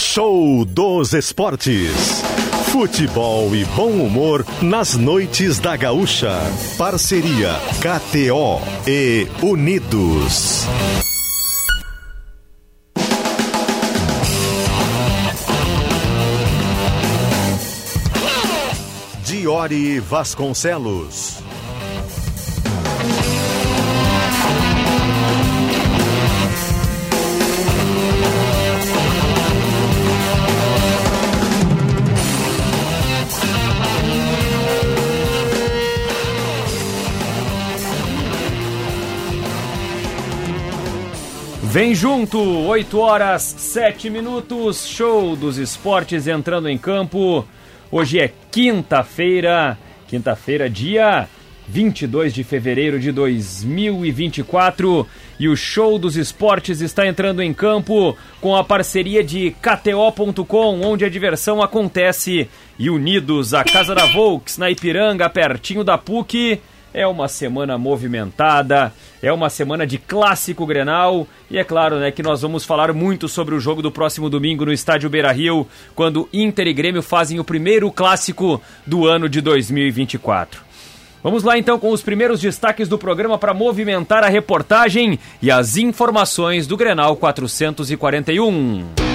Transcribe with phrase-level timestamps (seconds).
[0.00, 2.22] Show dos Esportes.
[2.72, 6.32] Futebol e bom humor nas noites da Gaúcha.
[6.78, 10.64] Parceria KTO e Unidos.
[19.26, 21.39] Diori Vasconcelos.
[41.70, 47.46] Vem junto, 8 horas 7 minutos, show dos esportes entrando em campo.
[47.92, 51.28] Hoje é quinta-feira, quinta-feira, dia
[51.68, 55.06] 22 de fevereiro de 2024
[55.38, 61.04] e o show dos esportes está entrando em campo com a parceria de KTO.com, onde
[61.04, 62.48] a diversão acontece.
[62.80, 66.60] E unidos, a Casa da Volks, na Ipiranga, pertinho da PUC.
[66.92, 72.22] É uma semana movimentada, é uma semana de clássico Grenal e é claro, né, que
[72.22, 76.66] nós vamos falar muito sobre o jogo do próximo domingo no estádio Beira-Rio, quando Inter
[76.66, 80.62] e Grêmio fazem o primeiro clássico do ano de 2024.
[81.22, 85.76] Vamos lá então com os primeiros destaques do programa para movimentar a reportagem e as
[85.76, 89.09] informações do Grenal 441.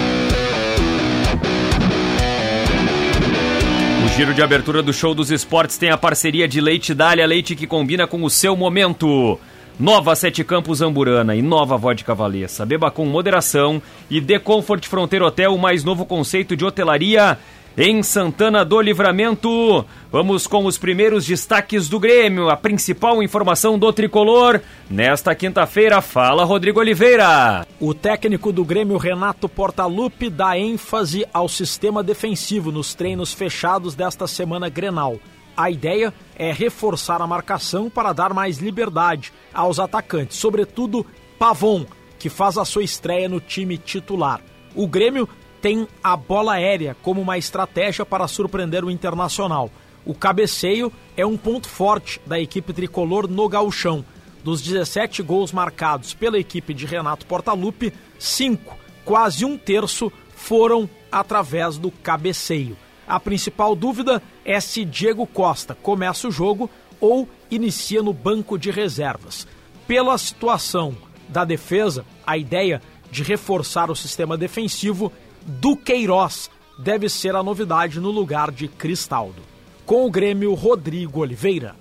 [4.15, 7.67] Giro de abertura do show dos esportes tem a parceria de Leite Dália, leite que
[7.67, 9.37] combina com o seu momento.
[9.77, 12.65] Nova Sete Campos Amburana e nova Vodka Valessa.
[12.65, 17.37] Beba com moderação e The Comfort Fronteira Hotel, o mais novo conceito de hotelaria
[17.77, 19.85] em Santana do Livramento.
[20.11, 24.61] Vamos com os primeiros destaques do Grêmio, a principal informação do tricolor.
[24.89, 27.67] Nesta quinta-feira, fala Rodrigo Oliveira.
[27.79, 34.25] O técnico do Grêmio, Renato Portaluppi, dá ênfase ao sistema defensivo nos treinos fechados desta
[34.25, 35.17] semana Grenal.
[35.57, 41.05] A ideia é reforçar a marcação para dar mais liberdade aos atacantes, sobretudo
[41.39, 41.85] Pavon,
[42.19, 44.41] que faz a sua estreia no time titular.
[44.73, 45.29] O Grêmio
[45.65, 49.71] tem a bola aérea como uma estratégia para surpreender o Internacional.
[50.05, 54.05] O cabeceio é um ponto forte da equipe tricolor no gauchão.
[54.43, 61.79] Dos 17 gols marcados pela equipe de Renato Portaluppi, cinco, quase um terço, foram através
[61.79, 62.77] do cabeceio.
[63.07, 66.69] A principal dúvida é se Diego Costa começa o jogo
[67.01, 69.47] ou inicia no banco de reservas.
[69.87, 70.95] Pela situação
[71.27, 75.11] da defesa, a ideia de reforçar o sistema defensivo
[75.45, 79.41] Duqueiroz deve ser a novidade no lugar de Cristaldo.
[79.85, 81.75] Com o Grêmio, Rodrigo Oliveira.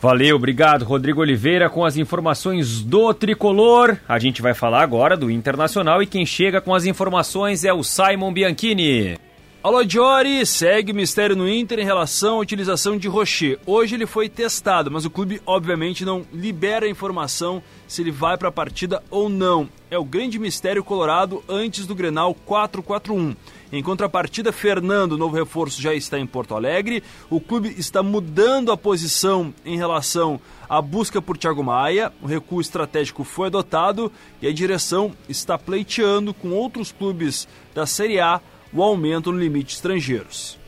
[0.00, 3.98] Valeu, obrigado, Rodrigo Oliveira, com as informações do tricolor.
[4.08, 7.82] A gente vai falar agora do Internacional e quem chega com as informações é o
[7.82, 9.18] Simon Bianchini.
[9.62, 13.58] Alô, Diori, segue mistério no Inter em relação à utilização de Rocher.
[13.66, 18.38] Hoje ele foi testado, mas o clube obviamente não libera a informação se ele vai
[18.38, 19.68] para a partida ou não.
[19.90, 23.36] É o grande mistério colorado antes do Grenal 441.
[23.70, 27.04] Em contrapartida, Fernando, novo reforço, já está em Porto Alegre.
[27.28, 32.10] O clube está mudando a posição em relação à busca por Thiago Maia.
[32.22, 34.10] O recuo estratégico foi adotado
[34.40, 38.40] e a direção está pleiteando com outros clubes da Série A
[38.72, 40.58] o aumento no limite estrangeiros.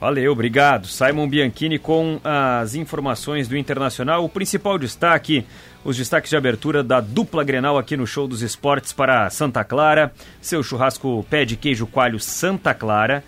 [0.00, 0.86] Valeu, obrigado.
[0.86, 4.24] Simon Bianchini com as informações do Internacional.
[4.24, 5.44] O principal destaque,
[5.84, 10.12] os destaques de abertura da dupla Grenal aqui no Show dos Esportes para Santa Clara,
[10.40, 13.24] seu churrasco pé de queijo coalho Santa Clara,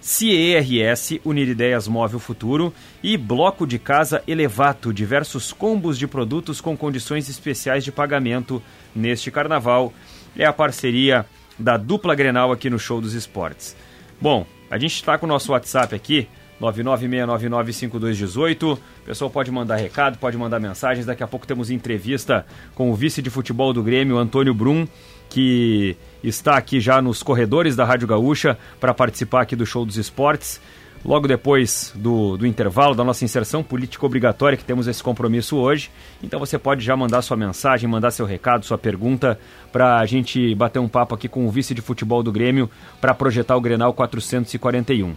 [0.00, 2.72] CERS, Unir Ideias Móvel Futuro
[3.02, 8.62] e Bloco de Casa Elevato, diversos combos de produtos com condições especiais de pagamento
[8.94, 9.92] neste carnaval.
[10.36, 11.26] É a parceria
[11.62, 13.74] da dupla Grenal aqui no Show dos Esportes.
[14.20, 16.28] Bom, a gente está com o nosso WhatsApp aqui,
[16.60, 18.74] 996995218.
[18.74, 21.06] O pessoal pode mandar recado, pode mandar mensagens.
[21.06, 24.86] Daqui a pouco temos entrevista com o vice de futebol do Grêmio, Antônio Brum,
[25.28, 29.96] que está aqui já nos corredores da Rádio Gaúcha para participar aqui do Show dos
[29.96, 30.60] Esportes
[31.04, 35.90] logo depois do, do intervalo da nossa inserção política obrigatória, que temos esse compromisso hoje.
[36.22, 39.38] Então você pode já mandar sua mensagem, mandar seu recado, sua pergunta,
[39.72, 42.70] para a gente bater um papo aqui com o vice de futebol do Grêmio
[43.00, 45.14] para projetar o Grenal 441.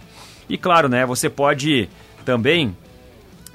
[0.48, 1.88] E claro, né, você pode
[2.24, 2.76] também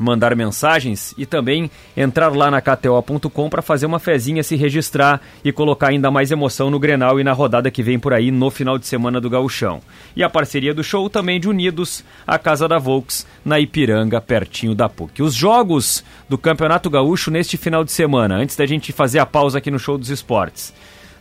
[0.01, 5.51] mandar mensagens e também entrar lá na KTO.com para fazer uma fezinha, se registrar e
[5.51, 8.77] colocar ainda mais emoção no Grenal e na rodada que vem por aí no final
[8.77, 9.81] de semana do Gauchão.
[10.15, 14.73] E a parceria do show também de Unidos, a Casa da Volks, na Ipiranga, pertinho
[14.73, 15.21] da PUC.
[15.21, 19.59] Os jogos do Campeonato Gaúcho neste final de semana, antes da gente fazer a pausa
[19.59, 20.73] aqui no Show dos Esportes.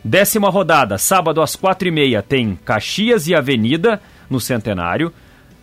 [0.03, 5.13] Décima rodada, sábado às quatro e meia, tem Caxias e Avenida no Centenário.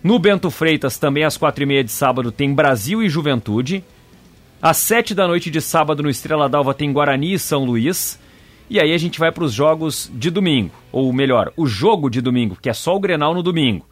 [0.02, 3.82] No Bento Freitas, também às quatro e meia de sábado, tem Brasil e Juventude.
[4.62, 8.18] Às sete da noite de sábado, no Estrela d'Alva, tem Guarani e São Luís.
[8.70, 12.20] E aí a gente vai para os jogos de domingo, ou melhor, o jogo de
[12.20, 13.86] domingo, que é só o Grenal no domingo.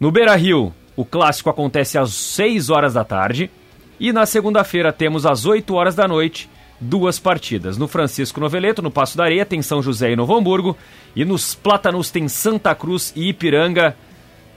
[0.00, 3.50] No Beira Rio, o clássico acontece às 6 horas da tarde.
[3.98, 6.50] E na segunda-feira temos às 8 horas da noite
[6.80, 7.78] duas partidas.
[7.78, 10.76] No Francisco Noveleto, no Passo da Areia, tem São José e Novo Hamburgo.
[11.14, 13.96] E nos Plátanos tem Santa Cruz e Ipiranga.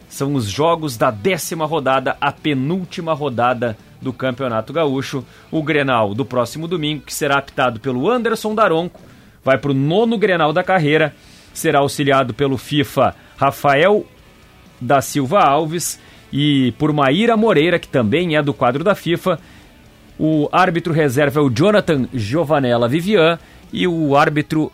[0.09, 5.25] São os jogos da décima rodada, a penúltima rodada do Campeonato Gaúcho.
[5.51, 9.01] O Grenal do próximo domingo, que será apitado pelo Anderson Daronco,
[9.43, 11.13] vai para o nono Grenal da carreira.
[11.53, 14.05] Será auxiliado pelo FIFA Rafael
[14.79, 15.99] da Silva Alves
[16.31, 19.39] e por Maíra Moreira, que também é do quadro da FIFA.
[20.19, 23.39] O árbitro reserva é o Jonathan Giovanella Vivian
[23.71, 24.71] e o árbitro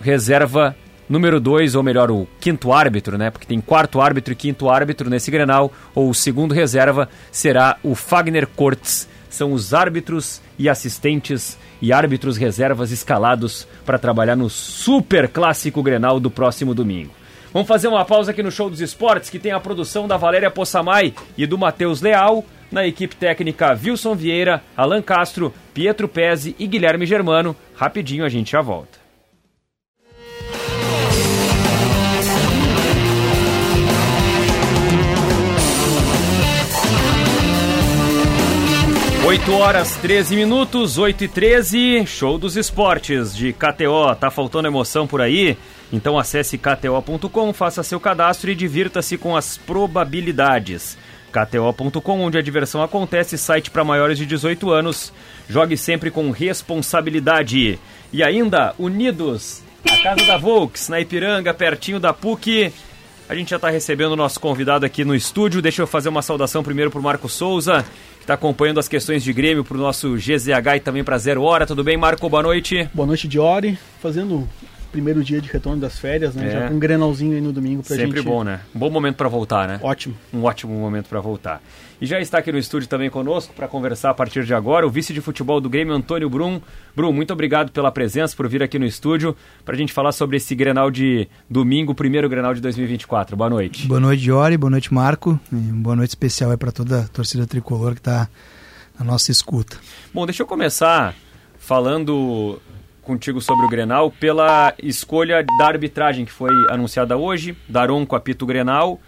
[0.00, 0.76] reserva
[1.08, 3.30] número 2, ou melhor, o quinto árbitro, né?
[3.30, 7.94] Porque tem quarto árbitro e quinto árbitro nesse Grenal, ou o segundo reserva será o
[7.94, 9.08] Fagner Cortes.
[9.30, 16.18] São os árbitros e assistentes e árbitros reservas escalados para trabalhar no super clássico Grenal
[16.18, 17.12] do próximo domingo.
[17.52, 20.50] Vamos fazer uma pausa aqui no Show dos Esportes, que tem a produção da Valéria
[20.50, 26.66] Possamay e do Matheus Leal, na equipe técnica Wilson Vieira, Alan Castro, Pietro Pezzi e
[26.66, 27.56] Guilherme Germano.
[27.74, 29.07] Rapidinho a gente já volta.
[39.28, 44.16] Oito horas 13 minutos, 8 e 13, show dos esportes de KTO.
[44.18, 45.54] Tá faltando emoção por aí?
[45.92, 50.96] Então acesse kto.com, faça seu cadastro e divirta-se com as probabilidades.
[51.30, 55.12] KTO.com, onde a diversão acontece, site para maiores de 18 anos.
[55.46, 57.78] Jogue sempre com responsabilidade.
[58.10, 62.72] E ainda, Unidos, a casa da Volks, na Ipiranga, pertinho da PUC.
[63.28, 65.60] A gente já está recebendo o nosso convidado aqui no estúdio.
[65.60, 67.84] Deixa eu fazer uma saudação primeiro para Marco Souza,
[68.28, 71.66] está acompanhando as questões de Grêmio para o nosso GZH e também para Zero Hora.
[71.66, 72.28] Tudo bem, Marco?
[72.28, 72.86] Boa noite.
[72.92, 73.78] Boa noite, Diori.
[74.02, 74.46] Fazendo
[74.92, 76.46] primeiro dia de retorno das férias, né?
[76.46, 76.50] É.
[76.50, 78.16] Já com um grenalzinho aí no domingo pra Sempre gente.
[78.16, 78.60] Sempre bom, né?
[78.74, 79.80] Um bom momento para voltar, né?
[79.82, 80.14] Ótimo.
[80.30, 81.62] Um ótimo momento para voltar.
[82.00, 84.90] E já está aqui no estúdio também conosco para conversar a partir de agora o
[84.90, 86.60] vice de futebol do Grêmio, Antônio Brum.
[86.94, 90.36] Brum, muito obrigado pela presença, por vir aqui no estúdio para a gente falar sobre
[90.36, 93.36] esse Grenal de domingo, primeiro Grenal de 2024.
[93.36, 93.88] Boa noite.
[93.88, 94.56] Boa noite, Diori.
[94.56, 95.40] Boa noite, Marco.
[95.52, 98.28] E boa noite especial para toda a torcida tricolor que está
[98.96, 99.76] na nossa escuta.
[100.14, 101.16] Bom, deixa eu começar
[101.58, 102.60] falando
[103.02, 107.56] contigo sobre o Grenal pela escolha da arbitragem que foi anunciada hoje.
[107.68, 109.00] Daronco apito Grenal,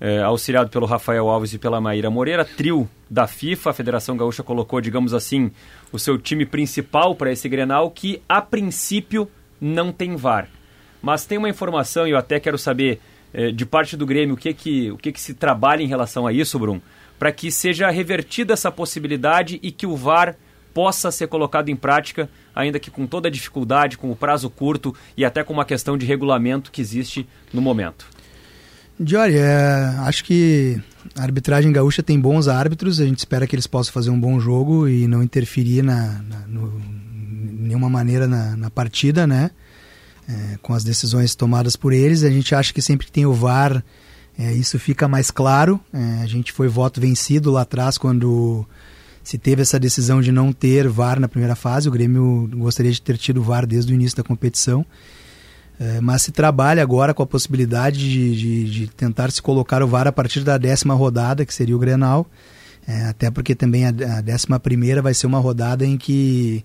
[0.00, 3.70] é, auxiliado pelo Rafael Alves e pela Maíra Moreira, trio da FIFA.
[3.70, 5.50] A Federação Gaúcha colocou, digamos assim,
[5.92, 9.28] o seu time principal para esse Grenal, que a princípio
[9.60, 10.48] não tem VAR.
[11.02, 13.00] Mas tem uma informação, e eu até quero saber
[13.32, 16.26] é, de parte do Grêmio o que, que, o que, que se trabalha em relação
[16.26, 16.80] a isso, Brum,
[17.18, 20.36] para que seja revertida essa possibilidade e que o VAR
[20.72, 24.94] possa ser colocado em prática, ainda que com toda a dificuldade, com o prazo curto
[25.16, 28.06] e até com uma questão de regulamento que existe no momento.
[29.00, 30.80] Diori, é, acho que
[31.14, 34.40] a arbitragem gaúcha tem bons árbitros, a gente espera que eles possam fazer um bom
[34.40, 36.80] jogo e não interferir na, na no,
[37.68, 39.50] nenhuma maneira na, na partida, né?
[40.28, 42.22] É, com as decisões tomadas por eles.
[42.22, 43.82] A gente acha que sempre que tem o VAR,
[44.38, 45.80] é, isso fica mais claro.
[45.92, 48.66] É, a gente foi voto vencido lá atrás quando
[49.22, 51.88] se teve essa decisão de não ter VAR na primeira fase.
[51.88, 54.84] O Grêmio gostaria de ter tido VAR desde o início da competição.
[55.80, 59.86] É, mas se trabalha agora com a possibilidade de, de, de, tentar se colocar o
[59.86, 62.26] VAR a partir da décima rodada, que seria o Grenal.
[62.86, 66.64] É, até porque também a, a décima primeira vai ser uma rodada em que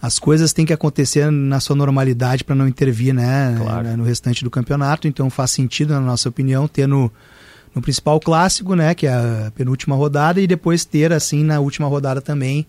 [0.00, 3.96] as coisas têm que acontecer na sua normalidade para não intervir né, claro.
[3.96, 5.08] no restante do campeonato.
[5.08, 7.10] Então faz sentido, na nossa opinião, ter no,
[7.74, 11.88] no principal clássico, né, que é a penúltima rodada, e depois ter assim na última
[11.88, 12.66] rodada também,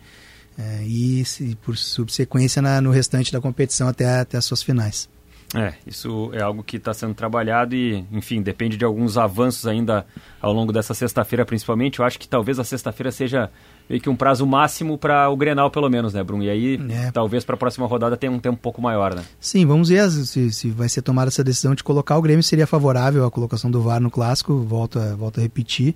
[0.57, 5.09] é, e se, por subsequência na, no restante da competição até, até as suas finais.
[5.53, 10.05] É, isso é algo que está sendo trabalhado e, enfim, depende de alguns avanços ainda
[10.41, 11.99] ao longo dessa sexta-feira, principalmente.
[11.99, 13.51] Eu acho que talvez a sexta-feira seja
[13.89, 16.43] meio que um prazo máximo para o Grenal, pelo menos, né, Bruno?
[16.43, 17.11] E aí, é.
[17.11, 19.23] talvez para a próxima rodada tenha um tempo um pouco maior, né?
[19.39, 22.43] Sim, vamos ver se, se vai ser tomada essa decisão de colocar o Grêmio.
[22.43, 25.95] Seria favorável a colocação do VAR no Clássico, volto a, volto a repetir.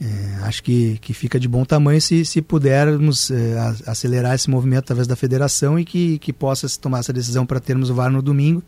[0.00, 4.80] É, acho que, que fica de bom tamanho se, se pudermos é, acelerar esse movimento
[4.80, 8.10] através da federação e que, que possa se tomar essa decisão para termos o VAR
[8.10, 8.62] no domingo.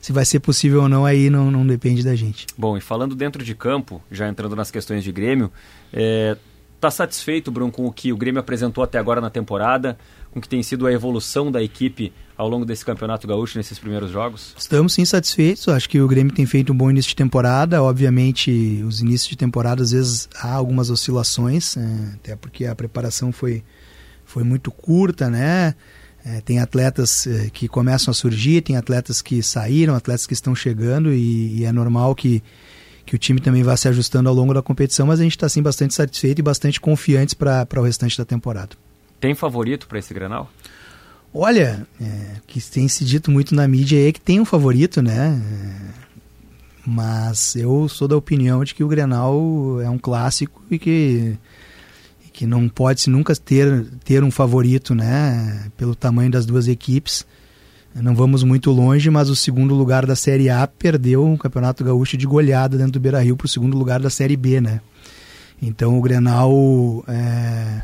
[0.00, 2.46] Se vai ser possível ou não, aí não, não depende da gente.
[2.56, 5.50] Bom, e falando dentro de campo, já entrando nas questões de Grêmio,
[5.92, 6.36] é,
[6.76, 9.96] Está satisfeito, Bruno, com o que o Grêmio apresentou até agora na temporada,
[10.30, 13.78] com o que tem sido a evolução da equipe ao longo desse Campeonato Gaúcho nesses
[13.78, 14.54] primeiros jogos?
[14.58, 15.66] Estamos sim satisfeitos.
[15.68, 17.82] Acho que o Grêmio tem feito um bom início de temporada.
[17.82, 23.32] Obviamente, os inícios de temporada às vezes há algumas oscilações, é, até porque a preparação
[23.32, 23.64] foi,
[24.26, 25.74] foi muito curta, né?
[26.22, 30.54] É, tem atletas é, que começam a surgir, tem atletas que saíram, atletas que estão
[30.54, 32.42] chegando e, e é normal que
[33.06, 35.48] que o time também vai se ajustando ao longo da competição, mas a gente está
[35.48, 38.70] sim bastante satisfeito e bastante confiantes para o restante da temporada.
[39.20, 40.50] Tem favorito para esse Grenal?
[41.32, 45.40] Olha, é, que tem se dito muito na mídia é que tem um favorito, né?
[45.40, 46.06] É,
[46.84, 51.38] mas eu sou da opinião de que o Grenal é um clássico e que
[52.32, 55.70] que não pode se nunca ter ter um favorito, né?
[55.76, 57.24] Pelo tamanho das duas equipes.
[58.02, 62.16] Não vamos muito longe, mas o segundo lugar da Série A perdeu o Campeonato Gaúcho
[62.16, 64.80] de goleada dentro do Beira-Rio para o segundo lugar da Série B, né?
[65.62, 67.82] Então o Grenal é,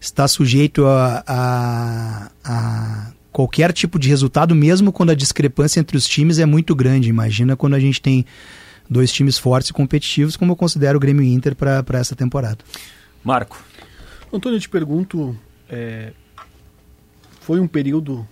[0.00, 6.08] está sujeito a, a, a, qualquer tipo de resultado, mesmo quando a discrepância entre os
[6.08, 7.08] times é muito grande.
[7.08, 8.26] Imagina quando a gente tem
[8.90, 12.58] dois times fortes e competitivos, como eu considero o Grêmio Inter para essa temporada.
[13.22, 13.62] Marco.
[14.32, 15.36] Antônio, eu te pergunto,
[15.68, 16.12] é,
[17.40, 18.26] foi um período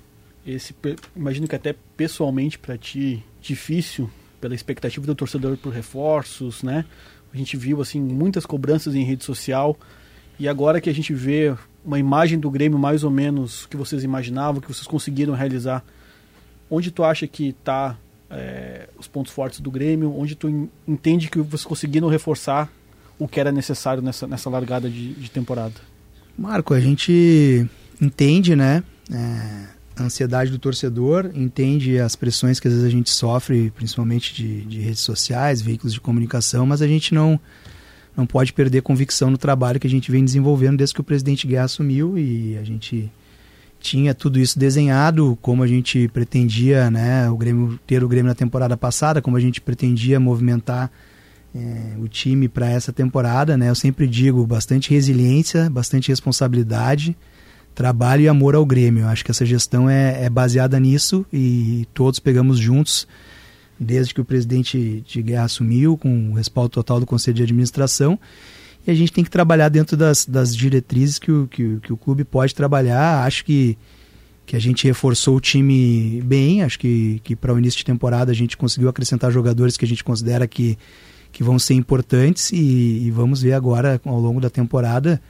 [0.47, 0.75] esse
[1.17, 4.11] imagino que até pessoalmente para ti difícil
[4.41, 6.85] pela expectativa do torcedor por reforços, né?
[7.33, 9.77] A gente viu assim muitas cobranças em rede social
[10.39, 14.05] e agora que a gente vê uma imagem do Grêmio mais ou menos que vocês
[14.05, 15.83] imaginavam, que vocês conseguiram realizar,
[16.71, 17.97] onde tu acha que está
[18.31, 20.15] é, os pontos fortes do Grêmio?
[20.17, 22.71] Onde tu entende que vocês conseguiram reforçar
[23.19, 25.75] o que era necessário nessa, nessa largada de, de temporada?
[26.37, 27.67] Marco, a gente
[28.01, 28.83] entende, né?
[29.13, 34.35] É a ansiedade do torcedor, entende as pressões que às vezes a gente sofre, principalmente
[34.35, 37.39] de, de redes sociais, veículos de comunicação, mas a gente não,
[38.17, 41.47] não pode perder convicção no trabalho que a gente vem desenvolvendo desde que o presidente
[41.47, 43.11] Guerra assumiu e a gente
[43.85, 48.35] tinha tudo isso desenhado, como a gente pretendia né, o Grêmio, ter o Grêmio na
[48.35, 50.91] temporada passada, como a gente pretendia movimentar
[51.55, 53.59] é, o time para essa temporada.
[53.59, 57.15] Né, eu sempre digo, bastante resiliência, bastante responsabilidade,
[57.75, 59.07] trabalho e amor ao Grêmio.
[59.07, 63.07] Acho que essa gestão é, é, baseada nisso e todos pegamos juntos,
[63.79, 68.19] desde que o presidente de guerra assumiu, com o respaldo total do Conselho de Administração.
[68.87, 71.97] E a gente tem que trabalhar dentro das, das diretrizes que o, que, que o
[71.97, 73.25] clube pode trabalhar.
[73.25, 73.77] Acho que,
[74.47, 76.63] que a gente reforçou o time bem.
[76.63, 79.89] Acho que, que para o início de temporada a gente conseguiu acrescentar jogadores que a
[79.89, 80.79] gente considera que,
[81.33, 82.53] que vão ser importantes.
[82.53, 85.21] E, e vamos ver agora, ao longo da temporada,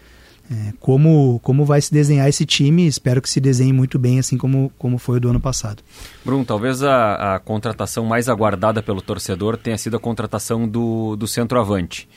[0.50, 2.86] é, como, como vai se desenhar esse time.
[2.86, 5.82] Espero que se desenhe muito bem, assim como, como foi o do ano passado.
[6.24, 11.26] Bruno, talvez a, a contratação mais aguardada pelo torcedor tenha sido a contratação do, do
[11.26, 12.08] centroavante.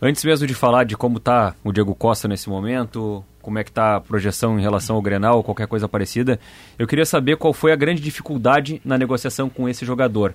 [0.00, 3.70] Antes mesmo de falar de como está o Diego Costa nesse momento, como é que
[3.70, 6.38] está a projeção em relação ao Grenal, qualquer coisa parecida,
[6.78, 10.34] eu queria saber qual foi a grande dificuldade na negociação com esse jogador.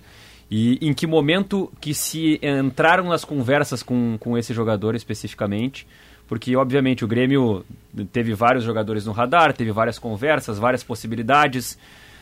[0.49, 5.85] E em que momento que se entraram nas conversas com, com esse jogador especificamente,
[6.29, 7.65] porque obviamente o Grêmio
[8.13, 11.75] teve vários jogadores no radar, teve várias conversas, várias possibilidades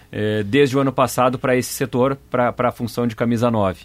[0.10, 3.82] eh, desde o ano passado para esse setor, para a função de camisa 9.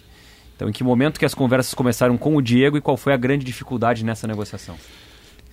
[0.55, 3.17] Então, em que momento que as conversas começaram com o Diego e qual foi a
[3.17, 4.75] grande dificuldade nessa negociação?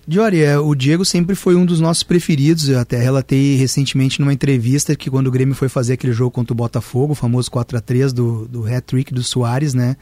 [0.07, 2.69] Diori, é, o Diego sempre foi um dos nossos preferidos.
[2.69, 6.53] Eu até relatei recentemente numa entrevista que quando o Grêmio foi fazer aquele jogo contra
[6.53, 9.97] o Botafogo, o famoso 4 a 3 do, do hat-trick do Soares, né?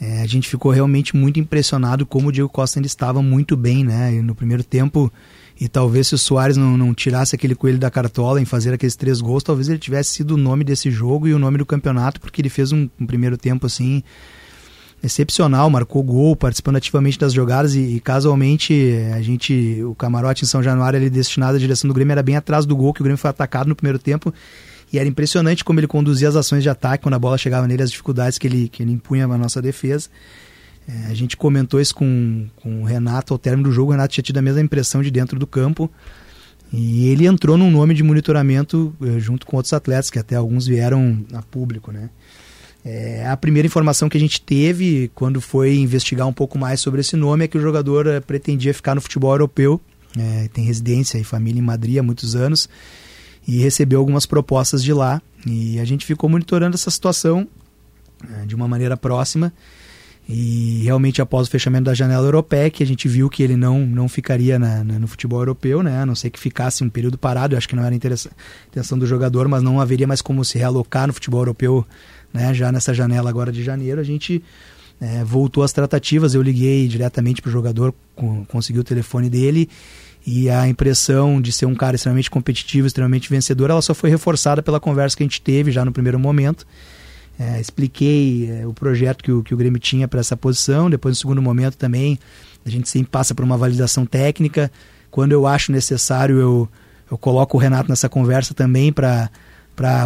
[0.00, 3.84] É, a gente ficou realmente muito impressionado como o Diego Costa ainda estava muito bem,
[3.84, 4.10] né?
[4.22, 5.12] No primeiro tempo,
[5.60, 8.96] e talvez se o Soares não, não tirasse aquele coelho da cartola em fazer aqueles
[8.96, 12.20] três gols, talvez ele tivesse sido o nome desse jogo e o nome do campeonato,
[12.20, 14.02] porque ele fez um, um primeiro tempo assim
[15.02, 20.48] excepcional, marcou gol, participando ativamente das jogadas e, e, casualmente a gente, o camarote em
[20.48, 23.04] São Januário, ele destinado à direção do Grêmio era bem atrás do gol, que o
[23.04, 24.32] Grêmio foi atacado no primeiro tempo
[24.92, 27.82] e era impressionante como ele conduzia as ações de ataque quando a bola chegava nele,
[27.82, 30.08] as dificuldades que ele, que ele impunha na nossa defesa.
[30.86, 33.90] É, a gente comentou isso com, com o Renato ao término do jogo.
[33.90, 35.90] O Renato tinha tido a mesma impressão de dentro do campo.
[36.72, 40.66] E ele entrou num nome de monitoramento eh, junto com outros atletas, que até alguns
[40.66, 42.08] vieram a público, né?
[42.84, 47.00] É, a primeira informação que a gente teve quando foi investigar um pouco mais sobre
[47.00, 49.80] esse nome é que o jogador eh, pretendia ficar no futebol europeu,
[50.18, 52.68] é, tem residência e família em Madrid há muitos anos,
[53.46, 55.20] e recebeu algumas propostas de lá.
[55.46, 57.46] E a gente ficou monitorando essa situação
[58.22, 59.52] né, de uma maneira próxima.
[60.28, 63.84] E realmente após o fechamento da janela europeia, que a gente viu que ele não,
[63.84, 66.00] não ficaria na, na, no futebol europeu, né?
[66.00, 68.98] a não ser que ficasse um período parado, eu acho que não era a intenção
[68.98, 71.84] do jogador, mas não haveria mais como se realocar no futebol europeu
[72.32, 72.54] né?
[72.54, 74.00] já nessa janela agora de janeiro.
[74.00, 74.42] A gente
[75.00, 76.34] é, voltou às tratativas.
[76.34, 77.92] Eu liguei diretamente para o jogador,
[78.46, 79.68] consegui o telefone dele
[80.26, 84.62] e a impressão de ser um cara extremamente competitivo, extremamente vencedor, ela só foi reforçada
[84.62, 86.66] pela conversa que a gente teve já no primeiro momento.
[87.38, 90.88] É, expliquei é, o projeto que o, que o Grêmio tinha para essa posição.
[90.88, 92.18] Depois, no segundo momento, também
[92.64, 94.70] a gente sempre passa por uma validação técnica.
[95.10, 96.68] Quando eu acho necessário, eu,
[97.10, 99.28] eu coloco o Renato nessa conversa também para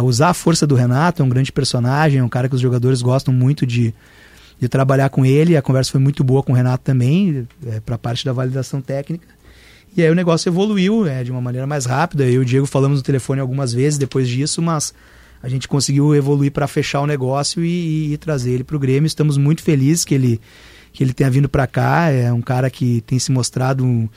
[0.03, 1.21] usar a força do Renato.
[1.21, 3.93] É um grande personagem, é um cara que os jogadores gostam muito de,
[4.59, 5.55] de trabalhar com ele.
[5.55, 8.81] A conversa foi muito boa com o Renato também, é, para a parte da validação
[8.81, 9.27] técnica.
[9.97, 12.23] E aí o negócio evoluiu é, de uma maneira mais rápida.
[12.23, 14.93] Eu e o Diego falamos no telefone algumas vezes depois disso, mas
[15.41, 19.07] a gente conseguiu evoluir para fechar o negócio e, e trazer ele para o Grêmio.
[19.07, 20.39] Estamos muito felizes que ele,
[20.93, 22.11] que ele tenha vindo para cá.
[22.11, 24.07] É um cara que tem se mostrado um,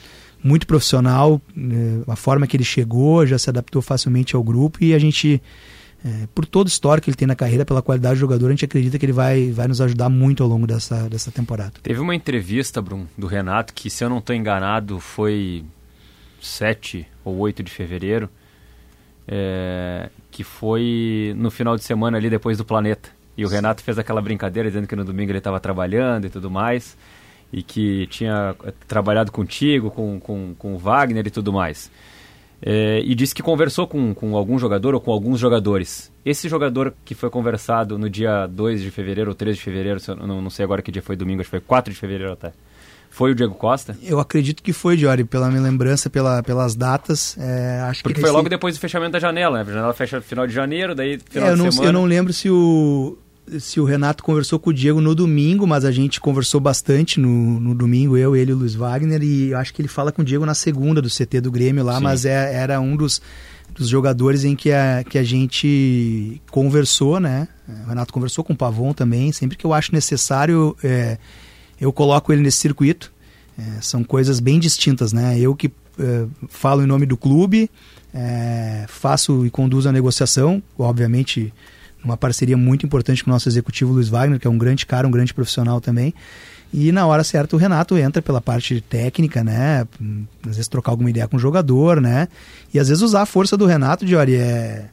[0.44, 1.40] muito profissional.
[1.56, 5.40] É, a forma que ele chegou já se adaptou facilmente ao grupo e a gente.
[6.04, 8.50] É, por todo o histórico que ele tem na carreira, pela qualidade do jogador, a
[8.50, 11.73] gente acredita que ele vai, vai nos ajudar muito ao longo dessa, dessa temporada.
[11.83, 15.64] Teve uma entrevista, Bruno, do Renato, que se eu não estou enganado foi
[16.40, 18.30] 7 ou 8 de fevereiro,
[19.28, 23.11] é, que foi no final de semana ali depois do Planeta.
[23.37, 26.50] E o Renato fez aquela brincadeira dizendo que no domingo ele estava trabalhando e tudo
[26.50, 26.97] mais,
[27.52, 28.54] e que tinha
[28.88, 31.90] trabalhado contigo, com, com, com o Wagner e tudo mais.
[32.62, 36.12] É, e disse que conversou com, com algum jogador ou com alguns jogadores.
[36.25, 40.43] Esse jogador que foi conversado no dia 2 de fevereiro ou 3 de fevereiro, não,
[40.43, 42.52] não sei agora que dia foi domingo, acho que foi 4 de fevereiro até.
[43.11, 43.99] Foi o Diego Costa?
[44.02, 47.37] Eu acredito que foi, Diori, pela minha lembrança, pela, pelas datas.
[47.38, 49.69] É, acho Porque que foi logo depois do fechamento da janela, né?
[49.69, 51.88] A janela fecha no final de janeiro, daí final é, eu de não, semana.
[51.88, 53.19] Eu não lembro se o,
[53.59, 57.59] se o Renato conversou com o Diego no domingo, mas a gente conversou bastante no,
[57.59, 60.25] no domingo, eu, ele e o Luiz Wagner, e acho que ele fala com o
[60.25, 62.02] Diego na segunda do CT do Grêmio lá, Sim.
[62.02, 63.21] mas é, era um dos,
[63.75, 67.49] dos jogadores em que a, que a gente conversou, né?
[67.85, 71.19] O Renato conversou com o Pavon também, sempre que eu acho necessário, é,
[71.80, 73.12] eu coloco ele nesse circuito.
[73.59, 75.38] É, são coisas bem distintas, né?
[75.38, 77.71] Eu que é, falo em nome do clube,
[78.14, 81.52] é, faço e conduzo a negociação, obviamente
[82.04, 85.07] uma parceria muito importante com o nosso executivo Luiz Wagner, que é um grande cara,
[85.07, 86.14] um grande profissional também.
[86.73, 89.87] E na hora certa o Renato entra pela parte técnica, né?
[90.42, 92.29] Às vezes trocar alguma ideia com o jogador, né?
[92.72, 94.87] E às vezes usar a força do Renato, Diori, é...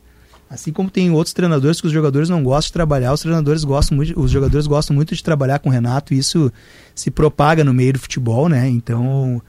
[0.49, 3.97] Assim como tem outros treinadores que os jogadores não gostam de trabalhar, os treinadores gostam
[3.97, 6.51] muito, os jogadores gostam muito de trabalhar com o Renato, e isso
[6.95, 8.67] se propaga no meio do futebol, né?
[8.69, 9.41] Então,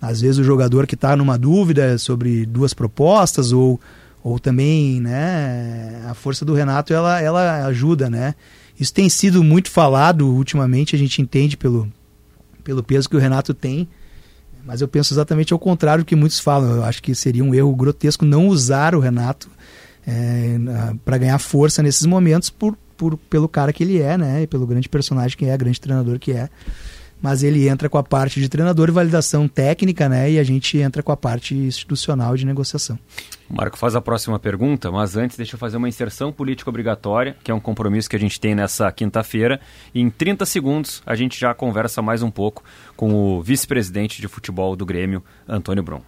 [0.00, 3.80] às vezes o jogador que está numa dúvida sobre duas propostas ou
[4.26, 8.34] ou também, né, a força do Renato ela, ela ajuda, né?
[8.76, 11.88] Isso tem sido muito falado ultimamente, a gente entende pelo,
[12.64, 13.88] pelo peso que o Renato tem,
[14.64, 16.74] mas eu penso exatamente ao contrário do que muitos falam.
[16.74, 19.48] Eu acho que seria um erro grotesco não usar o Renato
[20.04, 20.58] é,
[21.04, 24.42] para ganhar força nesses momentos por, por, pelo cara que ele é, né?
[24.42, 26.48] E pelo grande personagem que é, grande treinador que é
[27.20, 30.30] mas ele entra com a parte de treinador e validação técnica, né?
[30.30, 32.98] E a gente entra com a parte institucional de negociação.
[33.48, 37.50] Marco faz a próxima pergunta, mas antes deixa eu fazer uma inserção política obrigatória, que
[37.50, 39.60] é um compromisso que a gente tem nessa quinta-feira.
[39.94, 42.64] E em 30 segundos a gente já conversa mais um pouco
[42.96, 46.02] com o vice-presidente de futebol do Grêmio, Antônio Brum.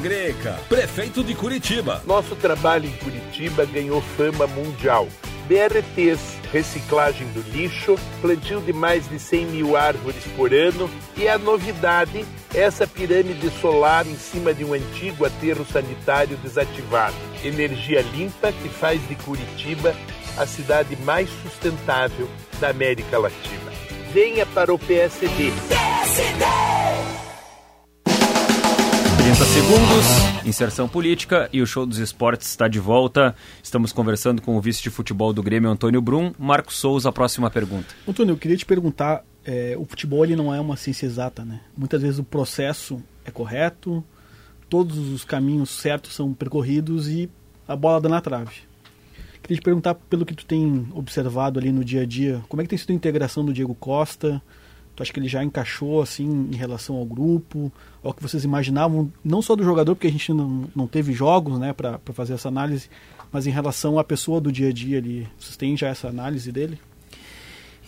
[0.00, 2.02] Greca, prefeito de Curitiba.
[2.06, 5.08] Nosso trabalho em Curitiba ganhou fama mundial.
[5.46, 11.36] BRTs, reciclagem do lixo, plantio de mais de 100 mil árvores por ano e a
[11.36, 12.24] novidade,
[12.54, 17.16] essa pirâmide solar em cima de um antigo aterro sanitário desativado.
[17.44, 19.94] Energia limpa que faz de Curitiba
[20.38, 22.28] a cidade mais sustentável
[22.60, 23.72] da América Latina.
[24.12, 25.52] Venha para o PSD.
[25.68, 27.31] PSD!
[29.22, 33.36] 30 segundos, inserção política e o show dos esportes está de volta.
[33.62, 36.32] Estamos conversando com o vice de futebol do Grêmio, Antônio Brum.
[36.36, 37.86] Marcos Souza, a próxima pergunta.
[38.06, 41.60] Antônio, eu queria te perguntar, é, o futebol ele não é uma ciência exata, né?
[41.76, 44.02] Muitas vezes o processo é correto,
[44.68, 47.30] todos os caminhos certos são percorridos e
[47.68, 48.56] a bola dá na trave.
[49.40, 52.64] Queria te perguntar, pelo que tu tem observado ali no dia a dia, como é
[52.64, 54.42] que tem sido a integração do Diego Costa,
[54.94, 57.72] Tu acha que ele já encaixou assim em relação ao grupo?
[58.02, 61.58] Ao que vocês imaginavam, não só do jogador, porque a gente não, não teve jogos
[61.58, 62.88] né, para fazer essa análise,
[63.30, 65.28] mas em relação à pessoa do dia a dia ali.
[65.38, 66.78] Vocês têm já essa análise dele?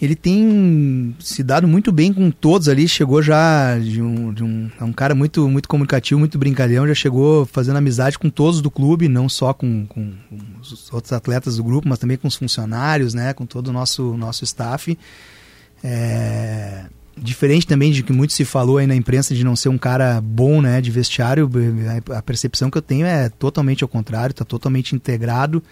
[0.00, 4.70] Ele tem se dado muito bem com todos ali, chegou já de um, de um,
[4.81, 8.70] é um cara muito, muito comunicativo, muito brincalhão, já chegou fazendo amizade com todos do
[8.70, 12.35] clube, não só com, com, com os outros atletas do grupo, mas também com os
[12.35, 14.98] funcionários, né, com todo o nosso, nosso staff.
[15.83, 19.79] É, diferente também de que muito se falou aí na imprensa de não ser um
[19.79, 21.50] cara bom, né, de vestiário,
[22.11, 25.62] a percepção que eu tenho é totalmente ao contrário, está totalmente integrado,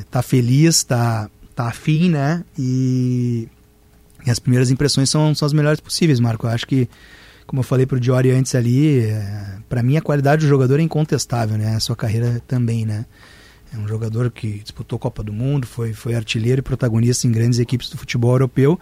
[0.00, 3.48] está é, feliz, está tá afim, né, e,
[4.26, 6.46] e, as primeiras impressões são, são as melhores possíveis, Marco.
[6.46, 6.88] Eu acho que,
[7.46, 10.80] como eu falei para o Diori antes ali, é, para mim a qualidade do jogador
[10.80, 13.06] é incontestável, né, a sua carreira também, né.
[13.72, 17.58] É um jogador que disputou Copa do Mundo, foi, foi artilheiro e protagonista em grandes
[17.58, 18.80] equipes do futebol europeu.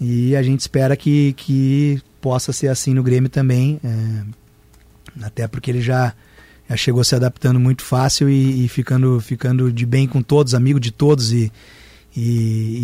[0.00, 3.80] E a gente espera que, que possa ser assim no Grêmio também.
[3.84, 6.14] É, até porque ele já,
[6.68, 10.80] já chegou se adaptando muito fácil e, e, ficando, ficando de bem com todos, amigo
[10.80, 11.32] de todos.
[11.32, 11.52] E,
[12.16, 12.20] e,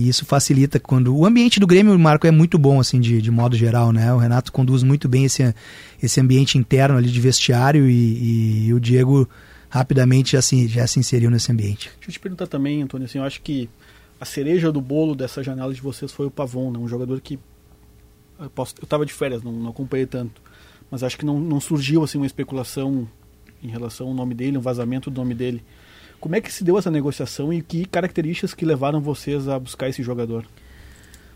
[0.04, 1.16] e, isso facilita quando.
[1.16, 4.12] O ambiente do Grêmio, Marco, é muito bom, assim, de, de modo geral, né?
[4.12, 5.54] O Renato conduz muito bem esse,
[6.02, 9.28] esse ambiente interno ali de vestiário e, e o Diego
[9.68, 11.90] rapidamente já se, já se inseriu nesse ambiente.
[11.96, 13.68] Deixa eu te perguntar também, Antônio, assim, eu acho que
[14.20, 16.78] a cereja do bolo dessa janela de vocês foi o Pavon, né?
[16.78, 17.38] um jogador que
[18.38, 18.50] eu
[18.82, 20.40] estava de férias, não, não, acompanhei tanto,
[20.90, 23.08] mas acho que não, não surgiu assim uma especulação
[23.62, 25.62] em relação ao nome dele, um vazamento do nome dele.
[26.18, 29.88] Como é que se deu essa negociação e que características que levaram vocês a buscar
[29.88, 30.44] esse jogador?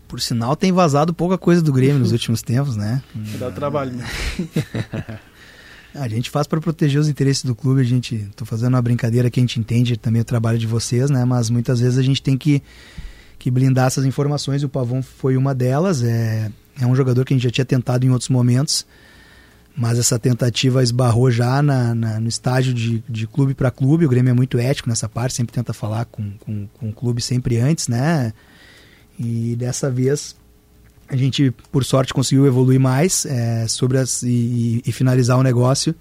[0.07, 3.01] Por sinal, tem vazado pouca coisa do Grêmio nos últimos tempos, né?
[3.39, 4.07] Dar trabalho, né?
[5.95, 9.29] A gente faz para proteger os interesses do clube, a gente tô fazendo uma brincadeira
[9.29, 11.23] que a gente entende também o trabalho de vocês, né?
[11.23, 12.61] Mas muitas vezes a gente tem que,
[13.39, 16.03] que blindar essas informações e o Pavão foi uma delas.
[16.03, 18.85] É, é um jogador que a gente já tinha tentado em outros momentos,
[19.75, 24.05] mas essa tentativa esbarrou já na, na no estágio de, de clube para clube.
[24.05, 27.21] O Grêmio é muito ético nessa parte, sempre tenta falar com, com, com o clube
[27.21, 28.33] sempre antes, né?
[29.17, 30.35] E dessa vez
[31.07, 35.93] a gente, por sorte, conseguiu evoluir mais é, sobre as, e, e, finalizar o negócio,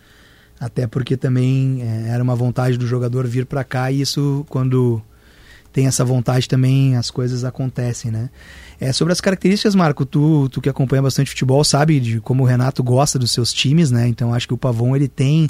[0.59, 5.03] até porque também é, era uma vontade do jogador vir para cá e isso, quando
[5.73, 8.31] tem essa vontade também, as coisas acontecem, né?
[8.81, 12.47] É, sobre as características, Marco, tu, tu que acompanha bastante futebol sabe de como o
[12.47, 14.07] Renato gosta dos seus times, né?
[14.07, 15.49] Então acho que o Pavon ele tem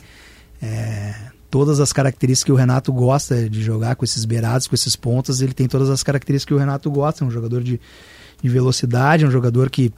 [0.62, 1.14] é,
[1.50, 5.40] todas as características que o Renato gosta de jogar com esses beirados, com esses pontas,
[5.40, 7.80] ele tem todas as características que o Renato gosta, é um jogador de
[8.44, 9.90] de velocidade, é um jogador que,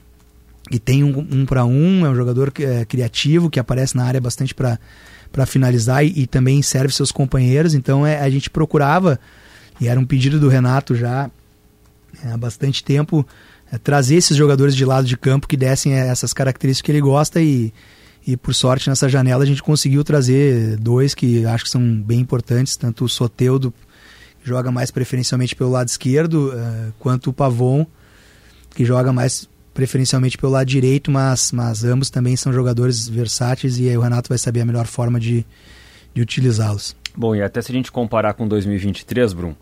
[0.71, 4.05] que tem um, um para um, é um jogador que, é, criativo, que aparece na
[4.05, 7.73] área bastante para finalizar e, e, também serve seus companheiros.
[7.73, 9.19] Então é, a gente procurava,
[9.81, 11.29] e era um pedido do Renato já
[12.23, 13.27] é, há bastante tempo,
[13.69, 17.01] é, trazer esses jogadores de lado de campo que dessem é, essas características que ele
[17.01, 17.73] gosta e,
[18.25, 22.21] e por sorte nessa janela a gente conseguiu trazer dois que acho que são bem
[22.21, 23.73] importantes, tanto o Soteudo,
[24.41, 27.85] que joga mais preferencialmente pelo lado esquerdo, uh, quanto o Pavon,
[28.77, 33.89] que joga mais preferencialmente pelo lado direito, mas, mas ambos também são jogadores versáteis e
[33.89, 35.43] aí o Renato vai saber a melhor forma de,
[36.13, 36.95] de utilizá-los.
[37.15, 39.55] Bom, e até se a gente comparar com 2023, Brum,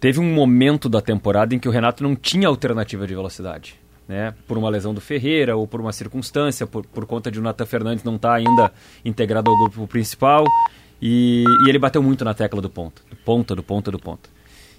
[0.00, 3.74] teve um momento da temporada em que o Renato não tinha alternativa de velocidade.
[4.06, 7.42] Né, por uma lesão do Ferreira ou por uma circunstância, por, por conta de o
[7.42, 8.70] Nathan Fernandes não estar tá ainda
[9.02, 10.44] integrado ao grupo principal.
[11.00, 14.28] E, e, ele bateu muito na tecla do ponta, do ponta, do ponta, do ponta.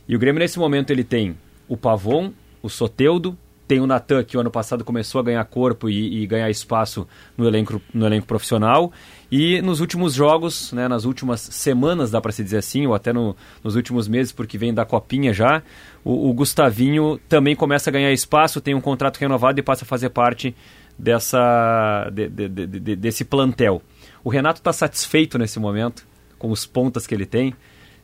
[0.08, 1.36] E o Grêmio nesse momento ele tem
[1.68, 2.32] o Pavon,
[2.66, 6.28] o Soteudo, tem o Natan, que o ano passado começou a ganhar corpo e, e,
[6.28, 8.92] ganhar espaço no elenco, no elenco profissional.
[9.32, 13.14] E nos últimos jogos, né, nas últimas semanas, dá para se dizer assim, ou até
[13.14, 15.62] no, nos últimos meses, porque vem da Copinha já,
[16.04, 19.88] o, o, Gustavinho também começa a ganhar espaço, tem um contrato renovado e passa a
[19.88, 20.56] fazer parte
[20.98, 23.82] dessa, de, de, de, desse plantel.
[24.24, 26.06] O Renato está satisfeito nesse momento
[26.38, 27.54] com os pontas que ele tem.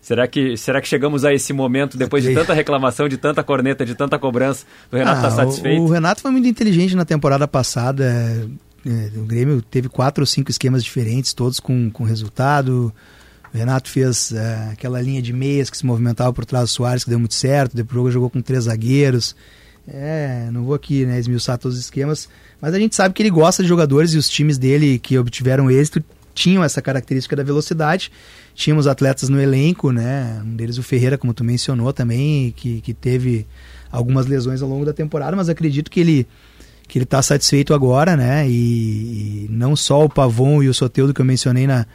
[0.02, 3.86] Será que, será que chegamos a esse momento, depois de tanta reclamação, de tanta corneta,
[3.86, 5.80] de tanta cobrança, o Renato está ah, satisfeito?
[5.80, 8.04] O, o, Renato foi muito inteligente na temporada passada.
[8.04, 12.92] É, é, o Grêmio teve quatro ou cinco esquemas diferentes, todos com, com resultado.
[13.54, 17.04] O Renato fez é, aquela linha de meias que se movimentava por trás do Soares,
[17.04, 17.76] que deu muito certo.
[17.76, 19.36] Depois jogou com três zagueiros.
[19.88, 22.28] É, não vou aqui né, esmiuçar todos os esquemas,
[22.60, 25.70] mas a gente sabe que ele gosta de jogadores e os times dele que obtiveram
[25.70, 28.12] êxito tinham essa característica da velocidade.
[28.54, 30.42] Tínhamos atletas no elenco, né?
[30.46, 33.46] Um deles o Ferreira, como tu mencionou também, que, que teve
[33.92, 36.28] algumas lesões ao longo da temporada, mas acredito que ele
[36.88, 38.46] que ele está satisfeito agora, né?
[38.50, 41.86] E, e, não só o Pavon e o Soteudo que eu mencionei na,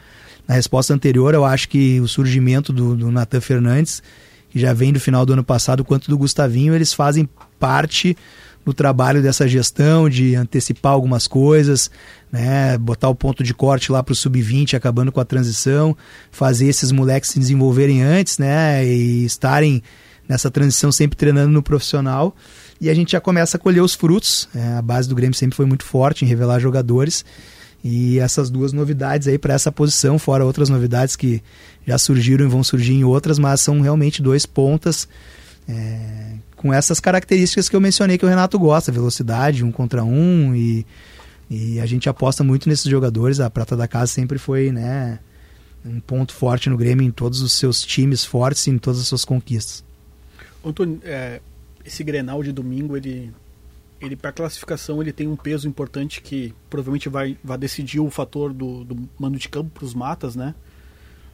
[0.47, 4.01] na resposta anterior, eu acho que o surgimento do, do Natan Fernandes,
[4.49, 8.17] que já vem do final do ano passado, quanto do Gustavinho, eles fazem parte
[8.67, 11.89] no trabalho dessa gestão, de antecipar algumas coisas,
[12.29, 15.95] né, botar o ponto de corte lá para o sub-20, acabando com a transição,
[16.29, 19.81] fazer esses moleques se desenvolverem antes, né, e estarem
[20.27, 22.35] nessa transição sempre treinando no profissional.
[22.81, 24.49] E a gente já começa a colher os frutos.
[24.53, 27.23] É, a base do Grêmio sempre foi muito forte em revelar jogadores.
[27.81, 31.41] E essas duas novidades aí para essa posição, fora outras novidades que
[31.87, 35.07] já surgiram e vão surgir em outras, mas são realmente dois pontas
[35.67, 36.26] é,
[36.57, 40.85] com essas características que eu mencionei que o Renato gosta, velocidade, um contra um e,
[41.49, 43.39] e a gente aposta muito nesses jogadores.
[43.39, 45.19] A prata da casa sempre foi, né,
[45.85, 49.07] um ponto forte no Grêmio em todos os seus times fortes e em todas as
[49.07, 49.85] suas conquistas.
[50.65, 51.39] Antônio, é,
[51.85, 53.31] esse Grenal de domingo, ele,
[54.01, 58.51] ele para classificação, ele tem um peso importante que provavelmente vai, vai decidir o fator
[58.51, 60.55] do, do mando de campo para os matas, né?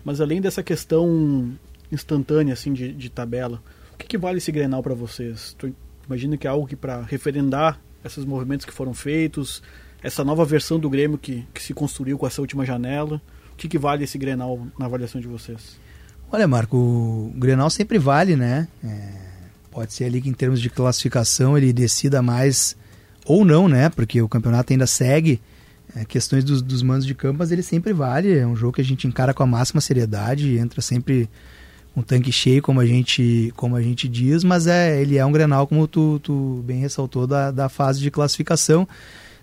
[0.03, 1.57] Mas além dessa questão
[1.89, 3.63] instantânea assim de, de tabela,
[4.03, 5.55] que, que vale esse Grenal para vocês?
[5.57, 5.73] Tu
[6.05, 9.63] imagina que é algo que para referendar esses movimentos que foram feitos,
[10.01, 13.21] essa nova versão do Grêmio que, que se construiu com essa última janela,
[13.53, 15.79] o que, que vale esse Grenal na avaliação de vocês?
[16.31, 18.67] Olha, Marco, o Grenal sempre vale, né?
[18.83, 19.11] É,
[19.71, 22.75] pode ser ali que em termos de classificação ele decida mais
[23.25, 23.89] ou não, né?
[23.89, 25.39] Porque o campeonato ainda segue
[25.95, 28.37] é, questões dos, dos mandos de campo, mas ele sempre vale.
[28.37, 31.29] É um jogo que a gente encara com a máxima seriedade, entra sempre
[31.95, 35.31] um tanque cheio, como a gente, como a gente diz, mas é, ele é um
[35.31, 38.87] Grenal, como tu, tu bem ressaltou, da, da fase de classificação.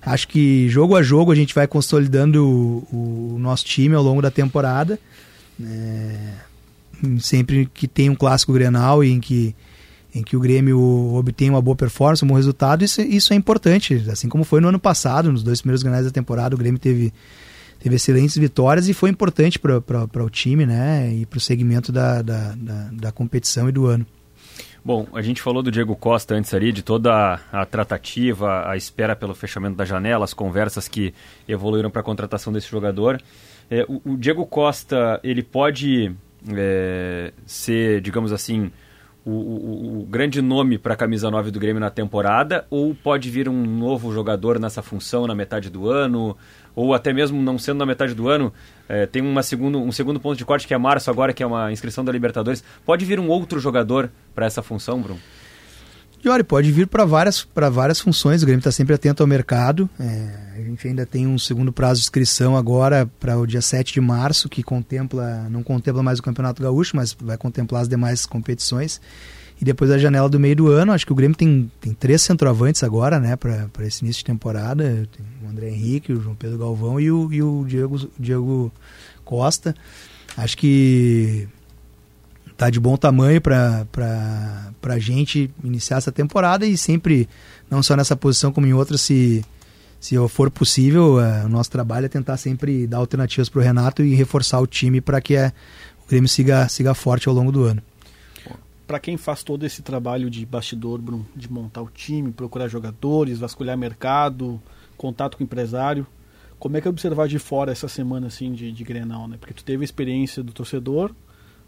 [0.02, 4.22] Acho que jogo a jogo a gente vai consolidando o, o nosso time ao longo
[4.22, 4.98] da temporada.
[5.62, 6.32] É,
[7.20, 9.54] sempre que tem um clássico Grenal e em que,
[10.14, 10.80] em que o Grêmio
[11.14, 14.06] obtém uma boa performance, um bom resultado, isso, isso é importante.
[14.10, 17.12] Assim como foi no ano passado, nos dois primeiros Grenais da temporada, o Grêmio teve,
[17.80, 22.22] teve excelentes vitórias e foi importante para o time né, e para o segmento da,
[22.22, 24.06] da, da, da competição e do ano.
[24.82, 29.14] Bom, a gente falou do Diego Costa antes ali, de toda a tratativa, a espera
[29.14, 31.12] pelo fechamento da janela, as conversas que
[31.46, 33.20] evoluíram para a contratação desse jogador.
[33.70, 36.12] É, o, o, Diego Costa, ele pode
[36.56, 38.70] é, ser, digamos assim,
[39.24, 43.28] o, o, o grande nome para a camisa 9 do Grêmio na temporada, ou pode
[43.28, 46.36] vir um novo jogador nessa função na metade do ano?
[46.74, 48.52] Ou até mesmo não sendo na metade do ano,
[48.88, 51.46] é, tem uma segundo, um segundo ponto de corte que é março agora, que é
[51.46, 52.62] uma inscrição da Libertadores.
[52.84, 55.20] Pode vir um outro jogador para essa função, Bruno?
[56.22, 59.88] Jory, pode vir para várias, várias funções, o Grêmio está sempre atento ao mercado.
[59.98, 63.94] É, a gente ainda tem um segundo prazo de inscrição agora para o dia 7
[63.94, 68.26] de março, que contempla, não contempla mais o Campeonato Gaúcho, mas vai contemplar as demais
[68.26, 69.00] competições.
[69.60, 72.22] E depois da janela do meio do ano, acho que o Grêmio tem, tem três
[72.22, 75.06] centroavantes agora, né, para esse início de temporada.
[75.14, 78.72] Tem o André Henrique, o João Pedro Galvão e o, e o Diego, Diego
[79.22, 79.74] Costa.
[80.34, 81.46] Acho que
[82.56, 83.86] tá de bom tamanho para
[84.82, 87.28] a gente iniciar essa temporada e sempre,
[87.70, 89.44] não só nessa posição como em outras, se,
[90.00, 94.02] se for possível, é, o nosso trabalho é tentar sempre dar alternativas para o Renato
[94.02, 95.52] e reforçar o time para que é,
[96.02, 97.82] o Grêmio siga, siga forte ao longo do ano
[98.90, 103.38] para quem faz todo esse trabalho de bastidor, Bruno, de montar o time, procurar jogadores,
[103.38, 104.60] vasculhar mercado,
[104.96, 106.04] contato com o empresário,
[106.58, 109.36] como é que é observar de fora essa semana assim de, de Grenal, né?
[109.38, 111.14] Porque tu teve a experiência do torcedor,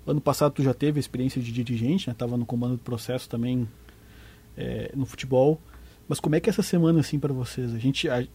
[0.05, 2.15] ano passado tu já teve a experiência de dirigente, né?
[2.19, 3.69] Tava no comando do processo também
[4.57, 5.61] é, no futebol,
[6.09, 7.73] mas como é que é essa semana assim para vocês?
[7.73, 8.27] A gente, a,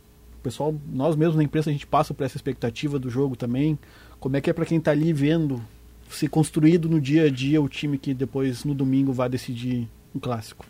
[0.41, 3.77] pessoal, nós mesmos na imprensa a gente passa por essa expectativa do jogo também.
[4.17, 5.61] Como é que é para quem está ali vendo
[6.09, 10.19] ser construído no dia a dia o time que depois no domingo vai decidir um
[10.19, 10.65] clássico?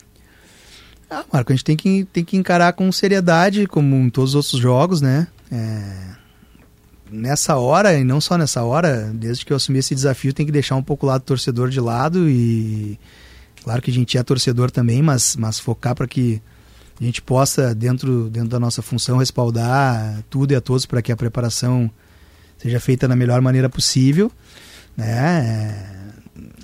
[1.10, 4.36] Ah, Marco, a gente tem que, tem que encarar com seriedade, como em todos os
[4.36, 5.28] outros jogos, né?
[5.52, 6.18] É...
[7.10, 10.52] Nessa hora, e não só nessa hora, desde que eu assumi esse desafio, tem que
[10.52, 13.00] deixar um pouco o lado torcedor de lado e.
[13.64, 16.42] Claro que a gente é torcedor também, mas, mas focar para que
[17.00, 21.12] a gente possa, dentro, dentro da nossa função, respaldar tudo e a todos para que
[21.12, 21.90] a preparação
[22.58, 24.32] seja feita da melhor maneira possível.
[24.98, 25.06] Né?
[25.08, 25.88] É,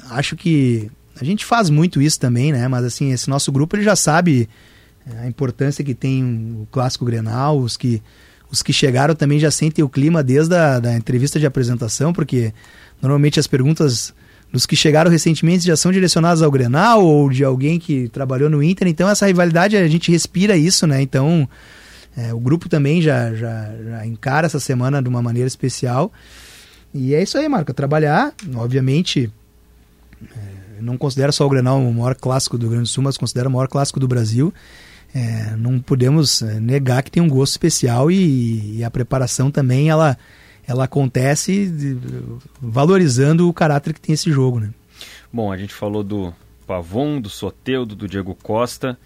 [0.09, 2.67] acho que a gente faz muito isso também, né?
[2.67, 4.49] Mas assim, esse nosso grupo ele já sabe
[5.05, 6.23] é, a importância que tem
[6.59, 8.01] o clássico Grenal, os que
[8.51, 12.53] os que chegaram também já sentem o clima desde a da entrevista de apresentação, porque
[13.01, 14.13] normalmente as perguntas
[14.51, 18.61] dos que chegaram recentemente já são direcionadas ao Grenal ou de alguém que trabalhou no
[18.61, 21.01] Inter, então essa rivalidade a gente respira isso, né?
[21.01, 21.49] Então
[22.15, 26.11] é, o grupo também já, já, já encara essa semana de uma maneira especial.
[26.93, 27.73] E é isso aí, Marco.
[27.73, 29.31] Trabalhar, obviamente,
[30.21, 33.17] é, não considero só o Grenal o maior clássico do Rio Grande do Sul, mas
[33.17, 34.53] considero o maior clássico do Brasil.
[35.13, 39.89] É, não podemos é, negar que tem um gosto especial e, e a preparação também
[39.89, 40.17] ela,
[40.67, 41.97] ela acontece de,
[42.59, 44.59] valorizando o caráter que tem esse jogo.
[44.59, 44.71] Né?
[45.31, 46.33] Bom, a gente falou do
[46.65, 48.97] Pavon, do Soteudo, do Diego Costa.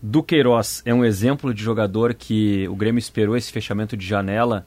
[0.00, 4.64] Do Queiroz é um exemplo de jogador que o Grêmio esperou esse fechamento de janela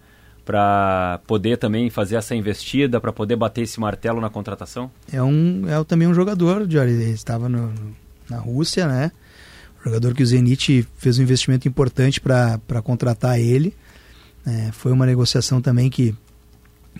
[0.52, 4.92] para poder também fazer essa investida, para poder bater esse martelo na contratação?
[5.10, 6.92] É, um, é também um jogador, Jory.
[6.92, 7.74] Ele estava no,
[8.30, 9.14] na Rússia, né?
[9.80, 13.74] Um jogador que o Zenit fez um investimento importante para contratar ele.
[14.46, 16.14] É, foi uma negociação também que,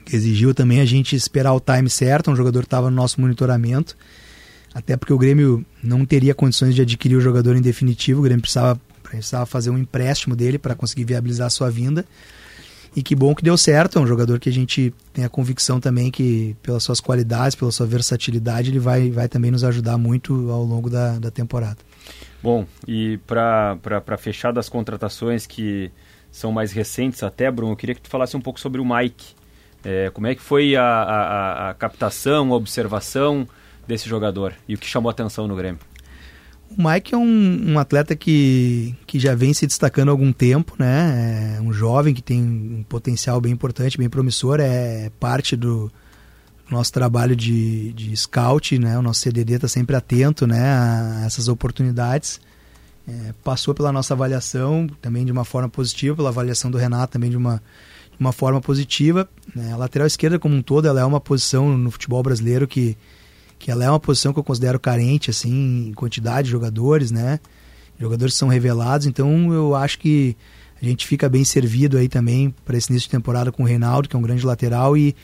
[0.06, 2.32] que, exigiu também a gente esperar o time certo.
[2.32, 3.98] Um jogador estava no nosso monitoramento.
[4.74, 8.44] até porque o Grêmio não teria condições de adquirir o jogador em definitivo, o Grêmio
[8.44, 12.06] precisava, precisava fazer um empréstimo dele para conseguir viabilizar a sua vinda.
[12.96, 15.80] E que bom que deu certo, é um jogador que a gente tem a convicção
[15.80, 20.50] também que, pelas suas qualidades, pela sua versatilidade, ele vai, vai também nos ajudar muito
[20.52, 21.78] ao longo da, da temporada.
[22.44, 25.90] Bom, e para fechar das contratações que
[26.32, 29.36] são mais recentes até, Bruno, eu queria que tu falasse um pouco sobre o Mike.
[29.84, 33.48] É, como é que foi a, a, a captação, a observação
[33.88, 35.80] desse jogador e o que chamou a atenção no Grêmio?
[36.78, 40.74] O Mike é um, um, atleta que, que já vem se destacando há algum tempo,
[40.80, 41.58] né?
[41.58, 45.92] É um jovem que tem um potencial bem importante, bem promissor, é parte do
[46.70, 48.98] nosso trabalho de, de scout, né?
[48.98, 52.40] O nosso CDD está sempre atento, né, a essas oportunidades.
[53.08, 57.30] É, passou pela nossa avaliação também de uma forma positiva, pela avaliação do Renato também
[57.30, 57.62] de uma,
[58.12, 59.28] de uma forma positiva.
[59.54, 59.74] Né?
[59.74, 62.96] A lateral esquerda como um todo, ela é uma posição no futebol brasileiro que
[63.62, 67.40] que ela é uma posição que eu considero carente, assim, em quantidade de jogadores, né?
[68.00, 70.36] Jogadores são revelados, então eu acho que
[70.82, 74.10] a gente fica bem servido aí também para esse início de temporada com o Reinaldo,
[74.10, 75.16] que é um grande lateral, e,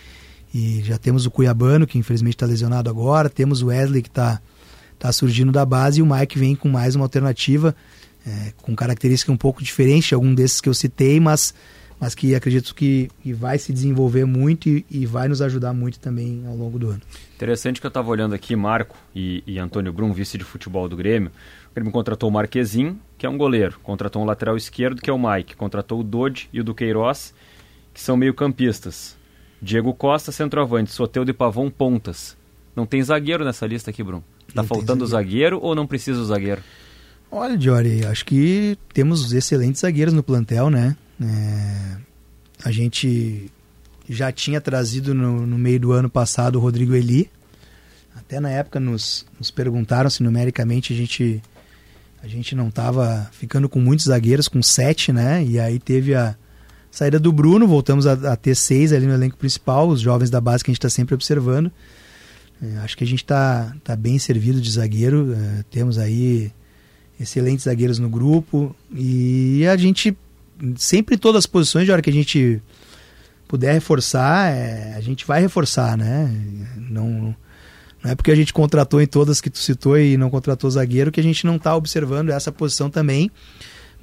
[0.53, 4.39] e já temos o Cuiabano, que infelizmente está lesionado agora, temos o Wesley, que está
[4.99, 7.75] tá surgindo da base, e o Mike vem com mais uma alternativa,
[8.23, 11.55] é, com característica um pouco diferente de algum desses que eu citei, mas
[11.99, 15.99] mas que acredito que, que vai se desenvolver muito e, e, vai nos ajudar muito
[15.99, 17.01] também ao longo do ano.
[17.35, 20.95] Interessante que eu estava olhando aqui, Marco e, e, Antônio Brum, vice de futebol do
[20.95, 21.31] Grêmio.
[21.71, 25.13] O Grêmio contratou o Marquezin, que é um goleiro, contratou um lateral esquerdo, que é
[25.13, 27.33] o Mike, contratou o Dodge e o Duqueiroz,
[27.93, 29.17] que são meio-campistas.
[29.59, 32.37] Diego Costa, centroavante, Soteudo e Pavon, pontas.
[32.75, 34.21] Não tem zagueiro nessa lista aqui, Brum.
[34.47, 35.57] Está faltando zagueiro.
[35.57, 36.61] zagueiro ou não precisa o zagueiro?
[37.31, 40.95] Olha, Diori, acho que temos excelentes zagueiros no plantel, né?
[41.21, 41.97] É,
[42.63, 43.51] a gente
[44.09, 47.29] já tinha trazido no, no, meio do ano passado o Rodrigo Eli.
[48.15, 51.41] Até na época nos, nos perguntaram se numericamente a gente,
[52.21, 55.43] a gente não estava ficando com muitos zagueiros, com sete, né?
[55.43, 56.35] E aí teve a
[56.89, 60.41] saída do Bruno, voltamos a, a ter seis ali no elenco principal, os jovens da
[60.41, 61.71] base que a gente está sempre observando.
[62.61, 66.51] É, acho que a gente está tá bem servido de zagueiro, é, temos aí
[67.19, 70.15] excelentes zagueiros no grupo e a gente
[70.75, 72.61] sempre todas as posições, de hora que a gente
[73.47, 76.29] puder reforçar, é, a gente vai reforçar, né?
[76.89, 77.35] Não,
[78.03, 81.11] não é porque a gente contratou em todas que tu citou e não contratou zagueiro
[81.11, 83.31] que a gente não está observando essa posição também.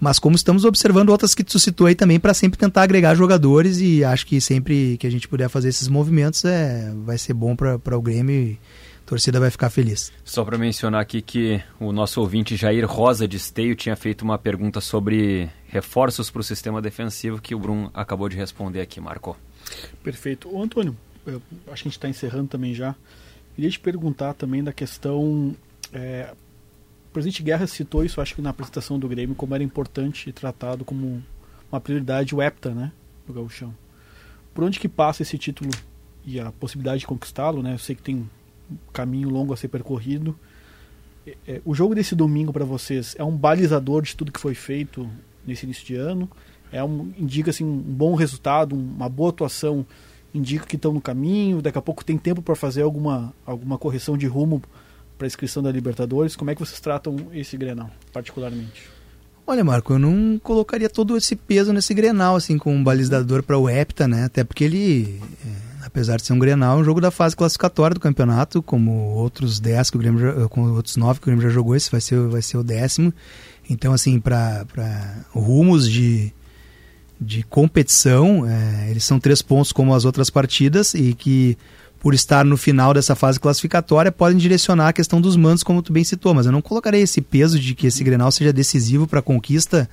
[0.01, 3.79] Mas como estamos observando outras que tu citou aí também para sempre tentar agregar jogadores
[3.79, 7.55] e acho que sempre que a gente puder fazer esses movimentos é, vai ser bom
[7.55, 8.59] para o Grêmio e
[9.05, 10.11] a torcida vai ficar feliz.
[10.25, 14.39] Só para mencionar aqui que o nosso ouvinte Jair Rosa de Esteio tinha feito uma
[14.39, 19.37] pergunta sobre reforços para o sistema defensivo que o Brum acabou de responder aqui, Marco.
[20.03, 20.49] Perfeito.
[20.49, 22.95] Ô, Antônio, acho que a gente está encerrando também já.
[23.55, 25.55] Queria te perguntar também da questão.
[25.93, 26.33] É,
[27.11, 30.33] o presidente Guerra citou isso, acho que na apresentação do Grêmio, como era importante e
[30.33, 31.23] tratado como
[31.71, 32.91] uma prioridade o EPTA, né?
[33.27, 33.75] Do Gauchão.
[34.55, 35.71] Por onde que passa esse título
[36.25, 37.75] e a possibilidade de conquistá-lo, né?
[37.75, 38.29] Eu sei que tem
[38.93, 40.39] caminho longo a ser percorrido.
[41.27, 44.55] É, é, o jogo desse domingo para vocês é um balizador de tudo que foi
[44.55, 45.09] feito
[45.47, 46.29] nesse início de ano.
[46.73, 49.87] É um, indica assim, um bom resultado, uma boa atuação,
[50.35, 51.63] indica que estão no caminho.
[51.63, 54.63] Daqui a pouco tem tempo para fazer alguma, alguma correção de rumo
[55.17, 56.37] para a inscrição da Libertadores.
[56.37, 58.89] Como é que vocês tratam esse Grenal, particularmente?
[59.47, 63.59] Olha, Marco, eu não colocaria todo esse peso nesse Grenal, assim, com um balizador para
[63.59, 64.25] o Hepta, né?
[64.25, 67.95] Até porque ele é apesar de ser um Grenal, é um jogo da fase classificatória
[67.95, 71.43] do campeonato, como outros 10 que o Grêmio já, como outros 9 que o Grêmio
[71.43, 73.13] já jogou, esse vai ser, vai ser o décimo.
[73.69, 74.65] Então, assim, para
[75.31, 76.33] rumos de,
[77.21, 81.57] de competição, é, eles são três pontos como as outras partidas e que
[82.05, 85.91] por estar no final dessa fase classificatória, podem direcionar a questão dos mandos, como tu
[85.91, 89.21] bem citou, mas eu não colocarei esse peso de que esse Grenal seja decisivo para
[89.21, 89.89] a conquista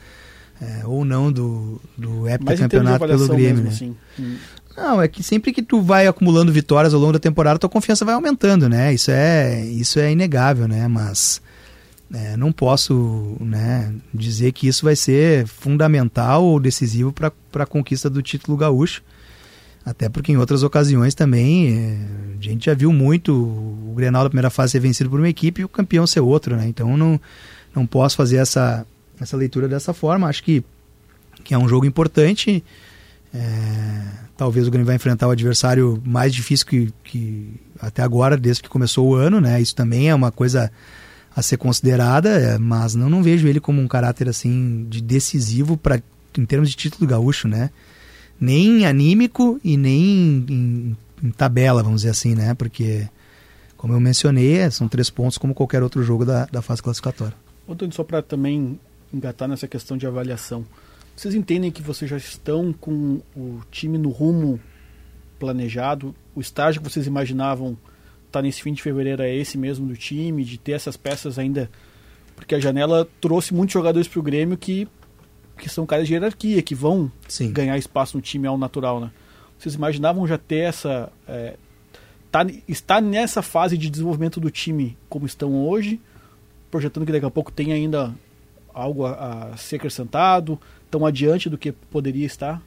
[0.61, 2.25] é, ou não do, do
[2.57, 3.63] campeonato pelo Grêmio.
[3.63, 3.69] Mesmo, né?
[3.69, 3.95] assim.
[4.75, 8.05] Não, é que sempre que tu vai acumulando vitórias ao longo da temporada, tua confiança
[8.05, 8.93] vai aumentando, né?
[8.93, 10.87] Isso é, isso é inegável, né?
[10.87, 11.41] Mas
[12.13, 18.09] é, não posso né, dizer que isso vai ser fundamental ou decisivo para a conquista
[18.09, 19.01] do título gaúcho.
[19.83, 24.29] Até porque em outras ocasiões também é, a gente já viu muito o Grenal da
[24.29, 26.67] primeira fase ser vencido por uma equipe e o campeão ser outro, né?
[26.67, 27.19] Então não,
[27.73, 28.85] não posso fazer essa,
[29.19, 30.27] essa leitura dessa forma.
[30.27, 30.63] Acho que,
[31.43, 32.63] que é um jogo importante.
[33.33, 34.01] É,
[34.35, 38.69] talvez o Grêmio vai enfrentar o adversário mais difícil que, que até agora, desde que
[38.69, 39.61] começou o ano, né?
[39.61, 40.71] Isso também é uma coisa
[41.35, 45.77] a ser considerada, é, mas não, não vejo ele como um caráter assim de decisivo
[45.77, 46.01] para
[46.37, 47.69] em termos de título gaúcho, né?
[48.39, 52.53] Nem anímico e nem em, em, tabela, vamos dizer assim, né?
[52.53, 53.07] Porque
[53.77, 57.35] como eu mencionei, é, são três pontos como qualquer outro jogo da, da fase classificatória.
[57.67, 58.79] Antônio, só para também
[59.13, 60.65] engatar nessa questão de avaliação,
[61.21, 64.59] vocês entendem que vocês já estão com o time no rumo
[65.37, 66.15] planejado?
[66.33, 67.73] O estágio que vocês imaginavam
[68.25, 71.37] estar tá nesse fim de fevereiro é esse mesmo do time, de ter essas peças
[71.37, 71.69] ainda?
[72.35, 74.87] Porque a janela trouxe muitos jogadores para o Grêmio que,
[75.59, 77.53] que são caras de hierarquia, que vão Sim.
[77.53, 79.11] ganhar espaço no time ao natural, né?
[79.59, 81.11] Vocês imaginavam já ter essa.
[81.27, 81.55] É,
[82.31, 86.01] tá, estar nessa fase de desenvolvimento do time como estão hoje,
[86.71, 88.11] projetando que daqui a pouco tem ainda
[88.73, 90.59] algo a, a ser acrescentado,
[90.91, 92.61] tão adiante do que poderia estar?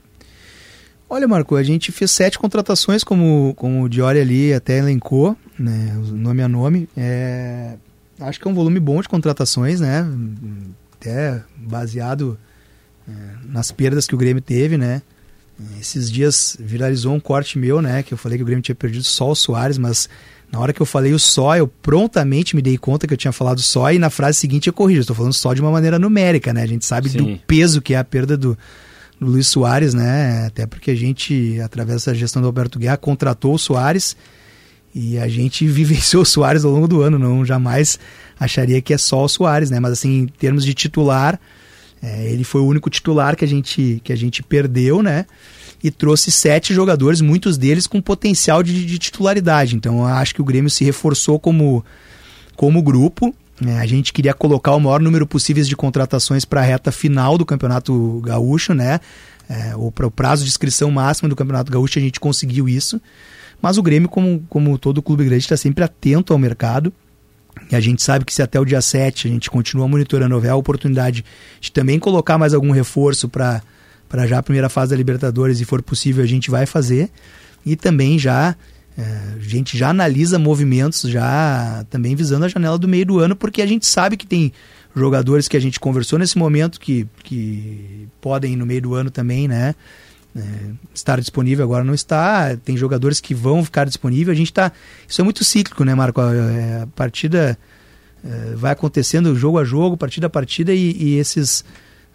[1.09, 5.95] Olha, Marco, a gente fez sete contratações, como, como o Diori ali até elencou, né,
[6.11, 6.89] nome a nome.
[6.97, 7.77] É,
[8.18, 10.05] acho que é um volume bom de contratações, né?
[10.95, 12.39] Até baseado
[13.07, 13.12] é,
[13.45, 15.03] nas perdas que o Grêmio teve, né?
[15.79, 18.03] Esses dias viralizou um corte meu, né?
[18.03, 20.09] Que eu falei que o Grêmio tinha perdido só o Soares, mas
[20.55, 23.32] na hora que eu falei o só, eu prontamente me dei conta que eu tinha
[23.32, 25.00] falado só e na frase seguinte eu corrijo.
[25.00, 26.62] Estou falando só de uma maneira numérica, né?
[26.62, 27.18] A gente sabe Sim.
[27.18, 28.57] do peso que é a perda do,
[29.18, 30.46] do Luiz Soares, né?
[30.46, 34.16] Até porque a gente, através da gestão do Alberto Guerra, contratou o Soares
[34.94, 37.18] e a gente vivenciou o Soares ao longo do ano.
[37.18, 37.98] Não jamais
[38.38, 39.80] acharia que é só o Soares, né?
[39.80, 41.40] Mas assim, em termos de titular
[42.00, 45.26] é, ele foi o único titular que a gente, que a gente perdeu, né?
[45.85, 49.76] E trouxe sete jogadores, muitos deles com potencial de, de titularidade.
[49.76, 51.85] Então acho que o Grêmio se reforçou como,
[52.57, 53.35] como grupo.
[53.62, 57.37] É, a gente queria colocar o maior número possível de contratações para a reta final
[57.37, 58.99] do Campeonato Gaúcho, né?
[59.47, 62.99] É, para o prazo de inscrição máximo do Campeonato Gaúcho, a gente conseguiu isso.
[63.61, 66.93] Mas o Grêmio, como, como todo clube grande, está sempre atento ao mercado.
[67.70, 70.51] E a gente sabe que se até o dia 7 a gente continua monitorando, houver
[70.51, 71.24] a oportunidade
[71.61, 73.62] de também colocar mais algum reforço para
[74.26, 77.10] já a primeira fase da Libertadores e for possível a gente vai fazer.
[77.66, 78.56] E também já
[78.96, 79.02] é,
[79.36, 83.60] a gente já analisa movimentos já também visando a janela do meio do ano, porque
[83.60, 84.52] a gente sabe que tem
[84.94, 89.48] jogadores que a gente conversou nesse momento que, que podem no meio do ano também,
[89.48, 89.74] né?
[90.36, 90.40] É,
[90.92, 94.72] estar disponível agora não está, tem jogadores que vão ficar disponíveis, a gente está.
[95.08, 96.20] Isso é muito cíclico, né, Marco?
[96.20, 97.58] É, a partida
[98.24, 101.64] é, vai acontecendo jogo a jogo, partida a partida, e, e, esses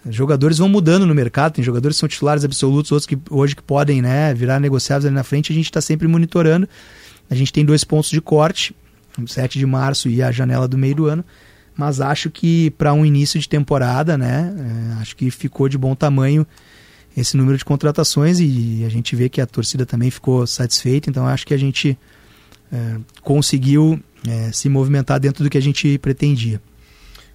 [0.07, 1.53] jogadores vão mudando no mercado.
[1.53, 5.15] Tem jogadores que são titulares absolutos, outros que hoje que podem né, virar negociáveis ali
[5.15, 6.67] na frente, a gente está sempre monitorando.
[7.29, 8.75] A gente tem dois pontos de corte,
[9.27, 11.23] 7 de março e a janela do meio do ano.
[11.75, 14.53] Mas acho que para um início de temporada, né?
[14.57, 16.45] É, acho que ficou de bom tamanho
[17.15, 21.27] esse número de contratações e a gente vê que a torcida também ficou satisfeita, então
[21.27, 21.97] acho que a gente
[22.71, 26.61] é, conseguiu é, se movimentar dentro do que a gente pretendia.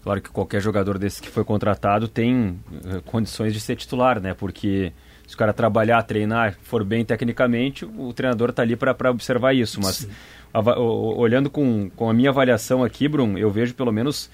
[0.04, 4.34] Claro que qualquer jogador desse que foi contratado tem é, condições de ser titular, né?
[4.34, 4.92] Porque
[5.26, 9.80] se o cara trabalhar, treinar, for bem tecnicamente, o treinador está ali para observar isso.
[9.82, 10.06] Mas
[10.52, 14.28] a, o, olhando com, com a minha avaliação aqui, Bruno, eu vejo pelo menos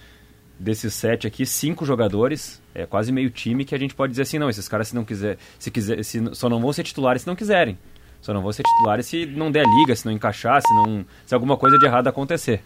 [0.59, 4.41] desses sete aqui, cinco jogadores, é quase meio time, que a gente pode dizer assim,
[4.41, 7.29] não, esses caras se não quiser, se quiser, se, só não vão ser titulares se
[7.29, 7.79] não quiserem.
[8.21, 11.33] Só não vão ser titulares se não der liga, se não encaixar, se, não, se
[11.33, 12.61] alguma coisa de errado acontecer.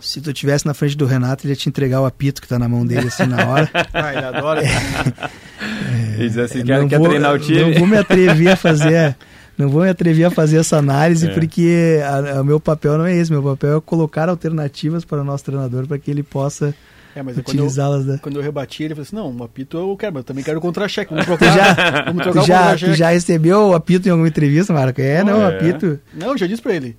[0.00, 2.58] Se tu estivesse na frente do Renato, ele ia te entregar o apito que está
[2.58, 3.70] na mão dele assim na hora.
[3.92, 4.62] ah, ele adora.
[4.64, 7.60] É, e dizer assim, quer, quer vou, treinar o time.
[7.60, 9.16] Não vou me atrever a fazer,
[9.56, 11.30] não vou me atrever a fazer essa análise é.
[11.30, 12.00] porque
[12.40, 13.30] o meu papel não é esse.
[13.30, 16.74] Meu papel é colocar alternativas para o nosso treinador para que ele possa
[17.18, 18.04] é, mas utilizá-las.
[18.04, 18.18] Quando, né?
[18.22, 20.60] quando eu rebati, ele falou assim: não, o apito eu quero, mas eu também quero
[20.60, 21.10] contra-cheque.
[21.10, 25.00] Vamos trocar, já, vamos trocar já, tu já recebeu o apito em alguma entrevista, Marco?
[25.00, 25.56] É, não, é.
[25.56, 25.98] apito.
[26.14, 26.96] Não, eu já disse pra ele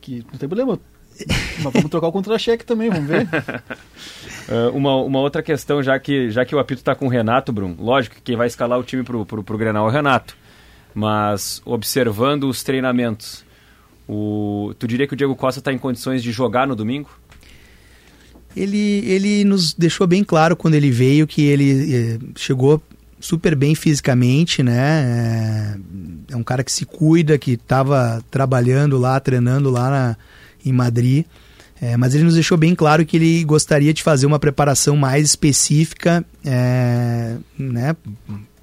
[0.00, 0.78] que não tem problema.
[1.62, 3.26] Mas vamos trocar o contra-cheque também, vamos ver.
[4.48, 7.52] Uh, uma, uma outra questão, já que, já que o apito está com o Renato,
[7.52, 10.36] Bruno, lógico que quem vai escalar o time pro, pro, pro Grenal é o Renato.
[10.94, 13.44] Mas observando os treinamentos,
[14.08, 17.10] o, tu diria que o Diego Costa está em condições de jogar no domingo?
[18.56, 22.82] ele, ele nos deixou bem claro quando ele veio que ele eh, chegou
[23.20, 25.76] super bem fisicamente, né?
[26.30, 30.16] É, é um cara que se cuida, que estava trabalhando lá, treinando lá na,
[30.68, 31.24] em Madrid.
[31.80, 35.26] É, mas ele nos deixou bem claro que ele gostaria de fazer uma preparação mais
[35.26, 37.94] específica, é, né?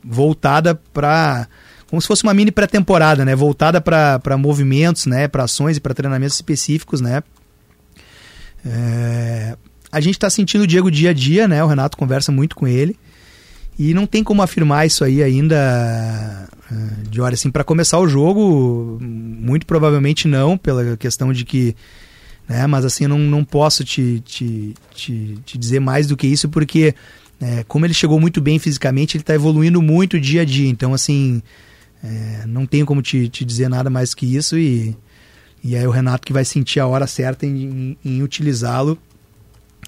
[0.03, 1.47] Voltada para
[1.87, 3.35] como se fosse uma mini pré-temporada, né?
[3.35, 5.27] Voltada para movimentos, né?
[5.27, 7.21] Para ações e para treinamentos específicos, né?
[8.65, 9.55] É,
[9.91, 11.63] a gente está sentindo o Diego dia a dia, né?
[11.63, 12.97] O Renato conversa muito com ele.
[13.77, 18.07] E não tem como afirmar isso aí ainda eh, de hora assim para começar o
[18.07, 21.75] jogo, muito provavelmente não, pela questão de que
[22.47, 26.27] né, mas assim eu não, não posso te, te, te, te dizer mais do que
[26.27, 26.93] isso porque
[27.41, 30.69] é, como ele chegou muito bem fisicamente, ele está evoluindo muito dia a dia.
[30.69, 31.41] Então, assim,
[32.01, 34.57] é, não tenho como te, te dizer nada mais que isso.
[34.57, 34.95] E,
[35.63, 38.97] E aí o Renato que vai sentir a hora certa em, em, em utilizá-lo.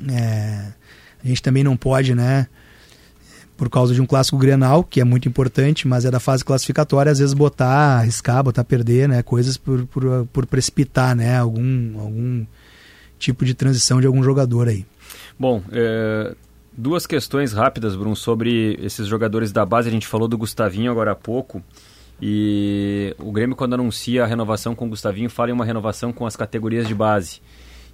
[0.09, 0.73] É,
[1.23, 2.47] a gente também não pode, né?
[3.57, 7.11] Por causa de um clássico Grenal, que é muito importante, mas é da fase classificatória,
[7.11, 9.23] às vezes botar, arriscar, botar perder, né?
[9.23, 11.37] Coisas por, por, por precipitar, né?
[11.37, 12.45] Algum, algum
[13.17, 14.85] tipo de transição de algum jogador aí.
[15.39, 16.35] Bom, é,
[16.77, 19.87] duas questões rápidas, Bruno, sobre esses jogadores da base.
[19.87, 21.63] A gente falou do Gustavinho agora há pouco.
[22.21, 26.25] E o Grêmio, quando anuncia a renovação com o Gustavinho, fala em uma renovação com
[26.25, 27.41] as categorias de base.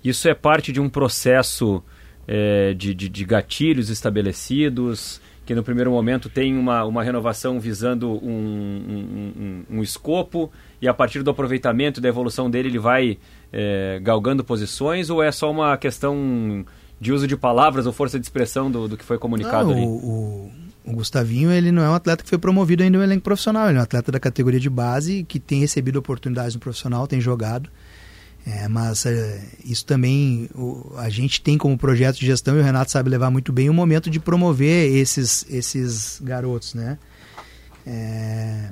[0.04, 1.84] Isso é parte de um processo
[2.28, 8.12] é, de, de, de, gatilhos estabelecidos, que no primeiro momento tem uma, uma renovação visando
[8.12, 13.18] um, um, um, um escopo, e a partir do aproveitamento da evolução dele, ele vai
[13.52, 16.66] é, galgando posições, ou é só uma questão
[17.00, 19.82] de uso de palavras ou força de expressão do, do que foi comunicado Não, ali?
[19.84, 20.52] O,
[20.86, 23.78] o Gustavinho, ele não é um atleta que foi promovido ainda no elenco profissional, ele
[23.78, 27.70] é um atleta da categoria de base que tem recebido oportunidades no profissional, tem jogado.
[28.46, 32.64] É, mas é, isso também o, a gente tem como projeto de gestão e o
[32.64, 36.98] Renato sabe levar muito bem o momento de promover esses, esses garotos, né?
[37.86, 38.70] É,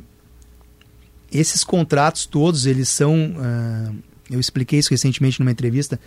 [1.32, 3.14] esses contratos todos, eles são...
[3.14, 3.96] Uh,
[4.32, 6.00] eu expliquei isso recentemente numa entrevista.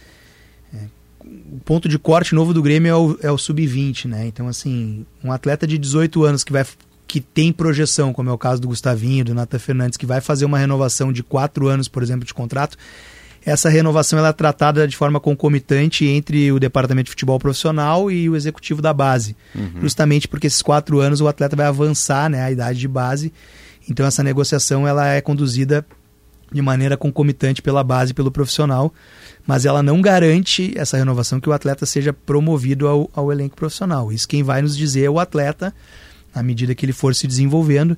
[0.75, 0.79] É,
[1.25, 4.27] o ponto de corte novo do Grêmio é o, é o sub-20, né?
[4.27, 6.65] Então, assim, um atleta de 18 anos que vai
[7.07, 10.47] que tem projeção, como é o caso do Gustavinho, do Nata Fernandes, que vai fazer
[10.47, 12.79] uma renovação de 4 anos, por exemplo, de contrato,
[13.45, 18.28] essa renovação ela é tratada de forma concomitante entre o departamento de futebol profissional e
[18.28, 19.36] o executivo da base.
[19.55, 19.80] Uhum.
[19.82, 23.32] Justamente porque esses quatro anos o atleta vai avançar né, a idade de base.
[23.88, 25.84] Então essa negociação ela é conduzida
[26.53, 28.93] de maneira concomitante pela base e pelo profissional
[29.47, 34.12] mas ela não garante essa renovação que o atleta seja promovido ao, ao elenco profissional.
[34.12, 35.74] Isso quem vai nos dizer é o atleta,
[36.34, 37.97] à medida que ele for se desenvolvendo,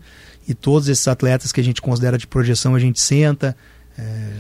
[0.48, 3.56] e todos esses atletas que a gente considera de projeção, a gente senta
[3.98, 4.30] é,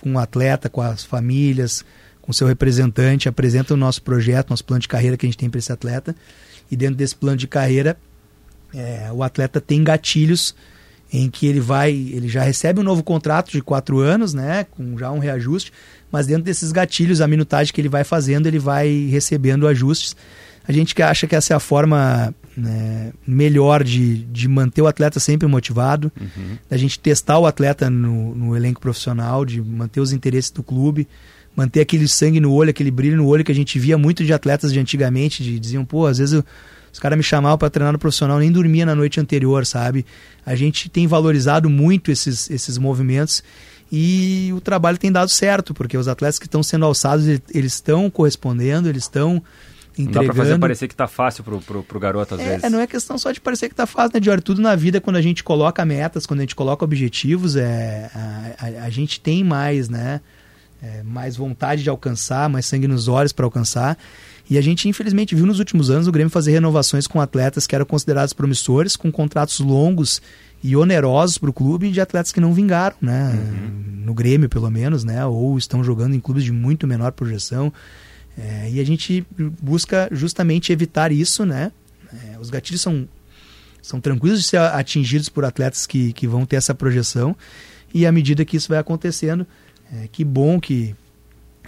[0.00, 1.84] com o atleta, com as famílias,
[2.20, 5.48] com seu representante, apresenta o nosso projeto, nosso plano de carreira que a gente tem
[5.48, 6.14] para esse atleta,
[6.70, 7.96] e dentro desse plano de carreira,
[8.74, 10.54] é, o atleta tem gatilhos
[11.10, 14.98] em que ele vai, ele já recebe um novo contrato de quatro anos, né, com
[14.98, 15.72] já um reajuste,
[16.12, 20.14] mas dentro desses gatilhos, a minutagem que ele vai fazendo, ele vai recebendo ajustes.
[20.66, 24.88] A gente que acha que essa é a forma né, melhor de, de manter o
[24.88, 26.58] atleta sempre motivado, uhum.
[26.68, 31.06] da gente testar o atleta no, no elenco profissional, de manter os interesses do clube,
[31.54, 34.32] manter aquele sangue no olho, aquele brilho no olho que a gente via muito de
[34.32, 36.44] atletas de antigamente, de diziam, pô, às vezes eu,
[36.92, 40.04] os caras me chamavam para treinar no profissional, nem dormia na noite anterior, sabe?
[40.44, 43.42] A gente tem valorizado muito esses, esses movimentos
[43.90, 48.10] e o trabalho tem dado certo, porque os atletas que estão sendo alçados, eles estão
[48.10, 49.42] correspondendo, eles estão
[50.02, 50.26] entregando.
[50.26, 52.70] Não dá pra fazer parecer que tá fácil pro, pro, pro garoto às é, vezes.
[52.70, 54.40] Não é questão só de parecer que tá fácil, né, Dior?
[54.40, 58.54] Tudo na vida, quando a gente coloca metas, quando a gente coloca objetivos, é, a,
[58.58, 60.20] a, a gente tem mais, né?
[60.80, 63.98] É, mais vontade de alcançar, mais sangue nos olhos para alcançar.
[64.50, 67.74] E a gente, infelizmente, viu nos últimos anos o Grêmio fazer renovações com atletas que
[67.74, 70.22] eram considerados promissores, com contratos longos
[70.62, 73.32] e onerosos para o clube de atletas que não vingaram, né?
[73.34, 74.04] Uhum.
[74.06, 75.24] No Grêmio, pelo menos, né?
[75.26, 77.72] Ou estão jogando em clubes de muito menor projeção.
[78.38, 79.26] É, e a gente
[79.60, 81.72] busca justamente evitar isso, né?
[82.12, 83.08] É, os gatilhos são,
[83.82, 87.36] são tranquilos de ser atingidos por atletas que, que vão ter essa projeção.
[87.92, 89.46] E à medida que isso vai acontecendo,
[89.92, 90.94] é, que bom que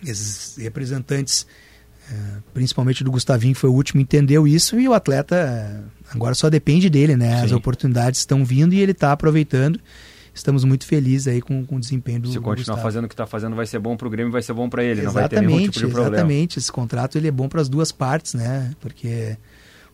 [0.05, 1.47] esses representantes
[2.11, 2.15] é,
[2.53, 5.81] principalmente do Gustavinho, que foi o último, entendeu isso e o atleta é,
[6.13, 7.39] agora só depende dele, né?
[7.39, 7.45] Sim.
[7.45, 9.81] As oportunidades estão vindo e ele está aproveitando.
[10.35, 12.83] Estamos muito felizes aí com, com o desempenho do Se continuar Gustavo.
[12.83, 14.83] fazendo o que está fazendo, vai ser bom para o Grêmio, vai ser bom para
[14.83, 16.17] ele, exatamente, não vai ter nenhum tipo de problema.
[16.17, 18.73] Exatamente, esse contrato ele é bom para as duas partes, né?
[18.81, 19.37] Porque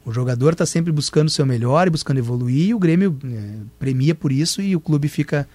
[0.05, 3.55] o jogador está sempre buscando o seu melhor e buscando evoluir, e o Grêmio é,
[3.79, 5.49] premia por isso e o clube fica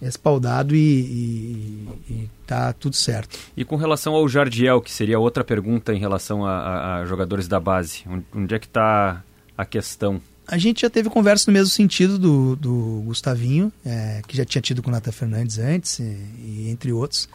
[0.00, 3.38] respaldado e, e, e, tá tudo certo.
[3.56, 7.46] E com relação ao Jardiel, que seria outra pergunta em relação a, a, a jogadores
[7.46, 8.02] da base,
[8.34, 9.22] onde é que está
[9.56, 10.20] a questão?
[10.46, 14.60] A gente já teve conversa no mesmo sentido do, do Gustavinho, é, que já tinha
[14.60, 17.28] tido com o Nata Fernandes antes, e, e entre outros,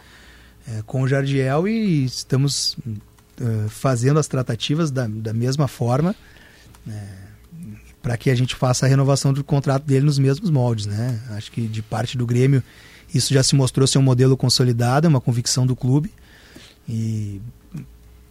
[0.68, 2.76] é, com o Jardiel e estamos
[3.40, 6.14] uh, fazendo as tratativas da, da mesma forma.
[6.86, 7.28] É,
[8.02, 11.20] para que a gente faça a renovação do contrato dele nos mesmos moldes, né?
[11.30, 12.62] Acho que de parte do Grêmio
[13.12, 16.12] isso já se mostrou ser um modelo consolidado, é uma convicção do clube
[16.88, 17.40] e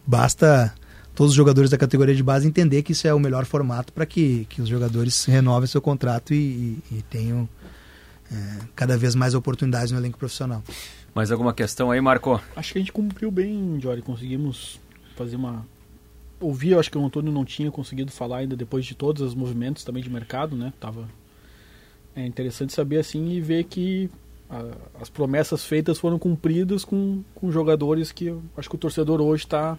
[0.06, 0.74] basta
[1.18, 4.06] todos os jogadores da categoria de base entender que isso é o melhor formato para
[4.06, 6.36] que, que os jogadores renovem seu contrato e,
[6.92, 7.48] e, e tenham
[8.30, 10.62] é, cada vez mais oportunidades no elenco profissional.
[11.12, 12.40] Mais alguma questão aí, Marco?
[12.54, 14.00] Acho que a gente cumpriu bem, Jory.
[14.00, 14.78] Conseguimos
[15.16, 15.66] fazer uma
[16.38, 19.34] ouvi, eu acho que o Antônio não tinha conseguido falar ainda depois de todos os
[19.34, 20.72] movimentos também de mercado, né?
[20.78, 21.08] Tava
[22.14, 24.08] é interessante saber assim e ver que
[24.48, 24.62] a,
[25.02, 29.42] as promessas feitas foram cumpridas com, com jogadores que eu acho que o torcedor hoje
[29.42, 29.76] está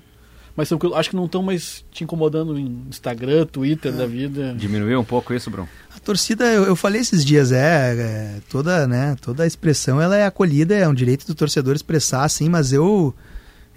[0.60, 3.96] mas acho que não estão mais te incomodando em Instagram, Twitter é.
[3.96, 4.54] da vida.
[4.58, 5.70] Diminuiu um pouco isso, Bruno?
[5.96, 10.18] A torcida, eu, eu falei esses dias, é, é, toda, né, toda a expressão ela
[10.18, 13.16] é acolhida, é um direito do torcedor expressar, assim, mas eu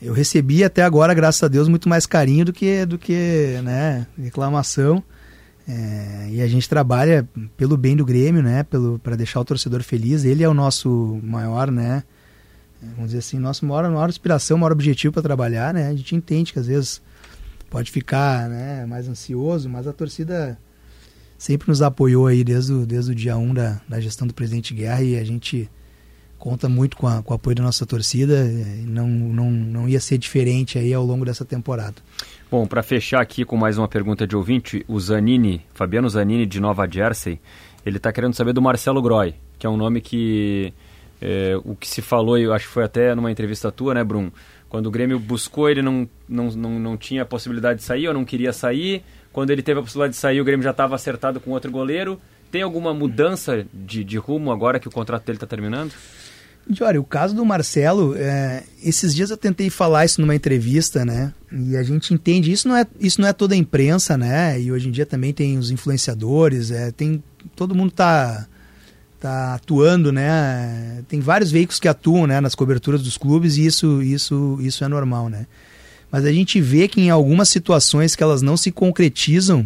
[0.01, 4.05] eu recebi até agora, graças a Deus, muito mais carinho do que do que, né,
[4.19, 5.05] reclamação.
[5.69, 9.85] É, e a gente trabalha pelo bem do Grêmio, né, pelo para deixar o torcedor
[9.85, 10.25] feliz.
[10.25, 12.03] Ele é o nosso maior, né,
[12.95, 15.89] vamos dizer assim, nosso maior, maior inspiração, maior objetivo para trabalhar, né?
[15.89, 17.03] A gente entende que às vezes
[17.71, 20.59] pode ficar, né, mais ansioso, mas a torcida
[21.39, 24.35] sempre nos apoiou aí desde o, desde o dia 1 um da, da gestão do
[24.35, 25.71] presidente Guerra e a gente
[26.39, 30.01] conta muito com, a, com o apoio da nossa torcida e não, não, não ia
[30.01, 31.95] ser diferente aí ao longo dessa temporada.
[32.51, 36.61] Bom, para fechar aqui com mais uma pergunta de ouvinte, o Zanini, Fabiano Zanini de
[36.61, 37.41] Nova Jersey,
[37.87, 40.75] ele está querendo saber do Marcelo Groy, que é um nome que
[41.23, 44.29] é, o que se falou, eu acho que foi até numa entrevista tua, né, Brum?
[44.69, 48.15] Quando o Grêmio buscou, ele não, não, não, não tinha a possibilidade de sair ou
[48.15, 49.05] não queria sair.
[49.33, 52.21] Quando ele teve a possibilidade de sair, o Grêmio já estava acertado com outro goleiro.
[52.51, 55.93] Tem alguma mudança de, de rumo agora que o contrato dele está terminando?
[56.81, 61.33] Olha, o caso do Marcelo, é, esses dias eu tentei falar isso numa entrevista, né?
[61.53, 64.61] E a gente entende, isso não é, isso não é toda a imprensa, né?
[64.61, 67.23] E hoje em dia também tem os influenciadores, é, tem
[67.55, 68.47] todo mundo tá
[69.23, 71.05] tá atuando, né?
[71.09, 74.89] Tem vários veículos que atuam, né, nas coberturas dos clubes e isso isso isso é
[74.89, 75.47] normal, né?
[76.11, 79.65] Mas a gente vê que em algumas situações que elas não se concretizam,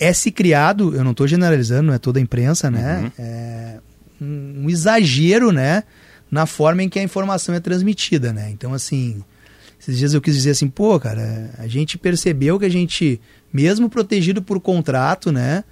[0.00, 3.02] é se criado, eu não estou generalizando, não é toda a imprensa, né?
[3.02, 3.10] Uhum.
[3.18, 3.78] É
[4.20, 5.84] um, um, exagero, né?
[6.30, 8.50] Na forma em que a informação é transmitida, né?
[8.50, 9.22] Então, assim,
[9.78, 13.20] esses dias eu quis dizer assim, pô, cara, a gente percebeu que a gente,
[13.52, 15.64] mesmo protegido por contrato, né?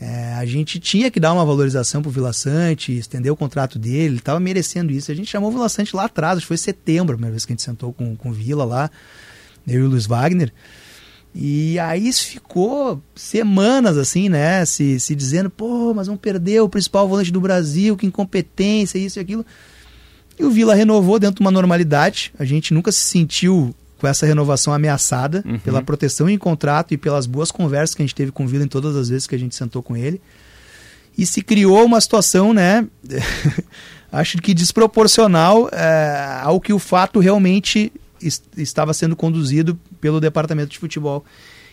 [0.00, 4.04] É, a gente tinha que dar uma valorização pro Vila Sante, estender o contrato dele,
[4.04, 5.12] ele estava merecendo isso.
[5.12, 7.44] A gente chamou o Vila Sante lá atrás, acho que foi setembro, a primeira vez
[7.44, 8.90] que a gente sentou com, com o Vila lá,
[9.68, 10.50] eu e o Luiz Wagner.
[11.34, 14.64] E aí ficou semanas assim, né?
[14.64, 19.18] Se, se dizendo, pô, mas vamos perder o principal volante do Brasil, que incompetência, isso
[19.18, 19.44] e aquilo.
[20.38, 22.32] E o Vila renovou dentro de uma normalidade.
[22.38, 25.58] A gente nunca se sentiu com essa renovação ameaçada uhum.
[25.58, 28.64] pela proteção em contrato e pelas boas conversas que a gente teve com o Vila
[28.64, 30.20] em todas as vezes que a gente sentou com ele.
[31.18, 32.86] E se criou uma situação, né,
[34.10, 37.92] acho que desproporcional é, ao que o fato realmente
[38.22, 41.24] est estava sendo conduzido pelo departamento de futebol.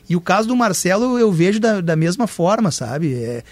[0.09, 3.13] E o caso do Marcelo eu vejo da, da mesma forma, sabe?
[3.13, 3.43] É,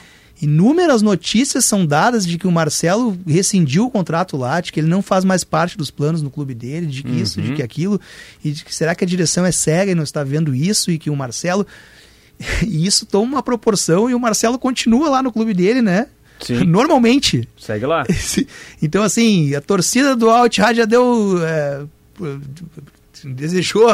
[0.41, 4.87] Inúmeras notícias são dadas de que o Marcelo rescindiu o contrato lá, de que ele
[4.87, 7.17] não faz mais parte dos planos no clube dele, de que uhum.
[7.17, 8.01] isso, de que aquilo,
[8.43, 10.97] e de que será que a direção é cega e não está vendo isso, e
[10.97, 11.65] que o Marcelo.
[12.67, 16.07] E isso toma uma proporção e o Marcelo continua lá no clube dele, né?
[16.41, 16.63] Sim.
[16.67, 17.47] Normalmente.
[17.57, 18.03] Segue lá.
[18.81, 21.39] Então, assim, a torcida do Alt já deu.
[21.41, 21.81] É,
[23.23, 23.87] desejou.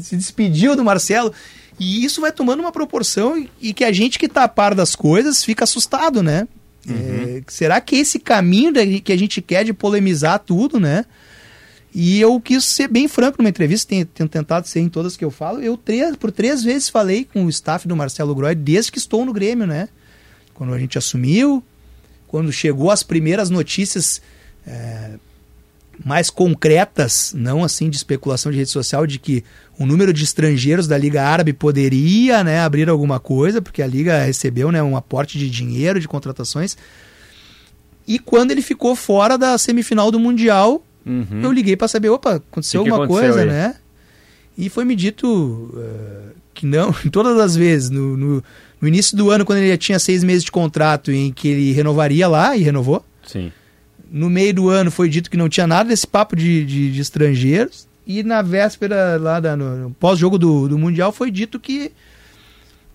[0.00, 1.34] se despediu do Marcelo.
[1.78, 4.94] E isso vai tomando uma proporção e que a gente que está a par das
[4.94, 6.46] coisas fica assustado, né?
[6.88, 7.38] Uhum.
[7.38, 8.72] É, será que esse caminho
[9.02, 11.04] que a gente quer de polemizar tudo, né?
[11.94, 15.24] E eu quis ser bem franco numa entrevista, tenho, tenho tentado ser em todas que
[15.24, 15.62] eu falo.
[15.62, 19.24] Eu três, por três vezes falei com o staff do Marcelo Groy desde que estou
[19.24, 19.88] no Grêmio, né?
[20.52, 21.62] Quando a gente assumiu,
[22.26, 24.20] quando chegou as primeiras notícias
[24.66, 25.12] é,
[26.04, 29.44] mais concretas, não assim de especulação de rede social, de que
[29.78, 34.22] o número de estrangeiros da Liga Árabe poderia né, abrir alguma coisa, porque a Liga
[34.22, 36.76] recebeu né, um aporte de dinheiro, de contratações.
[38.06, 41.40] E quando ele ficou fora da semifinal do Mundial, uhum.
[41.42, 43.56] eu liguei para saber, opa, aconteceu que alguma que aconteceu coisa, aí?
[43.56, 43.76] né?
[44.56, 48.44] E foi me dito uh, que não, todas as vezes, no, no,
[48.80, 51.72] no, início do ano, quando ele já tinha seis meses de contrato, em que ele
[51.72, 53.04] renovaria lá, e renovou.
[53.26, 53.50] Sim.
[54.14, 57.00] No meio do ano foi dito que não tinha nada desse papo de, de, de
[57.00, 57.88] estrangeiros.
[58.06, 61.90] E na véspera, lá da, no, pós-jogo do, do Mundial, foi dito que,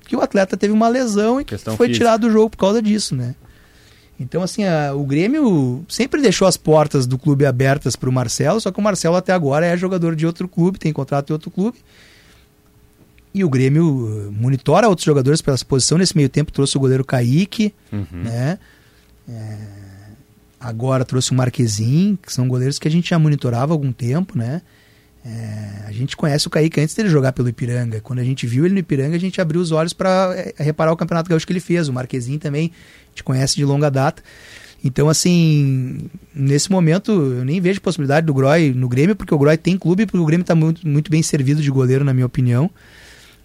[0.08, 2.06] que o atleta teve uma lesão e que foi física.
[2.06, 3.36] tirado do jogo por causa disso, né?
[4.18, 8.62] Então, assim, a, o Grêmio sempre deixou as portas do clube abertas para o Marcelo,
[8.62, 11.52] só que o Marcelo até agora é jogador de outro clube, tem contrato de outro
[11.52, 11.80] clube.
[13.34, 15.98] E o Grêmio eh, monitora outros jogadores pela posição.
[15.98, 18.24] Nesse meio tempo trouxe o goleiro Kaique, uhum.
[18.24, 18.58] né?
[19.28, 19.89] É,
[20.60, 24.38] agora trouxe o Marquezin, que são goleiros que a gente já monitorava há algum tempo,
[24.38, 24.62] né?
[25.26, 28.00] É, a gente conhece o Kaique antes dele jogar pelo Ipiranga.
[28.02, 30.92] Quando a gente viu ele no Ipiranga, a gente abriu os olhos para é, reparar
[30.92, 31.88] o campeonato gaúcho que ele fez.
[31.88, 32.72] O Marquezinho também
[33.08, 34.24] a gente conhece de longa data.
[34.84, 39.58] Então, assim, nesse momento eu nem vejo possibilidade do Groy no Grêmio, porque o Groy
[39.58, 42.70] tem clube, porque o Grêmio está muito, muito bem servido de goleiro, na minha opinião.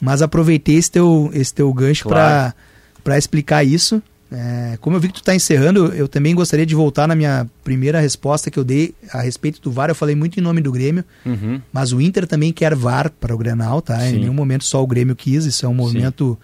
[0.01, 2.55] Mas aproveitei esse teu, esse teu gancho claro.
[3.03, 4.01] para explicar isso.
[4.37, 7.47] É, como eu vi que tu está encerrando, eu também gostaria de voltar na minha
[7.63, 9.91] primeira resposta que eu dei a respeito do VAR.
[9.91, 11.61] Eu falei muito em nome do Grêmio, Uhum.
[11.73, 13.99] mas o Inter também quer VAR para o Grenal, tá?
[14.01, 14.17] Sim.
[14.17, 16.37] Em nenhum momento só o Grêmio quis, isso é um movimento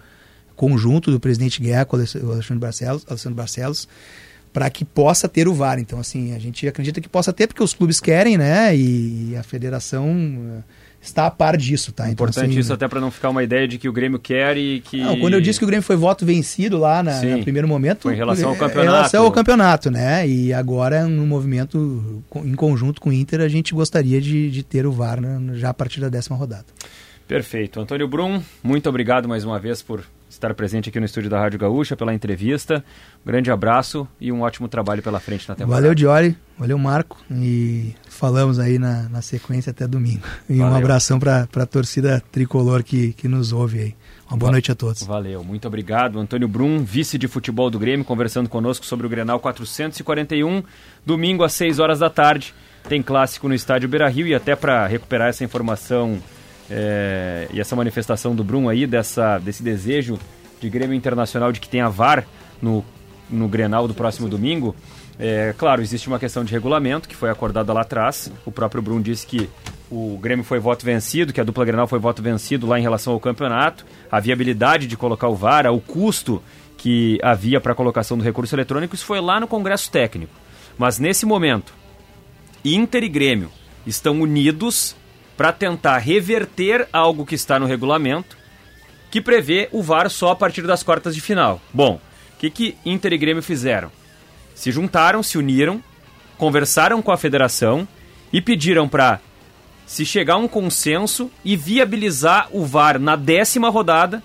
[0.55, 1.99] conjunto do presidente Guerra com o
[2.31, 3.87] Alexandre Barcelos, Alessandro Barcelos
[4.53, 5.79] para que possa ter o VAR.
[5.79, 8.75] Então, assim, a gente acredita que possa ter, porque os clubes querem, né?
[8.75, 10.61] E a federação eh,
[11.01, 12.03] está a par disso, tá?
[12.03, 14.55] Então, Importante assim, isso até para não ficar uma ideia de que o Grêmio quer
[14.55, 14.97] e que.
[14.97, 17.37] não, quando eu disse que o Grêmio foi voto vencido lá na, Sim.
[17.37, 18.87] no primeiro momento, Foi em relação ao é- campeonato.
[18.87, 20.27] Em relação ao campeonato, né?
[20.27, 24.85] E agora, no movimento em conjunto com o Inter, a gente gostaria de, de ter
[24.85, 26.65] o VAR né, já a partir da décima rodada.
[27.27, 27.79] Perfeito.
[27.79, 31.59] Antônio Brum, muito obrigado mais uma vez por estar presente aqui no estúdio da Rádio
[31.59, 32.83] Gaúcha, pela entrevista.
[33.23, 35.81] Um grande abraço e um ótimo trabalho pela frente na temporada.
[35.81, 36.37] Valeu, Diori.
[36.57, 37.17] Valeu, Marco.
[37.31, 40.23] E falamos aí na, na sequência até domingo.
[40.49, 40.77] E um Valeu.
[40.77, 43.95] abração para a torcida tricolor que, que nos ouve aí.
[44.29, 45.03] Uma boa noite a todos.
[45.03, 46.17] Valeu, muito obrigado.
[46.17, 50.63] Antônio Brum, vice de futebol do Grêmio, conversando conosco sobre o Grenal 441,
[51.05, 52.53] domingo às 6 horas da tarde.
[52.87, 56.17] Tem clássico no estádio Beira Rio e até para recuperar essa informação
[56.73, 60.17] é, e essa manifestação do Brum aí, dessa, desse desejo
[60.61, 62.25] de Grêmio Internacional de que tenha VAR
[62.61, 62.85] no,
[63.29, 64.73] no Grenal do próximo domingo.
[65.19, 68.31] É, claro, existe uma questão de regulamento que foi acordada lá atrás.
[68.45, 69.49] O próprio Brum disse que
[69.91, 73.11] o Grêmio foi voto vencido, que a dupla Grenal foi voto vencido lá em relação
[73.11, 76.41] ao campeonato, a viabilidade de colocar o VAR, o custo
[76.77, 80.33] que havia para a colocação do recurso eletrônico, isso foi lá no Congresso Técnico.
[80.77, 81.73] Mas nesse momento,
[82.63, 83.51] Inter e Grêmio
[83.85, 84.95] estão unidos
[85.35, 88.37] para tentar reverter algo que está no regulamento,
[89.09, 91.61] que prevê o VAR só a partir das quartas de final.
[91.73, 91.99] Bom,
[92.35, 93.91] o que, que Inter e Grêmio fizeram?
[94.55, 95.83] Se juntaram, se uniram,
[96.37, 97.87] conversaram com a federação
[98.31, 99.19] e pediram para
[99.85, 104.23] se chegar a um consenso e viabilizar o VAR na décima rodada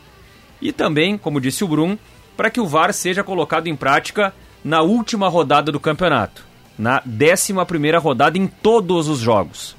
[0.61, 1.99] e também, como disse o Brum,
[2.37, 4.33] para que o VAR seja colocado em prática
[4.65, 6.45] na última rodada do campeonato,
[6.79, 9.76] na décima primeira rodada em todos os jogos.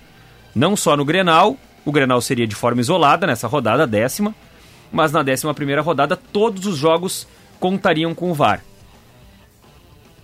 [0.58, 1.56] Não só no Grenal,
[1.86, 4.34] o Grenal seria de forma isolada nessa rodada décima,
[4.92, 7.28] mas na décima primeira rodada todos os jogos
[7.60, 8.64] contariam com o VAR.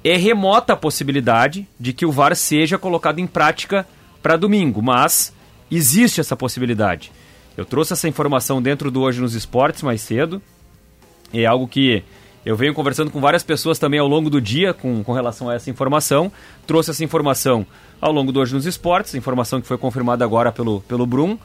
[0.03, 3.88] É remota a possibilidade de que o VAR seja colocado em prática
[4.23, 5.31] para domingo, mas
[5.69, 7.11] existe essa possibilidade.
[7.55, 10.41] Eu trouxe essa informação dentro do Hoje nos Esportes mais cedo.
[11.31, 12.03] É algo que
[12.43, 15.53] eu venho conversando com várias pessoas também ao longo do dia com, com relação a
[15.53, 16.31] essa informação.
[16.65, 17.67] Trouxe essa informação
[18.04, 21.38] ao longo do Hoje nos Esportes, informação que foi confirmada agora pelo, pelo Brum.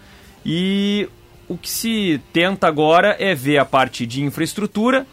[0.44, 1.08] E
[1.46, 5.06] o que se tenta agora é ver a parte de infraestrutura,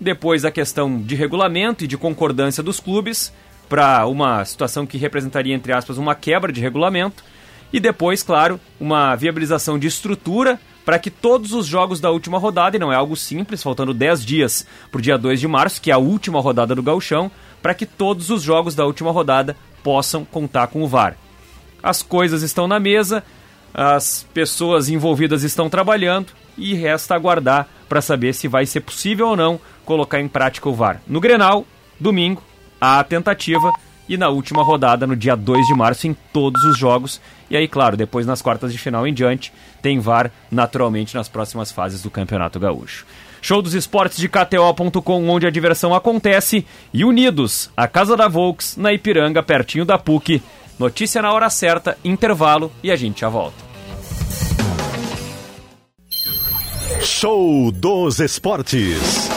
[0.00, 3.30] depois a questão de regulamento e de concordância dos clubes
[3.68, 7.22] para uma situação que representaria, entre aspas, uma quebra de regulamento.
[7.70, 12.78] E depois, claro, uma viabilização de estrutura para que todos os jogos da última rodada,
[12.78, 15.90] e não é algo simples, faltando 10 dias para o dia 2 de março, que
[15.90, 17.30] é a última rodada do Gauchão,
[17.60, 21.16] para que todos os jogos da última rodada possam contar com o VAR.
[21.82, 23.22] As coisas estão na mesa,
[23.72, 29.36] as pessoas envolvidas estão trabalhando e resta aguardar para saber se vai ser possível ou
[29.36, 31.00] não colocar em prática o VAR.
[31.06, 31.64] No Grenal,
[31.98, 32.42] domingo,
[32.80, 33.72] há a tentativa
[34.08, 37.20] e na última rodada, no dia 2 de março, em todos os jogos.
[37.50, 39.52] E aí, claro, depois nas quartas de final em diante,
[39.82, 43.06] tem VAR naturalmente nas próximas fases do Campeonato Gaúcho.
[43.40, 46.66] Show dos esportes de KTO.com, onde a diversão acontece.
[46.92, 50.42] E Unidos, a casa da Volks, na Ipiranga, pertinho da PUC.
[50.78, 53.68] Notícia na hora certa, intervalo e a gente já volta.
[57.02, 59.28] Show dos Esportes.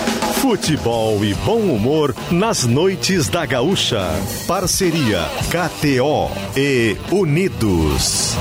[0.42, 4.02] Futebol e bom humor nas noites da Gaúcha.
[4.48, 5.22] Parceria
[5.52, 8.36] KTO e Unidos.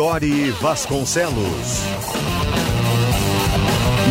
[0.00, 1.84] Diori Vasconcelos.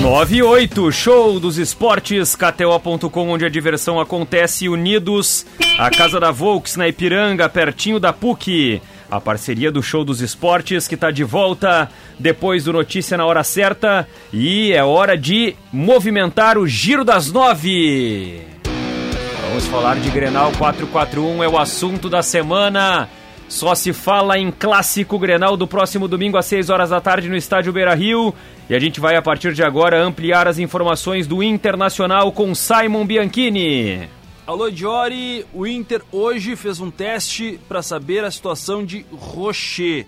[0.04, 5.48] 9 e 8, show dos esportes, KTO.com, onde a diversão acontece, unidos,
[5.80, 8.80] a Casa da Volks na Ipiranga, pertinho da PUC.
[9.10, 13.44] A parceria do show dos esportes que está de volta depois do Notícia na Hora
[13.44, 14.08] Certa.
[14.32, 18.46] E é hora de movimentar o Giro das Nove.
[19.48, 23.10] Vamos falar de Grenal 441, é o assunto da semana.
[23.50, 27.36] Só se fala em clássico Grenal do próximo domingo às 6 horas da tarde no
[27.36, 28.32] estádio Beira Rio.
[28.70, 33.08] E a gente vai a partir de agora ampliar as informações do Internacional com Simon
[33.08, 34.08] Bianchini.
[34.46, 40.06] Alô, Diori, o Inter hoje fez um teste para saber a situação de Rocher,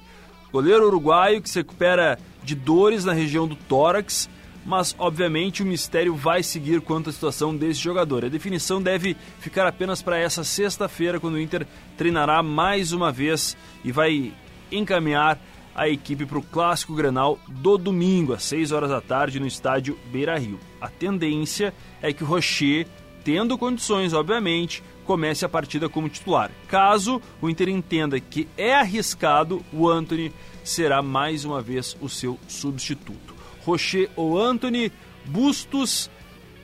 [0.53, 4.29] goleiro uruguaio que se recupera de dores na região do tórax,
[4.65, 8.25] mas obviamente o mistério vai seguir quanto à situação desse jogador.
[8.25, 11.65] A definição deve ficar apenas para essa sexta-feira, quando o Inter
[11.97, 14.31] treinará mais uma vez e vai
[14.71, 15.39] encaminhar
[15.73, 19.97] a equipe para o clássico Grenal do domingo, às 6 horas da tarde, no estádio
[20.11, 20.59] Beira Rio.
[20.79, 22.87] A tendência é que o Rocher,
[23.23, 26.51] tendo condições, obviamente, comece a partida como titular.
[26.67, 30.31] Caso o Inter entenda que é arriscado, o Anthony
[30.63, 33.30] será mais uma vez o seu substituto.
[33.65, 34.91] Rocher ou Anthony,
[35.25, 36.09] Bustos,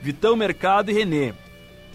[0.01, 1.33] Vitão Mercado e René.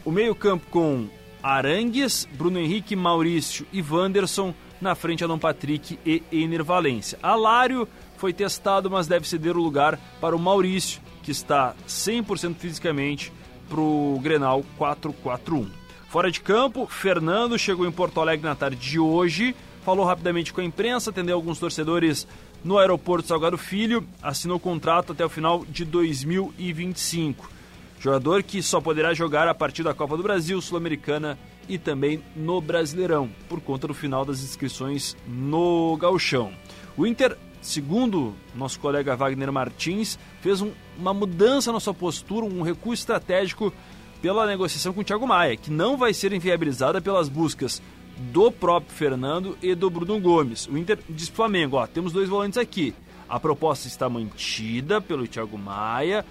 [0.04, 1.08] O meio-campo com
[1.42, 7.18] Arangues, Bruno Henrique, Maurício e Wanderson na frente Alan Patrick e Ener Valência.
[7.22, 13.32] Alário foi testado, mas deve ceder o lugar para o Maurício, que está 100% fisicamente
[13.68, 15.68] para o Grenal 4-4-1.
[16.08, 20.60] Fora de campo, Fernando chegou em Porto Alegre na tarde de hoje, falou rapidamente com
[20.60, 22.26] a imprensa, atendeu alguns torcedores
[22.64, 27.50] no aeroporto Salgado Filho, assinou contrato até o final de 2025.
[27.98, 31.38] Jogador que só poderá jogar a partir da Copa do Brasil, Sul-Americana
[31.68, 36.52] e também no Brasileirão, por conta do final das inscrições no Gauchão.
[36.96, 42.62] O Inter, segundo nosso colega Wagner Martins, fez um, uma mudança na sua postura, um
[42.62, 43.72] recuo estratégico
[44.20, 47.82] pela negociação com o Thiago Maia, que não vai ser inviabilizada pelas buscas
[48.16, 50.66] do próprio Fernando e do Bruno Gomes.
[50.66, 52.94] O Inter diz pro Flamengo, ó, temos dois volantes aqui.
[53.28, 56.24] A proposta está mantida pelo Thiago Maia,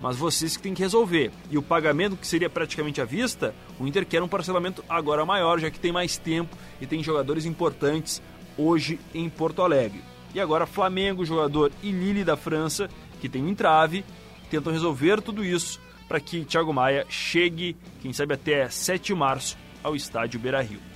[0.00, 1.30] mas vocês que têm que resolver.
[1.50, 5.58] E o pagamento, que seria praticamente à vista, o Inter quer um parcelamento agora maior,
[5.58, 8.22] já que tem mais tempo e tem jogadores importantes
[8.56, 10.00] hoje em Porto Alegre.
[10.34, 12.88] E agora Flamengo, jogador e Lille da França,
[13.20, 14.04] que tem um entrave,
[14.50, 19.58] tentam resolver tudo isso para que Thiago Maia chegue, quem sabe até 7 de março,
[19.82, 20.95] ao estádio Beira-Rio.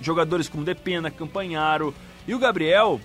[0.00, 1.94] Jogadores como Depena, Campanharo
[2.26, 3.00] e o Gabriel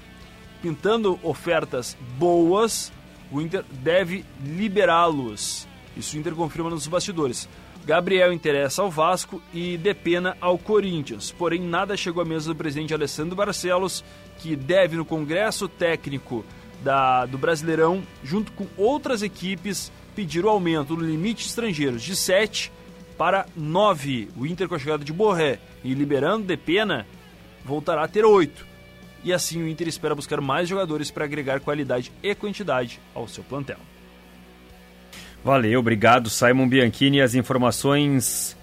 [0.61, 2.91] pintando ofertas boas
[3.31, 5.67] o Inter deve liberá-los.
[5.95, 7.47] Isso o Inter confirma nos bastidores.
[7.85, 11.31] Gabriel interessa ao Vasco e Depena ao Corinthians.
[11.31, 14.03] Porém, nada chegou à mesa do presidente Alessandro Barcelos,
[14.39, 16.45] que deve, no Congresso Técnico
[16.83, 22.15] da, do Brasileirão, junto com outras equipes, pedir o aumento do limite de estrangeiros de
[22.15, 22.71] 7
[23.17, 24.29] para 9.
[24.37, 27.05] O Inter, com a chegada de Borré e liberando Depena,
[27.65, 28.71] voltará a ter 8
[29.23, 33.43] e assim o Inter espera buscar mais jogadores para agregar qualidade e quantidade ao seu
[33.43, 33.77] plantel.
[35.43, 37.21] Valeu, obrigado Simon Bianchini.
[37.21, 38.55] As informações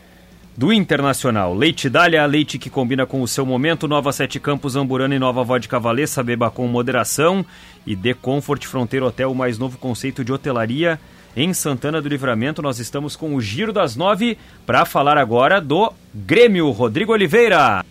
[0.58, 1.54] do Internacional.
[1.54, 3.86] Leite Dália, leite que combina com o seu momento.
[3.86, 7.46] Nova Sete Campos, Amburana e Nova Vodka Valessa, beba com moderação.
[7.86, 10.98] E The Comfort Fronteiro Hotel, o mais novo conceito de hotelaria
[11.36, 12.60] em Santana do Livramento.
[12.60, 14.36] Nós estamos com o Giro das Nove
[14.66, 16.68] para falar agora do Grêmio.
[16.72, 17.86] Rodrigo Oliveira.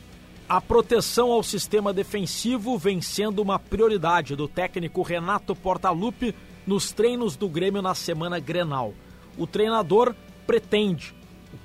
[0.49, 7.38] A proteção ao sistema defensivo vem sendo uma prioridade do técnico Renato Portaluppi nos treinos
[7.38, 8.93] do Grêmio na semana Grenal.
[9.38, 10.13] O treinador
[10.45, 11.15] pretende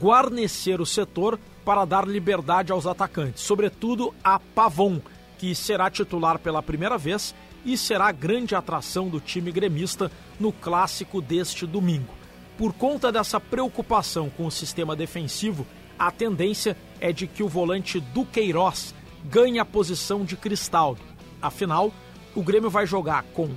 [0.00, 5.00] guarnecer o setor para dar liberdade aos atacantes, sobretudo a Pavon,
[5.38, 7.34] que será titular pela primeira vez
[7.64, 12.14] e será a grande atração do time gremista no clássico deste domingo.
[12.58, 15.66] Por conta dessa preocupação com o sistema defensivo,
[15.98, 21.00] a tendência é de que o volante Duqueiroz ganhe a posição de Cristaldo.
[21.40, 21.92] Afinal,
[22.34, 23.48] o Grêmio vai jogar com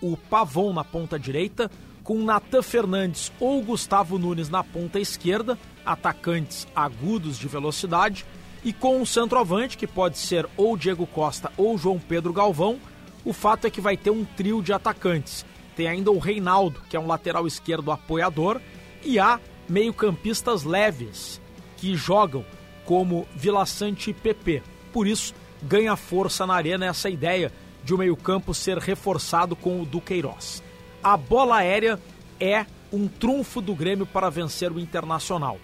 [0.00, 1.70] o Pavon na ponta direita,
[2.02, 8.24] com Natan Fernandes ou Gustavo Nunes na ponta esquerda, atacantes agudos de velocidade,
[8.64, 12.78] e com um centroavante, que pode ser ou Diego Costa ou João Pedro Galvão.
[13.24, 15.44] O fato é que vai ter um trio de atacantes.
[15.74, 18.60] Tem ainda o Reinaldo, que é um lateral esquerdo apoiador,
[19.04, 21.40] e há meio-campistas leves,
[21.76, 22.44] que jogam
[22.84, 24.62] como Vila Sante e PP.
[24.92, 29.86] Por isso, ganha força na arena essa ideia de o meio-campo ser reforçado com o
[29.86, 30.62] Duqueiroz.
[31.02, 31.98] A bola aérea
[32.38, 35.58] é um trunfo do Grêmio para vencer o Internacional.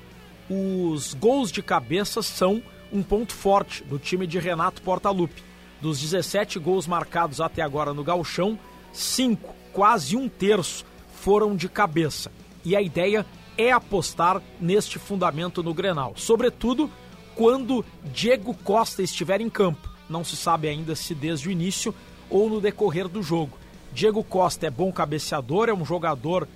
[0.50, 2.60] Os gols de cabeça são
[2.92, 5.44] um ponto forte do time de Renato Portaluppi.
[5.80, 8.58] Dos 17 gols marcados até agora no Galchão,
[8.92, 12.32] cinco, quase um terço, foram de cabeça.
[12.64, 13.24] E a ideia
[13.56, 16.90] é apostar neste fundamento no Grenal, sobretudo
[17.36, 19.88] quando Diego Costa estiver em campo.
[20.10, 21.94] Não se sabe ainda se desde o início
[22.28, 23.56] ou no decorrer do jogo.
[23.92, 26.46] Diego Costa é bom cabeceador, é um jogador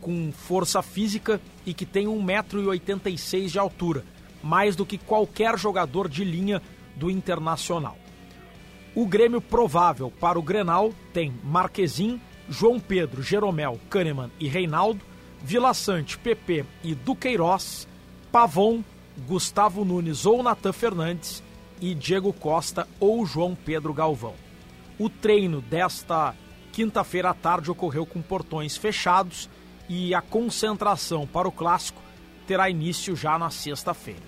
[0.00, 4.04] com força física e que tem 1,86m de altura,
[4.42, 6.62] mais do que qualquer jogador de linha
[6.96, 7.96] do Internacional.
[8.94, 15.04] O Grêmio provável para o Grenal tem Marquezin, João Pedro, Jeromel, Kahneman e Reinaldo,
[15.42, 17.86] Vila Sante, PP e Duqueiroz,
[18.32, 18.82] Pavon,
[19.26, 21.42] Gustavo Nunes ou Natan Fernandes
[21.80, 24.34] e Diego Costa ou João Pedro Galvão.
[24.98, 26.34] O treino desta
[26.72, 29.48] quinta-feira à tarde ocorreu com portões fechados
[29.88, 32.00] e a concentração para o clássico
[32.46, 34.22] terá início já na sexta-feira.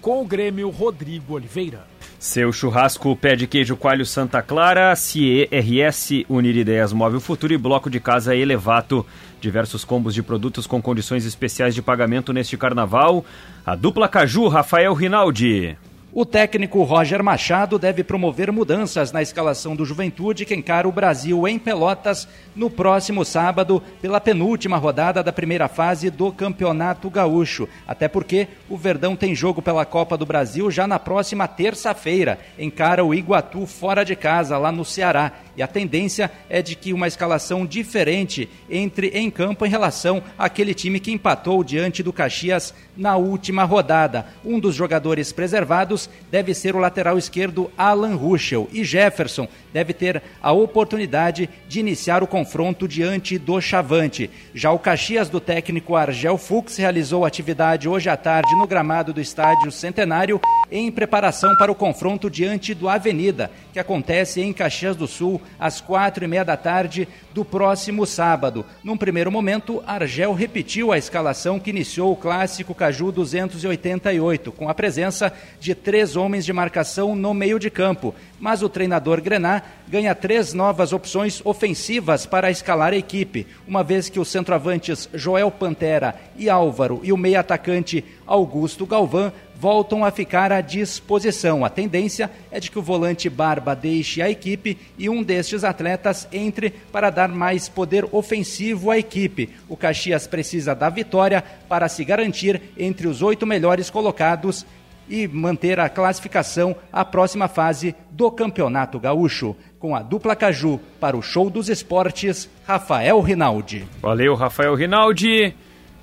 [0.00, 1.86] Com o Grêmio, Rodrigo Oliveira.
[2.18, 7.90] Seu churrasco pé de queijo coalho Santa Clara, CERS, Unir Ideias Móvel Futuro e Bloco
[7.90, 9.04] de Casa Elevato.
[9.40, 13.24] Diversos combos de produtos com condições especiais de pagamento neste carnaval.
[13.64, 15.76] A dupla Caju, Rafael Rinaldi.
[16.16, 21.48] O técnico Roger Machado deve promover mudanças na escalação do Juventude que encara o Brasil
[21.48, 27.68] em Pelotas no próximo sábado pela penúltima rodada da primeira fase do Campeonato Gaúcho.
[27.84, 32.38] Até porque o Verdão tem jogo pela Copa do Brasil já na próxima terça-feira.
[32.56, 35.32] Encara o Iguatu fora de casa, lá no Ceará.
[35.56, 40.74] E a tendência é de que uma escalação diferente entre em campo em relação àquele
[40.74, 44.26] time que empatou diante do Caxias na última rodada.
[44.44, 50.22] Um dos jogadores preservados deve ser o lateral esquerdo Alan Ruschel e Jefferson deve ter
[50.42, 54.30] a oportunidade de iniciar o confronto diante do Chavante.
[54.54, 59.20] Já o Caxias do técnico Argel Fux realizou atividade hoje à tarde no gramado do
[59.20, 60.40] estádio Centenário
[60.70, 65.80] em preparação para o confronto diante do Avenida, que acontece em Caxias do Sul às
[65.80, 68.64] quatro e meia da tarde do próximo sábado.
[68.82, 74.74] Num primeiro momento, Argel repetiu a escalação que iniciou o clássico Caju 288, com a
[74.74, 78.14] presença de três homens de marcação no meio de campo.
[78.40, 84.08] Mas o treinador Grená ganha três novas opções ofensivas para escalar a equipe, uma vez
[84.08, 90.52] que os centroavantes Joel Pantera e Álvaro e o meio-atacante Augusto Galvão voltam a ficar
[90.52, 91.64] à disposição.
[91.64, 96.28] A tendência é de que o volante Barba deixe a equipe e um destes atletas
[96.32, 99.50] entre para dar mais poder ofensivo à equipe.
[99.68, 104.66] O Caxias precisa da vitória para se garantir entre os oito melhores colocados
[105.08, 109.56] e manter a classificação à próxima fase do Campeonato Gaúcho.
[109.78, 113.86] Com a dupla Caju para o Show dos Esportes, Rafael Rinaldi.
[114.00, 115.54] Valeu, Rafael Rinaldi.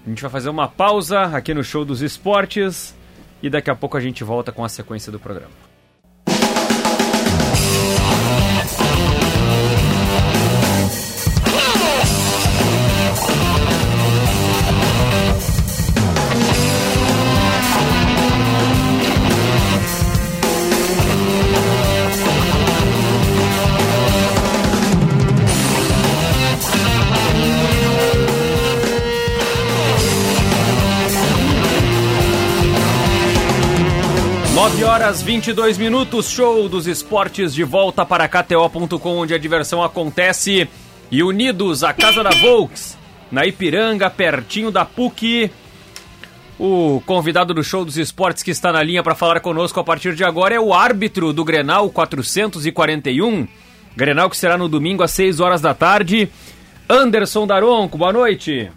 [0.05, 2.95] A gente vai fazer uma pausa aqui no Show dos Esportes
[3.41, 5.70] e daqui a pouco a gente volta com a sequência do programa.
[34.61, 40.69] 9 horas 22 minutos, show dos esportes de volta para KTO.com, onde a diversão acontece.
[41.09, 42.95] E unidos, a Casa da Volks,
[43.31, 45.49] na Ipiranga, pertinho da PUC.
[46.59, 50.13] O convidado do show dos esportes que está na linha para falar conosco a partir
[50.13, 53.47] de agora é o árbitro do Grenal 441.
[53.97, 56.29] Grenal que será no domingo às 6 horas da tarde.
[56.87, 58.71] Anderson Daronco, boa noite.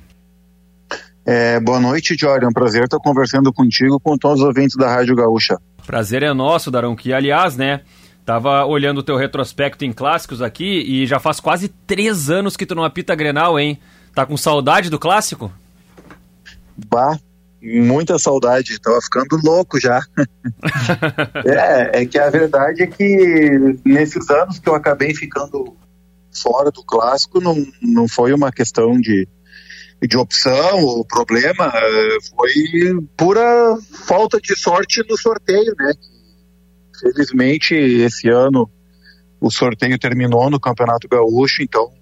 [1.26, 2.46] É, boa noite, Jorge.
[2.46, 5.58] É um prazer estar conversando contigo com todos os ouvintes da Rádio Gaúcha.
[5.86, 7.82] Prazer é nosso, Darão, que aliás, né,
[8.24, 12.66] tava olhando o teu retrospecto em clássicos aqui e já faz quase três anos que
[12.66, 13.78] tu não apita Grenal, hein?
[14.14, 15.52] Tá com saudade do clássico?
[16.88, 17.18] Bah,
[17.62, 20.00] muita saudade, tava ficando louco já.
[21.44, 25.76] é, é que a verdade é que nesses anos que eu acabei ficando
[26.32, 29.28] fora do clássico, não, não foi uma questão de,
[30.06, 33.76] de opção, o problema eh, foi pura
[34.06, 35.92] falta de sorte no sorteio, né?
[37.00, 38.70] Felizmente, esse ano
[39.40, 41.92] o sorteio terminou no Campeonato Gaúcho, então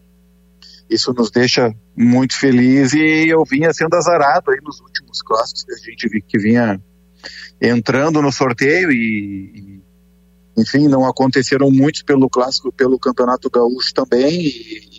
[0.89, 5.73] isso nos deixa muito felizes e eu vinha sendo azarado aí nos últimos clássicos que
[5.73, 6.81] a gente que vinha
[7.61, 9.83] entrando no sorteio e,
[10.57, 14.92] enfim, não aconteceram muitos pelo clássico, pelo Campeonato Gaúcho também e,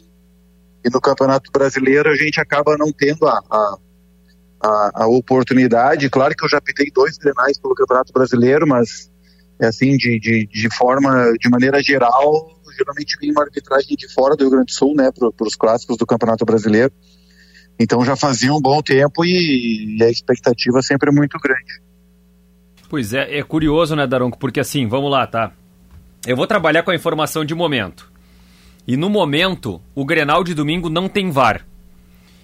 [0.83, 3.77] e no Campeonato Brasileiro a gente acaba não tendo a, a,
[4.61, 6.09] a, a oportunidade.
[6.09, 9.09] Claro que eu já pitei dois grenais pelo Campeonato Brasileiro, mas
[9.59, 14.35] é assim, de, de, de forma, de maneira geral, geralmente vem uma arbitragem de fora
[14.35, 16.91] do Rio Grande do Sul, né, para os clássicos do Campeonato Brasileiro.
[17.79, 21.81] Então já fazia um bom tempo e, e a expectativa sempre é muito grande.
[22.89, 24.37] Pois é, é curioso, né, Daronco?
[24.37, 25.51] Porque assim, vamos lá, tá?
[26.25, 28.12] Eu vou trabalhar com a informação de momento.
[28.85, 31.65] E no momento, o Grenal de domingo não tem VAR.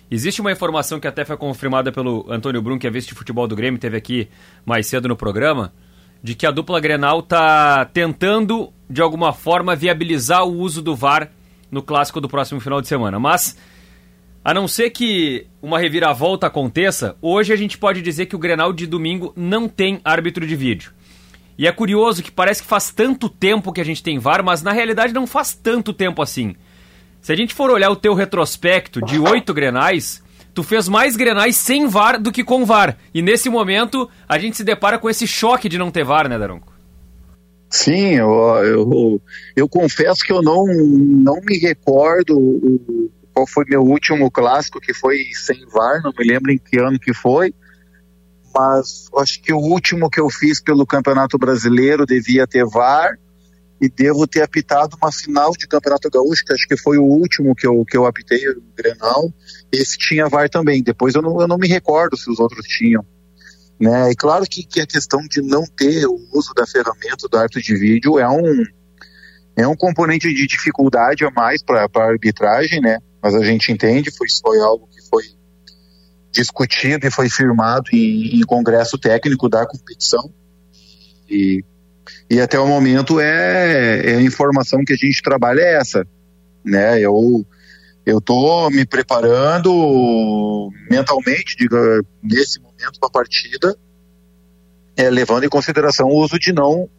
[0.09, 3.47] Existe uma informação que até foi confirmada pelo Antônio Brum, que é vice de futebol
[3.47, 4.27] do Grêmio, teve aqui
[4.65, 5.71] mais cedo no programa,
[6.23, 11.29] de que a dupla Grenal está tentando, de alguma forma, viabilizar o uso do VAR
[11.69, 13.19] no clássico do próximo final de semana.
[13.19, 13.55] Mas,
[14.43, 18.73] a não ser que uma reviravolta aconteça, hoje a gente pode dizer que o Grenal
[18.73, 20.91] de domingo não tem árbitro de vídeo.
[21.59, 24.63] E é curioso que parece que faz tanto tempo que a gente tem VAR, mas
[24.63, 26.55] na realidade não faz tanto tempo assim.
[27.21, 31.57] Se a gente for olhar o teu retrospecto de oito grenais, tu fez mais grenais
[31.57, 32.97] sem VAR do que com VAR.
[33.13, 36.39] E nesse momento a gente se depara com esse choque de não ter VAR, né,
[36.39, 36.71] Daronco?
[37.69, 38.29] Sim, eu,
[38.63, 39.21] eu,
[39.53, 42.39] eu confesso que eu não, não me recordo
[43.33, 46.97] qual foi meu último clássico, que foi sem VAR, não me lembro em que ano
[46.97, 47.53] que foi,
[48.59, 53.17] mas acho que o último que eu fiz pelo Campeonato Brasileiro devia ter VAR,
[53.81, 57.55] e devo ter apitado uma final de Campeonato Gaúcho, que acho que foi o último
[57.55, 59.33] que eu, que eu apitei, o Grenal,
[59.71, 63.05] esse tinha VAR também, depois eu não, eu não me recordo se os outros tinham.
[63.79, 64.11] Né?
[64.11, 67.61] E claro que, que a questão de não ter o uso da ferramenta do árbitro
[67.61, 68.65] de vídeo é um,
[69.55, 72.97] é um componente de dificuldade a mais para a arbitragem, né?
[73.23, 75.23] Mas a gente entende, foi, foi algo que foi
[76.31, 80.31] discutido e foi firmado em, em congresso técnico da competição.
[81.29, 81.63] E,
[82.29, 86.05] e até o momento é, é, a informação que a gente trabalha é essa,
[86.63, 86.99] né?
[86.99, 87.45] Eu
[88.05, 93.77] eu tô me preparando mentalmente, diga, nesse momento da partida,
[94.97, 96.89] é, levando em consideração o uso de não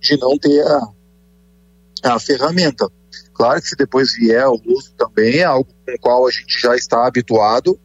[0.00, 2.86] de não ter a, a ferramenta.
[3.32, 6.60] Claro que se depois vier o uso também é algo com o qual a gente
[6.60, 7.78] já está habituado,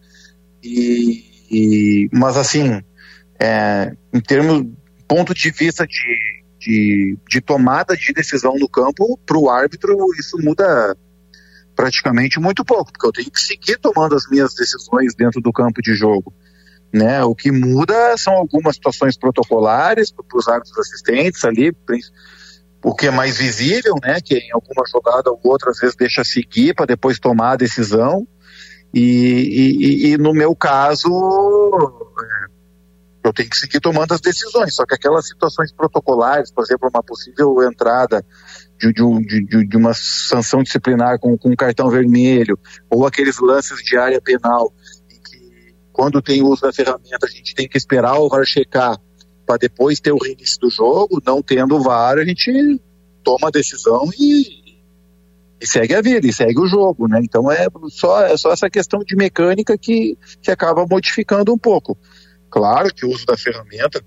[0.63, 2.81] e, e mas assim,
[3.39, 4.65] é, em termos
[5.07, 10.37] ponto de vista de, de, de tomada de decisão no campo, para o árbitro isso
[10.39, 10.95] muda
[11.75, 15.81] praticamente muito pouco, porque eu tenho que seguir tomando as minhas decisões dentro do campo
[15.81, 16.33] de jogo.
[16.91, 17.23] Né?
[17.23, 21.75] O que muda são algumas situações protocolares para os árbitros assistentes ali,
[22.83, 24.19] o que é mais visível, né?
[24.21, 28.27] Que em alguma jogada ou outra às vezes deixa seguir para depois tomar a decisão.
[28.93, 34.75] E, e, e, no meu caso, é, eu tenho que seguir tomando as decisões.
[34.75, 38.23] Só que aquelas situações protocolares, por exemplo, uma possível entrada
[38.79, 42.57] de, de, de, de uma sanção disciplinar com, com um cartão vermelho,
[42.89, 44.71] ou aqueles lances de área penal,
[45.91, 48.97] quando tem uso da ferramenta, a gente tem que esperar o VAR checar
[49.45, 51.21] para depois ter o reinício do jogo.
[51.25, 52.81] Não tendo o VAR, a gente
[53.23, 54.62] toma a decisão e,
[55.63, 57.21] e, segue a vida, e segue o jogo, né?
[57.23, 61.97] Então é só, é só essa questão de mecânica que, que acaba modificando um pouco.
[62.49, 64.03] Claro que o uso da ferramenta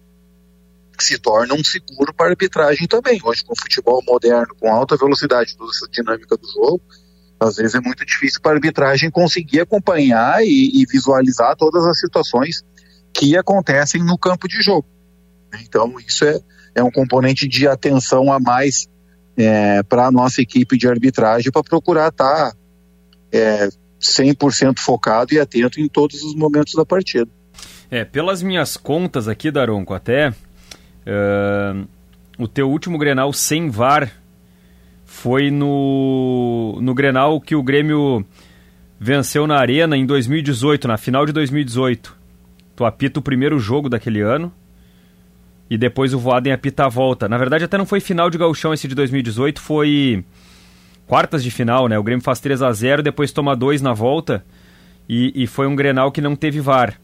[0.99, 3.21] se torna um seguro para arbitragem também.
[3.25, 6.83] Hoje, com o futebol moderno, com alta velocidade, toda essa dinâmica do jogo,
[7.41, 11.99] às vezes é muito difícil para a arbitragem conseguir acompanhar e, e, visualizar todas as
[11.99, 12.63] situações
[13.13, 14.87] que acontecem no campo de jogo.
[15.61, 16.39] Então, isso é,
[16.75, 18.87] é um componente de atenção a mais
[19.37, 22.57] é, para a nossa equipe de arbitragem para procurar estar tá,
[23.33, 23.69] é,
[24.01, 27.29] 100% focado e atento em todos os momentos da partida.
[27.91, 31.87] É, pelas minhas contas aqui, Daronco, até uh,
[32.39, 34.11] o teu último Grenal sem VAR
[35.05, 38.27] foi no, no Grenal que o Grêmio
[38.99, 42.17] venceu na Arena em 2018, na final de 2018.
[42.75, 44.53] Tu apita o primeiro jogo daquele ano
[45.69, 47.29] e depois o Voaden apita a volta.
[47.29, 50.25] Na verdade, até não foi final de gauchão esse de 2018, foi
[51.07, 51.99] quartas de final, né?
[51.99, 54.45] O Grêmio faz 3 a 0 depois toma 2 na volta
[55.09, 56.95] e, e foi um Grenal que não teve VAR.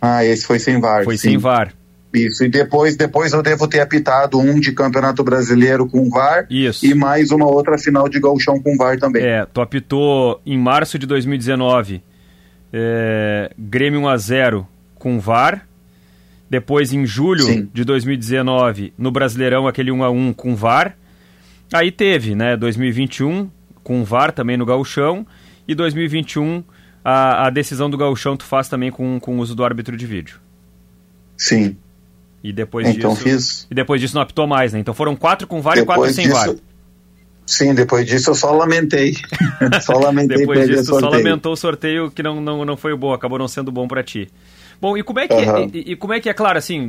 [0.00, 1.04] Ah, esse foi sem VAR.
[1.04, 1.30] Foi sim.
[1.30, 1.72] sem VAR.
[2.14, 6.86] Isso, e depois, depois eu devo ter apitado um de Campeonato Brasileiro com VAR Isso.
[6.86, 9.22] e mais uma outra final de Gauchão com VAR também.
[9.22, 12.02] É, tu apitou em março de 2019
[12.72, 15.67] é, Grêmio 1x0 com VAR,
[16.48, 17.68] depois em julho Sim.
[17.72, 20.96] de 2019 no Brasileirão aquele 1x1 com VAR,
[21.72, 23.50] aí teve, né, 2021
[23.82, 25.26] com VAR também no Gauchão
[25.66, 26.62] e 2021
[27.04, 30.06] a, a decisão do Gauchão tu faz também com, com o uso do árbitro de
[30.06, 30.40] vídeo.
[31.36, 31.76] Sim.
[32.42, 33.22] E depois então, disso.
[33.22, 33.66] Fiz...
[33.70, 34.78] E depois disso não apitou mais, né?
[34.78, 36.54] Então foram quatro com VAR e quatro sem VAR.
[37.46, 39.14] Sim, depois disso eu só lamentei.
[39.80, 43.38] só lamentei Depois disso, só lamentou o sorteio que não, não, não foi bom, acabou
[43.38, 44.28] não sendo bom para ti.
[44.80, 45.56] Bom, e como é que uhum.
[45.56, 46.88] é, e, e, como é que é claro assim,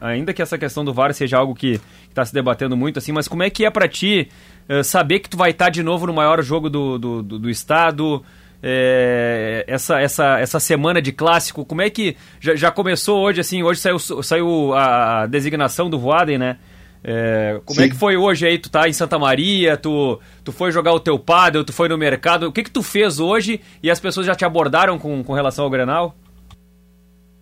[0.00, 3.26] ainda que essa questão do VAR seja algo que está se debatendo muito assim, mas
[3.26, 4.28] como é que é para ti
[4.68, 7.38] uh, saber que tu vai estar tá de novo no maior jogo do, do, do,
[7.38, 8.22] do estado?
[8.62, 13.62] é, essa, essa, essa semana de clássico, como é que já, já começou hoje, assim,
[13.62, 16.56] hoje saiu, saiu a designação do Voaden, né?
[17.02, 17.88] É, como é Sim.
[17.88, 18.58] é que foi hoje aí?
[18.58, 21.96] Tu tá em Santa Maria, tu, tu foi jogar o teu paddle, tu foi no
[21.96, 25.32] mercado, o que que tu fez hoje e as pessoas já te abordaram com, com
[25.32, 26.14] relação ao Grenal?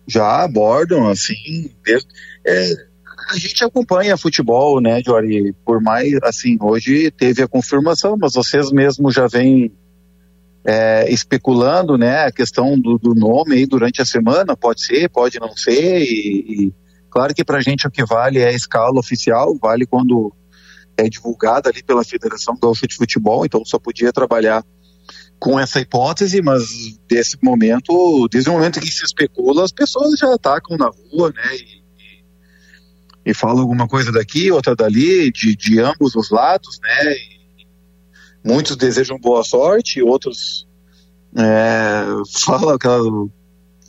[0.09, 2.07] Já abordam, assim, desde,
[2.45, 2.73] é,
[3.29, 8.71] a gente acompanha futebol, né, Jory, por mais, assim, hoje teve a confirmação, mas vocês
[8.71, 9.71] mesmos já vêm
[10.65, 15.39] é, especulando né, a questão do, do, nome aí durante a semana, pode ser, pode
[15.39, 16.73] não ser, e, e
[17.09, 20.33] claro que para a gente o que vale é a escala oficial, vale quando
[20.97, 24.63] é divulgada ali pela Federação Gaúcha de Futebol, então só podia trabalhar
[25.39, 30.33] com essa hipótese, mas desse momento, desde o momento que se especula, as pessoas já
[30.33, 36.15] atacam na rua, né, e, e fala alguma coisa daqui, outra dali, de, de ambos
[36.15, 37.13] os lados, né?
[37.13, 37.39] E
[38.43, 40.67] muitos desejam boa sorte, outros
[41.37, 42.05] é,
[42.41, 43.29] falam aquelas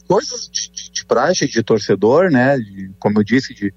[0.06, 2.58] coisas de, de, de praxe, de torcedor, né?
[2.58, 3.74] De, como eu disse, de,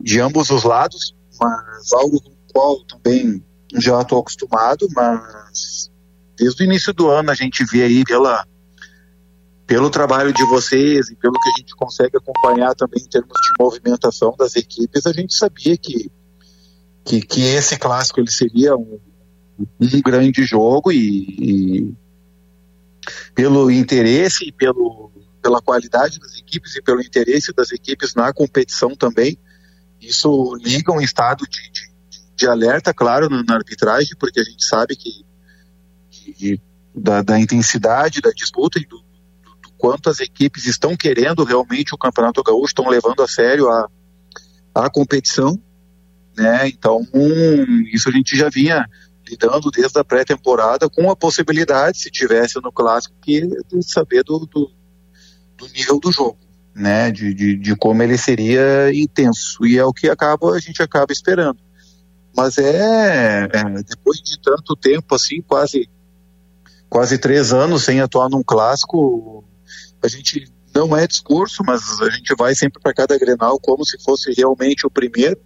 [0.00, 3.44] de ambos os lados, mas algo com o qual também
[3.74, 5.91] já estou acostumado, mas
[6.36, 8.46] desde o início do ano a gente vê aí pela
[9.66, 13.62] pelo trabalho de vocês e pelo que a gente consegue acompanhar também em termos de
[13.64, 16.10] movimentação das equipes, a gente sabia que,
[17.04, 19.00] que, que esse clássico ele seria um,
[19.80, 21.94] um grande jogo e, e,
[23.34, 25.10] pelo interesse e pelo,
[25.40, 29.38] pela qualidade das equipes e pelo interesse das equipes na competição também,
[30.00, 31.90] isso liga um estado de, de,
[32.36, 35.24] de alerta, claro, na, na, arbitragem, porque a gente sabe que,
[36.32, 36.60] que
[36.94, 39.02] da, da intensidade da disputa e do,
[39.82, 43.88] quanto as equipes estão querendo realmente o Campeonato Gaúcho, estão levando a sério a,
[44.72, 45.60] a competição,
[46.36, 46.68] né?
[46.68, 48.86] Então, um, isso a gente já vinha
[49.28, 54.46] lidando desde a pré-temporada com a possibilidade, se tivesse no clássico, que de saber do,
[54.46, 54.70] do,
[55.56, 56.38] do nível do jogo,
[56.72, 57.10] né?
[57.10, 61.12] De, de, de, como ele seria intenso e é o que acaba a gente acaba
[61.12, 61.58] esperando.
[62.36, 65.90] Mas é, é depois de tanto tempo assim, quase
[66.92, 69.42] quase três anos sem atuar num clássico,
[70.04, 70.44] a gente
[70.74, 74.86] não é discurso, mas a gente vai sempre para cada Grenal como se fosse realmente
[74.86, 75.40] o primeiro.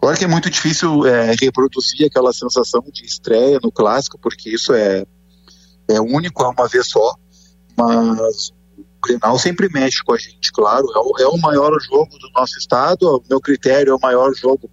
[0.00, 4.74] Claro que é muito difícil é, reproduzir aquela sensação de estreia no clássico, porque isso
[4.74, 5.06] é,
[5.86, 7.14] é único, é uma vez só,
[7.76, 10.84] mas o Grenal sempre mexe com a gente, claro.
[10.96, 14.34] É o, é o maior jogo do nosso estado, o meu critério é o maior
[14.34, 14.68] jogo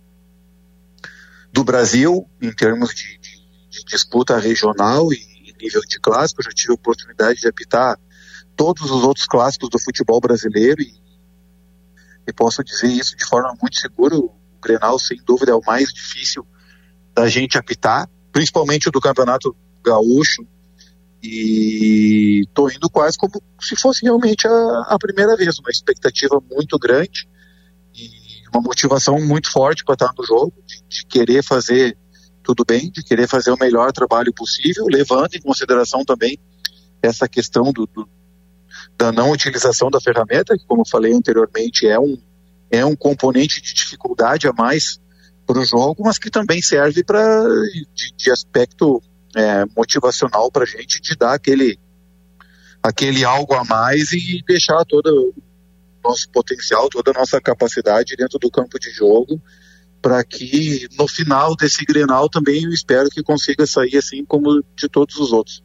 [1.54, 5.35] do Brasil, em termos de, de, de disputa regional e
[5.66, 6.44] nível de clássico.
[6.44, 8.00] Já tive a oportunidade de apitar
[8.56, 10.94] todos os outros clássicos do futebol brasileiro e,
[12.28, 14.16] e posso dizer isso de forma muito segura.
[14.18, 14.32] O
[14.62, 16.46] Grenal, sem dúvida, é o mais difícil
[17.14, 20.46] da gente apitar, principalmente o do Campeonato Gaúcho.
[21.22, 26.78] E estou indo quase como se fosse realmente a, a primeira vez, uma expectativa muito
[26.78, 27.28] grande
[27.96, 28.10] e
[28.54, 31.98] uma motivação muito forte para estar no jogo, de, de querer fazer
[32.46, 36.38] tudo bem, de querer fazer o melhor trabalho possível, levando em consideração também
[37.02, 38.08] essa questão do, do,
[38.96, 42.22] da não utilização da ferramenta, que, como eu falei anteriormente, é um,
[42.70, 45.00] é um componente de dificuldade a mais
[45.46, 47.44] para o jogo, mas que também serve para
[47.94, 49.02] de, de, aspecto
[49.36, 51.80] é, motivacional para a gente de dar aquele,
[52.82, 58.38] aquele algo a mais e deixar todo o nosso potencial, toda a nossa capacidade dentro
[58.38, 59.42] do campo de jogo
[60.06, 64.88] para que no final desse Grenal também eu espero que consiga sair assim como de
[64.88, 65.64] todos os outros.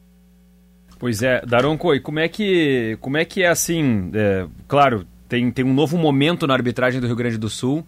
[0.99, 4.11] Pois é, Daronco, e como é que, como é, que é assim?
[4.15, 7.87] É, claro, tem, tem um novo momento na arbitragem do Rio Grande do Sul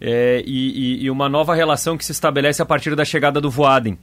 [0.00, 3.98] é, e, e, uma nova relação que se estabelece a partir da chegada do Voaden.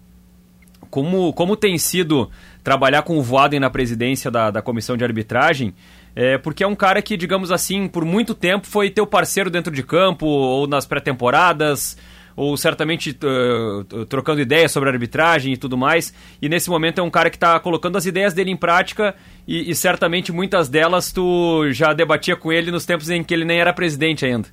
[0.89, 2.29] Como, como tem sido
[2.61, 5.73] trabalhar com o Voaden na presidência da, da comissão de arbitragem?
[6.15, 9.73] É, porque é um cara que, digamos assim, por muito tempo foi teu parceiro dentro
[9.73, 11.97] de campo ou nas pré-temporadas
[12.35, 16.13] ou certamente uh, trocando ideias sobre arbitragem e tudo mais.
[16.41, 19.15] E nesse momento é um cara que está colocando as ideias dele em prática
[19.47, 23.45] e, e, certamente muitas delas tu já debatia com ele nos tempos em que ele
[23.45, 24.47] nem era presidente ainda.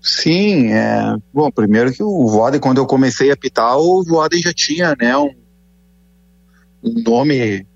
[0.00, 4.52] Sim, é, bom, primeiro que o Voden, quando eu comecei a apitar, o Voden já
[4.52, 5.30] tinha, né, um,
[6.82, 7.66] um nome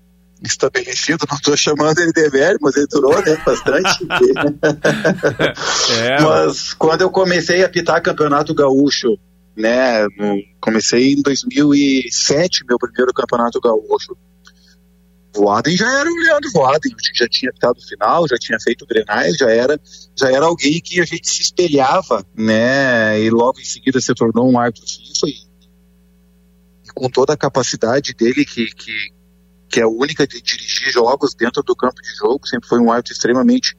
[0.43, 4.07] estabelecido, não estou chamando ele de velho, mas ele durou né, bastante.
[5.99, 9.17] é, mas quando eu comecei a apitar campeonato gaúcho,
[9.55, 10.07] né,
[10.61, 14.15] comecei em 2007, meu primeiro campeonato gaúcho.
[15.35, 19.37] Voaden já era o Leandro Voaden, já tinha apitado o final, já tinha feito grenais,
[19.37, 19.79] já era,
[20.17, 24.49] já era alguém que a gente se espelhava, né, e logo em seguida se tornou
[24.49, 25.33] um árbitro FIFA e,
[26.85, 28.91] e com toda a capacidade dele que, que,
[29.69, 33.13] que é única de dirigir jogos dentro do campo de jogo, sempre foi um árbitro
[33.13, 33.77] extremamente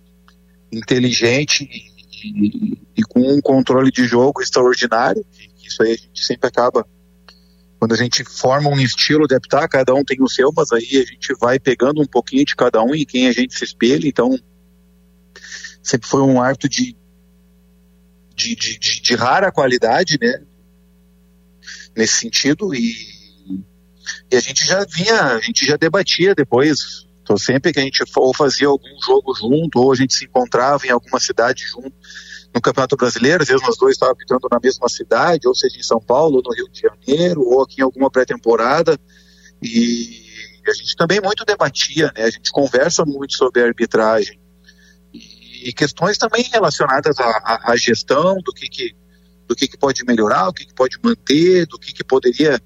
[0.72, 5.24] inteligente e, e, e, com um controle de jogo extraordinário.
[5.62, 6.86] Isso aí a gente sempre acaba,
[7.78, 11.02] quando a gente forma um estilo de apitar, cada um tem o seu, mas aí
[11.02, 14.06] a gente vai pegando um pouquinho de cada um e quem a gente se espelha.
[14.06, 14.38] Então,
[15.82, 16.96] sempre foi um árbitro de,
[18.36, 20.40] de, de, de, de rara qualidade, né?
[21.96, 23.19] Nesse sentido, e
[24.30, 27.06] e a gente já vinha, a gente já debatia depois.
[27.22, 30.86] Então, sempre que a gente ou fazia algum jogo junto, ou a gente se encontrava
[30.86, 31.92] em alguma cidade junto
[32.52, 35.82] no Campeonato Brasileiro, às vezes nós dois estávamos habitando na mesma cidade, ou seja, em
[35.82, 38.98] São Paulo, ou no Rio de Janeiro, ou aqui em alguma pré-temporada.
[39.62, 40.26] E
[40.66, 42.24] a gente também muito debatia, né?
[42.24, 44.40] A gente conversa muito sobre a arbitragem.
[45.12, 49.00] E questões também relacionadas à, à gestão, do que, que
[49.46, 52.60] do que, que pode melhorar, o que, que pode manter, do que, que poderia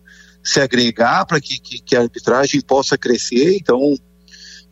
[0.45, 3.57] se agregar para que, que, que, a arbitragem possa crescer.
[3.57, 3.97] Então,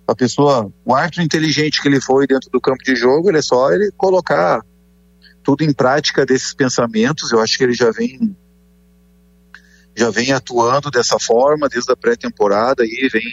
[0.06, 3.42] a pessoa, o árbitro inteligente que ele foi dentro do campo de jogo, ele é
[3.42, 4.60] só ele colocar
[5.42, 7.32] tudo em prática desses pensamentos.
[7.32, 8.36] Eu acho que ele já vem
[9.94, 13.30] já vem atuando dessa forma desde a pré-temporada e vem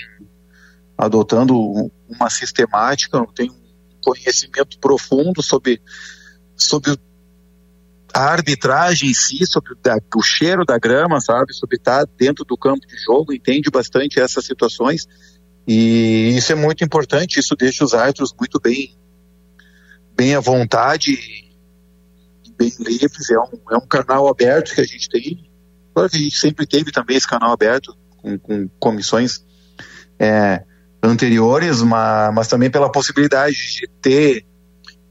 [0.97, 1.55] adotando
[2.09, 5.81] uma sistemática, tem um conhecimento profundo sobre,
[6.57, 6.97] sobre
[8.13, 9.73] a arbitragem em si, sobre
[10.15, 14.45] o cheiro da grama, sabe, sobre estar dentro do campo de jogo, entende bastante essas
[14.45, 15.05] situações.
[15.67, 18.97] E isso é muito importante, isso deixa os árbitros muito bem
[20.15, 21.17] bem à vontade
[22.57, 25.49] bem livres, é um, é um canal aberto que a gente tem,
[25.93, 29.45] claro que a gente sempre teve também esse canal aberto com, com comissões
[30.19, 30.65] é,
[31.01, 34.45] anteriores, mas, mas também pela possibilidade de ter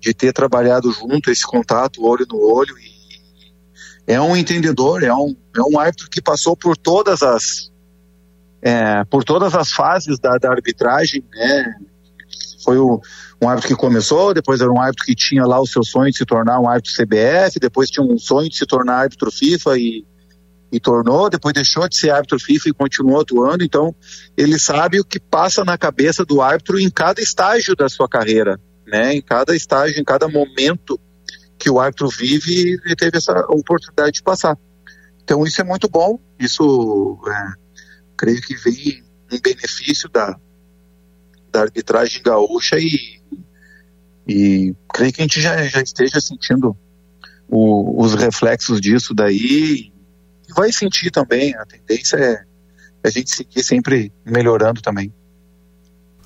[0.00, 2.78] de ter trabalhado junto esse contato olho no olho
[4.08, 7.70] é um entendedor, é um, é um árbitro que passou por todas as
[8.62, 11.74] é, por todas as fases da, da arbitragem, né?
[12.64, 13.00] Foi o,
[13.40, 16.16] um árbitro que começou, depois era um árbitro que tinha lá o seu sonho de
[16.16, 20.04] se tornar um árbitro CBF, depois tinha um sonho de se tornar árbitro FIFA e,
[20.72, 23.62] e tornou, depois deixou de ser árbitro FIFA e continuou atuando.
[23.62, 23.94] Então,
[24.36, 28.58] ele sabe o que passa na cabeça do árbitro em cada estágio da sua carreira,
[28.86, 29.14] né?
[29.14, 30.98] Em cada estágio, em cada momento
[31.58, 34.56] que o árbitro vive, ele teve essa oportunidade de passar.
[35.22, 36.18] Então, isso é muito bom.
[36.38, 37.52] Isso, é,
[38.16, 40.38] creio que vem em benefício da,
[41.50, 43.20] da arbitragem gaúcha e,
[44.26, 46.76] e creio que a gente já, já esteja sentindo
[47.48, 49.92] o, os reflexos disso daí
[50.48, 51.54] e vai sentir também.
[51.56, 52.44] A tendência é
[53.04, 55.12] a gente seguir sempre melhorando também.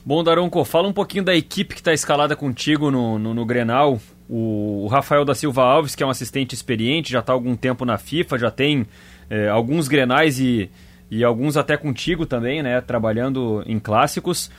[0.05, 4.01] Bom, Daronco, fala um pouquinho da equipe que está escalada contigo no, no, no Grenal.
[4.29, 7.85] O, Rafael da Silva Alves, que é um assistente experiente, já está há algum tempo
[7.85, 8.87] na FIFA, já tem
[9.29, 10.71] é, alguns Grenais e,
[11.11, 12.81] e alguns até contigo também, né?
[12.81, 14.51] Trabalhando em clássicos.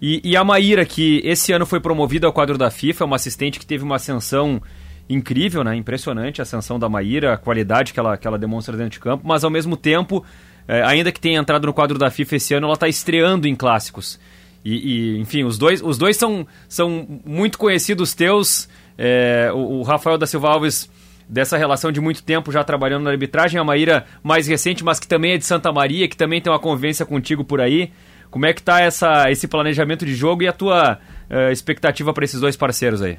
[0.00, 3.16] E, e a Maíra, que esse ano foi promovida ao quadro da FIFA, é uma
[3.16, 4.60] assistente que teve uma ascensão
[5.08, 5.74] incrível, né?
[5.76, 9.26] Impressionante a ascensão da Maíra, a qualidade que ela, que ela demonstra dentro de campo,
[9.26, 10.24] mas ao mesmo tempo,
[10.68, 13.54] é, ainda que tenha entrado no quadro da FIFA esse ano, ela está estreando em
[13.54, 14.18] clássicos.
[14.64, 18.68] E, e, enfim, os dois, os dois são, são muito conhecidos teus.
[18.98, 20.88] É, o, o, Rafael da Silva Alves,
[21.28, 25.06] dessa relação de muito tempo já trabalhando na arbitragem, a Maíra mais recente, mas que
[25.06, 27.92] também é de Santa Maria, que também tem uma convivência contigo por aí.
[28.30, 30.98] Como é que tá essa, esse planejamento de jogo e a tua
[31.30, 33.18] uh, expectativa para esses dois parceiros aí?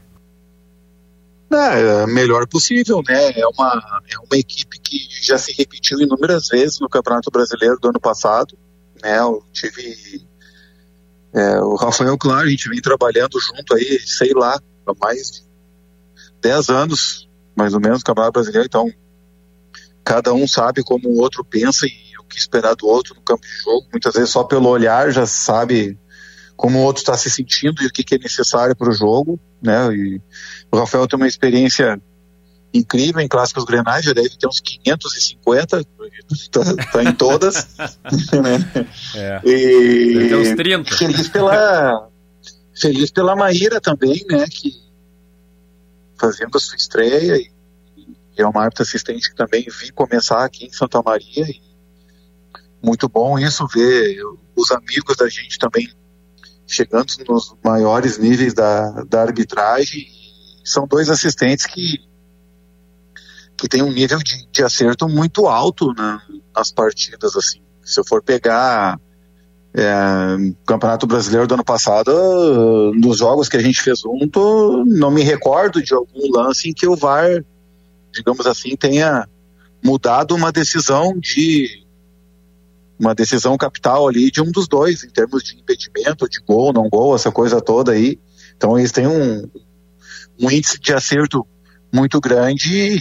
[1.50, 3.32] É, melhor possível, né?
[3.32, 7.88] É uma, é uma equipe que já se repetiu inúmeras vezes no Campeonato Brasileiro do
[7.88, 8.58] ano passado.
[9.02, 9.18] Né?
[9.18, 10.28] Eu tive.
[11.34, 15.47] É, o Rafael, claro, a gente vem trabalhando junto aí, sei lá, há mais de
[16.42, 18.66] 10 anos, mais ou menos, no Campeonato Brasileiro.
[18.66, 18.92] Então,
[20.04, 23.42] cada um sabe como o outro pensa e o que esperar do outro no campo
[23.42, 23.88] de jogo.
[23.92, 25.98] Muitas vezes só pelo olhar já sabe
[26.56, 29.40] como o outro está se sentindo e o que, que é necessário para o jogo,
[29.62, 29.94] né?
[29.94, 30.22] E
[30.72, 32.02] o Rafael tem uma experiência
[32.74, 35.84] incrível em clássicos grenais, já deve ter uns 550,
[36.52, 37.68] tá, tá em todas.
[38.34, 38.88] né?
[39.16, 39.42] É.
[39.46, 40.96] E ter uns 30.
[40.96, 42.10] Feliz pela,
[42.80, 44.46] feliz pela Maíra também, né?
[44.50, 44.87] Que
[46.20, 47.52] fazendo a sua estreia e,
[47.98, 51.62] e é uma árbitra assistente que também vi começar aqui em Santa Maria e
[52.82, 54.20] muito bom isso ver
[54.56, 55.88] os amigos da gente também
[56.68, 60.06] chegando nos maiores níveis da, da arbitragem.
[60.64, 61.98] São dois assistentes que,
[63.58, 66.22] que têm um nível de, de acerto muito alto na,
[66.54, 67.36] nas partidas.
[67.36, 67.62] assim.
[67.84, 69.00] Se eu for pegar
[69.74, 75.22] é, Campeonato Brasileiro do ano passado, nos jogos que a gente fez junto, não me
[75.22, 77.44] recordo de algum lance em que o VAR,
[78.12, 79.28] digamos assim, tenha
[79.84, 81.86] mudado uma decisão de
[83.00, 86.90] uma decisão capital ali de um dos dois, em termos de impedimento, de gol, não
[86.90, 88.20] gol, essa coisa toda aí.
[88.56, 89.48] Então eles têm um,
[90.42, 91.46] um índice de acerto
[91.94, 92.98] muito grande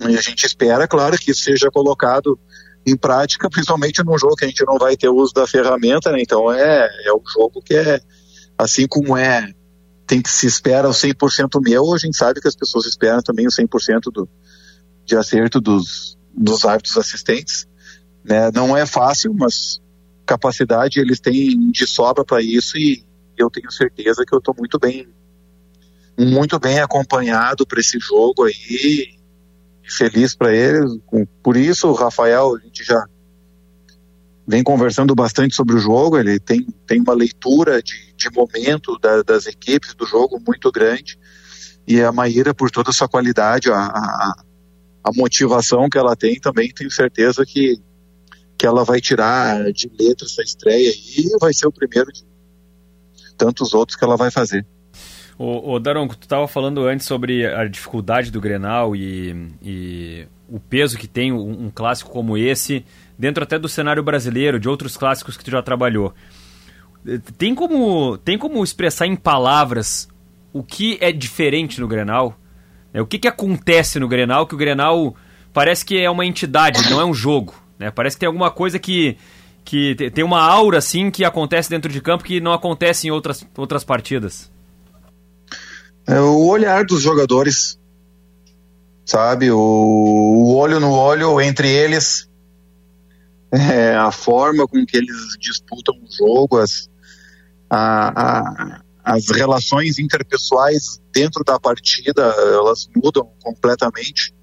[0.00, 2.38] e a gente espera, claro, que isso seja colocado
[2.90, 6.20] em prática, principalmente num jogo que a gente não vai ter uso da ferramenta, né?
[6.20, 8.00] Então é, é um jogo que é,
[8.56, 9.52] assim como é,
[10.06, 13.46] tem que se espera o 100% meu, a gente sabe que as pessoas esperam também
[13.46, 14.28] o 100% do,
[15.04, 17.66] de acerto dos, dos árbitros assistentes.
[18.24, 18.50] Né?
[18.52, 19.80] Não é fácil, mas
[20.24, 23.04] capacidade eles têm de sobra para isso e
[23.36, 25.08] eu tenho certeza que eu estou muito bem,
[26.18, 29.17] muito bem acompanhado para esse jogo aí,
[29.92, 30.98] feliz para eles.
[31.42, 33.04] Por isso, Rafael, a gente já
[34.46, 39.22] vem conversando bastante sobre o jogo, ele tem, tem uma leitura de, de momento da,
[39.22, 41.18] das equipes do jogo muito grande.
[41.86, 44.34] E a Maíra, por toda a sua qualidade, a, a,
[45.04, 47.78] a motivação que ela tem, também tenho certeza que,
[48.56, 52.24] que ela vai tirar de letra essa estreia e vai ser o primeiro de
[53.36, 54.66] tantos outros que ela vai fazer.
[55.38, 60.58] O, o Daronco, tu estava falando antes sobre a dificuldade do Grenal e, e o
[60.58, 62.84] peso que tem um, um, clássico como esse,
[63.16, 66.12] dentro até do cenário brasileiro, de outros clássicos que tu já trabalhou.
[67.38, 70.08] Tem como, tem como expressar em palavras
[70.52, 72.36] o que é diferente no Grenal?
[72.92, 75.14] É, o que, que acontece no Grenal que o Grenal
[75.52, 77.54] parece que é uma entidade, não é um jogo.
[77.78, 77.92] Né?
[77.92, 79.16] Parece que tem alguma coisa que,
[79.64, 83.46] que tem uma aura assim que acontece dentro de campo que não acontece em outras,
[83.56, 84.50] outras partidas.
[86.08, 87.78] É o olhar dos jogadores,
[89.04, 89.50] sabe?
[89.50, 92.26] O, o olho no olho entre eles,
[93.52, 96.88] é, a forma com que eles disputam o jogo, as,
[97.68, 104.34] a, a, as relações interpessoais dentro da partida, elas mudam completamente.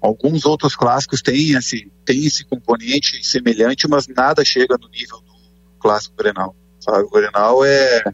[0.00, 5.34] Alguns outros clássicos têm esse, têm esse componente semelhante, mas nada chega no nível do
[5.80, 6.54] clássico Grenal.
[6.78, 7.02] Sabe?
[7.02, 8.04] O Grenal é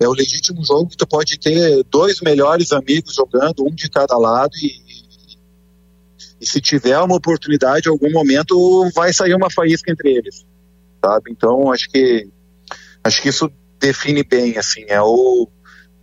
[0.00, 4.16] é o legítimo jogo que tu pode ter dois melhores amigos jogando, um de cada
[4.16, 4.70] lado, e,
[6.40, 10.46] e se tiver uma oportunidade, em algum momento vai sair uma faísca entre eles,
[11.04, 11.32] sabe?
[11.32, 12.28] Então acho que
[13.02, 13.50] acho que isso
[13.80, 15.48] define bem, assim, é o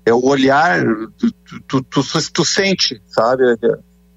[0.05, 0.83] é o olhar,
[1.17, 1.31] tu,
[1.67, 3.43] tu, tu, tu sente, sabe?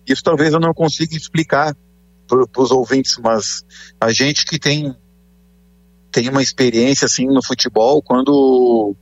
[0.07, 1.75] Isso talvez eu não consiga explicar
[2.27, 3.65] para os ouvintes, mas
[4.01, 4.95] a gente que tem
[6.11, 8.95] tem uma experiência assim no futebol, quando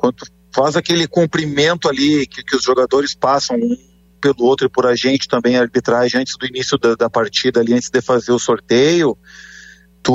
[0.00, 0.16] quando
[0.54, 3.76] faz aquele cumprimento ali que, que os jogadores passam um
[4.18, 7.60] pelo outro e por a gente também a arbitragem antes do início da, da, partida
[7.60, 9.16] ali, antes de fazer o sorteio,
[10.02, 10.12] tu,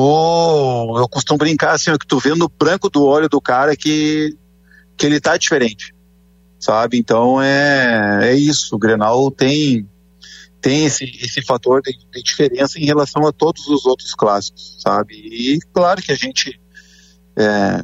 [0.97, 4.35] eu costumo brincar assim, que tu vê no branco do olho do cara que,
[4.97, 5.93] que ele tá diferente,
[6.59, 6.97] sabe?
[6.97, 9.87] Então é, é isso, o Grenal tem
[10.61, 15.13] tem esse, esse fator de, de diferença em relação a todos os outros clássicos, sabe?
[15.13, 16.59] E claro que a gente
[17.37, 17.83] é,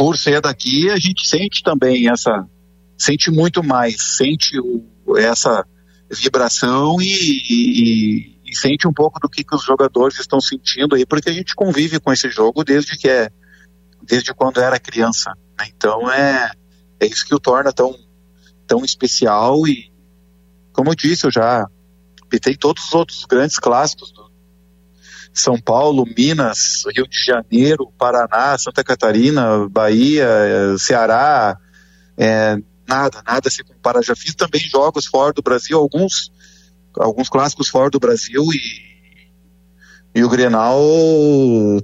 [0.00, 2.48] por ser daqui, a gente sente também essa,
[2.96, 5.62] sente muito mais, sente o, essa
[6.10, 11.04] vibração e, e, e, sente um pouco do que, que os jogadores estão sentindo aí,
[11.04, 13.28] porque a gente convive com esse jogo desde que é,
[14.02, 15.34] desde quando era criança.
[15.58, 15.66] Né?
[15.76, 16.50] Então é,
[16.98, 17.94] é isso que o torna tão,
[18.66, 19.92] tão especial e,
[20.72, 21.66] como eu disse, eu já
[22.30, 24.14] pitei todos os outros grandes clássicos
[25.32, 31.56] são Paulo, Minas, Rio de Janeiro, Paraná, Santa Catarina, Bahia, eh, Ceará,
[32.16, 34.02] é, nada, nada se compara.
[34.02, 36.32] Já fiz também jogos fora do Brasil, alguns,
[36.98, 40.80] alguns clássicos fora do Brasil e, e o Grenal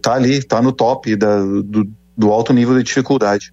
[0.02, 3.52] tá ali, tá no top da, do, do alto nível de dificuldade.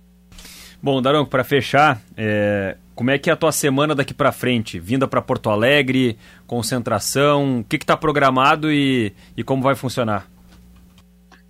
[0.81, 4.79] Bom, Daronco, para fechar, é, como é que é a tua semana daqui para frente?
[4.79, 10.29] Vinda para Porto Alegre, concentração, o que está programado e, e como vai funcionar?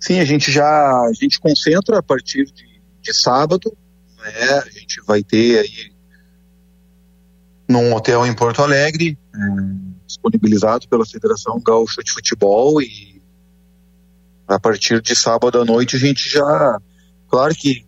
[0.00, 3.76] Sim, a gente já a gente concentra a partir de, de sábado,
[4.18, 4.58] né?
[4.58, 5.92] A gente vai ter aí
[7.68, 9.38] num hotel em Porto Alegre, é,
[10.06, 13.22] disponibilizado pela Federação Gaúcha de Futebol e
[14.46, 16.78] a partir de sábado à noite a gente já,
[17.28, 17.86] claro que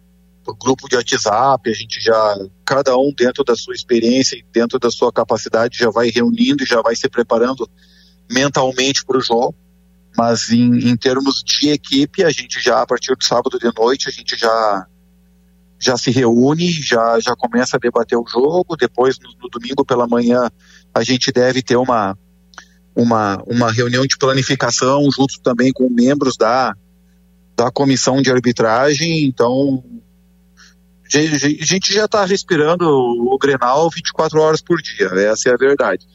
[0.54, 4.90] grupo de WhatsApp, a gente já, cada um dentro da sua experiência e dentro da
[4.90, 7.68] sua capacidade, já vai reunindo e já vai se preparando
[8.30, 9.54] mentalmente para o jogo.
[10.16, 14.08] Mas em, em termos de equipe, a gente já, a partir do sábado de noite,
[14.08, 14.86] a gente já
[15.78, 18.76] já se reúne, já, já começa a debater o jogo.
[18.76, 20.50] Depois, no, no domingo pela manhã,
[20.94, 22.16] a gente deve ter uma,
[22.94, 26.74] uma, uma reunião de planificação junto também com membros da,
[27.54, 29.26] da comissão de arbitragem.
[29.26, 29.84] Então,
[31.14, 36.06] a gente já está respirando o Grenal 24 horas por dia, essa é a verdade.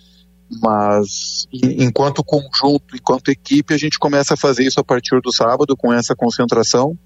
[0.61, 5.77] Mas enquanto conjunto, enquanto equipe, a gente começa a fazer isso a partir do sábado
[5.77, 6.97] com essa concentração.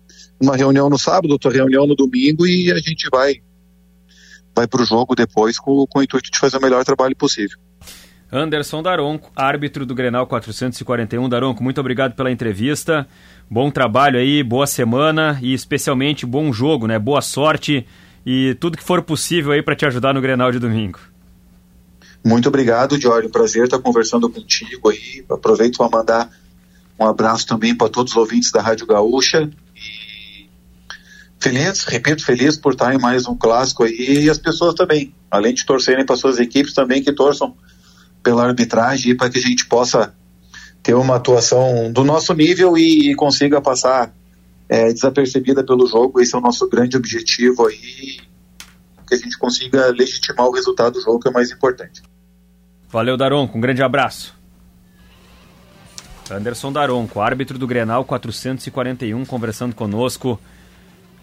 [0.42, 3.36] Uma reunião no sábado, outra reunião no domingo e a gente vai
[4.56, 7.58] vai para o jogo depois com, com o intuito de fazer o melhor trabalho possível.
[8.32, 11.30] Anderson Daronco, árbitro do Grenal 441.
[11.30, 13.08] Daronco, muito obrigado pela entrevista.
[13.50, 16.98] Bom trabalho aí, boa semana e especialmente bom jogo, né?
[16.98, 17.86] Boa sorte
[18.26, 21.00] e tudo que for possível aí para te ajudar no Grenal de domingo.
[22.24, 23.30] Muito obrigado, Jorge.
[23.30, 25.24] Prazer estar conversando contigo aí.
[25.30, 26.30] Aproveito para mandar
[27.00, 29.48] um abraço também para todos os ouvintes da Rádio Gaúcha.
[29.76, 30.50] E
[31.40, 35.54] feliz, repito, feliz por estar em mais um clássico aí e as pessoas também, além
[35.54, 37.56] de torcerem para suas equipes, também que torçam
[38.24, 40.16] pela arbitragem para que a gente possa
[40.86, 44.14] ter uma atuação do nosso nível e, e consiga passar
[44.70, 46.22] é, desapercebida pelo jogo.
[46.22, 48.20] Esse é o nosso grande objetivo aí,
[49.08, 52.04] que a gente consiga legitimar o resultado do jogo, que é o mais importante.
[52.88, 53.58] Valeu, Daronco.
[53.58, 54.36] Um grande abraço.
[56.30, 60.40] Anderson Daronco, árbitro do Grenal 441, conversando conosco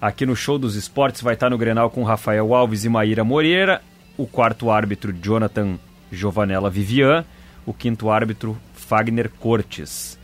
[0.00, 1.22] aqui no Show dos Esportes.
[1.22, 3.80] Vai estar no Grenal com Rafael Alves e Maíra Moreira.
[4.18, 5.78] O quarto árbitro, Jonathan
[6.10, 7.24] Giovanella Vivian.
[7.64, 10.18] O quinto árbitro, Fagner Cortes.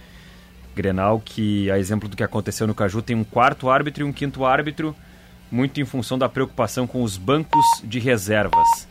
[0.74, 4.12] Grenal que, a exemplo do que aconteceu no Caju, tem um quarto árbitro e um
[4.12, 4.94] quinto árbitro,
[5.50, 8.86] muito em função da preocupação com os bancos de reservas,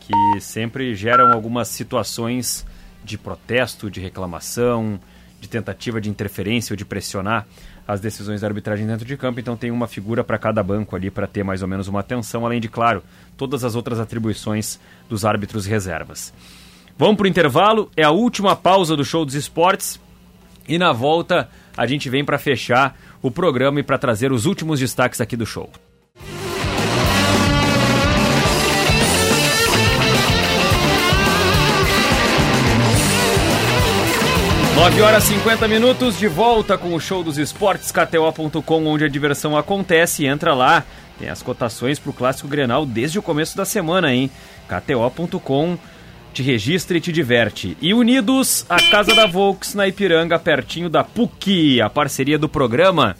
[0.00, 2.66] que sempre geram algumas situações
[3.04, 4.98] de protesto, de reclamação,
[5.40, 7.46] de tentativa de interferência ou de pressionar
[7.86, 9.38] as decisões da arbitragem dentro de campo.
[9.38, 12.44] Então tem uma figura para cada banco ali para ter mais ou menos uma atenção,
[12.44, 13.02] além de, claro,
[13.36, 14.78] todas as outras atribuições
[15.08, 16.32] dos árbitros reservas.
[16.98, 20.00] Vamos para o intervalo, é a última pausa do show dos esportes
[20.66, 24.80] e na volta a gente vem para fechar o programa e para trazer os últimos
[24.80, 25.70] destaques aqui do show.
[34.74, 39.56] 9 horas 50 minutos, de volta com o show dos esportes, KTO.com, onde a diversão
[39.56, 40.26] acontece.
[40.26, 40.84] Entra lá,
[41.18, 44.30] tem as cotações para o Clássico Grenal desde o começo da semana, hein?
[44.68, 45.76] KTO.com,
[46.32, 47.76] te registra e te diverte.
[47.80, 53.16] E unidos, a Casa da Volks na Ipiranga, pertinho da PUC, a parceria do programa,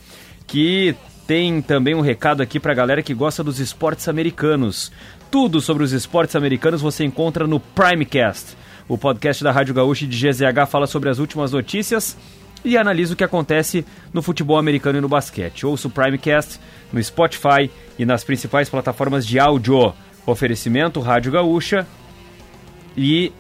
[0.47, 0.95] que
[1.27, 4.91] tem também um recado aqui para a galera que gosta dos esportes americanos.
[5.31, 8.57] Tudo sobre os esportes americanos você encontra no Primecast
[8.89, 12.17] o podcast da Rádio Gaúcha de GZH fala sobre as últimas notícias
[12.65, 15.67] e analisa o que acontece no futebol americano e no basquete.
[15.67, 16.59] Ouça o Primecast
[16.91, 19.93] no Spotify e nas principais plataformas de áudio.
[20.25, 21.87] Oferecimento Rádio Gaúcha
[22.99, 23.33] e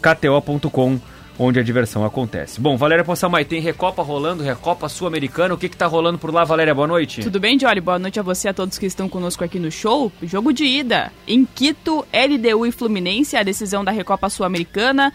[0.00, 1.00] KTO.com
[1.38, 2.60] onde a diversão acontece.
[2.60, 6.44] Bom, Valéria Possamay, tem Recopa rolando, Recopa Sul-Americana, o que que tá rolando por lá,
[6.44, 6.74] Valéria?
[6.74, 7.22] Boa noite.
[7.22, 7.80] Tudo bem, Jory?
[7.80, 10.10] Boa noite a você e a todos que estão conosco aqui no show.
[10.22, 15.12] Jogo de ida, em Quito, LDU e Fluminense, a decisão da Recopa Sul-Americana.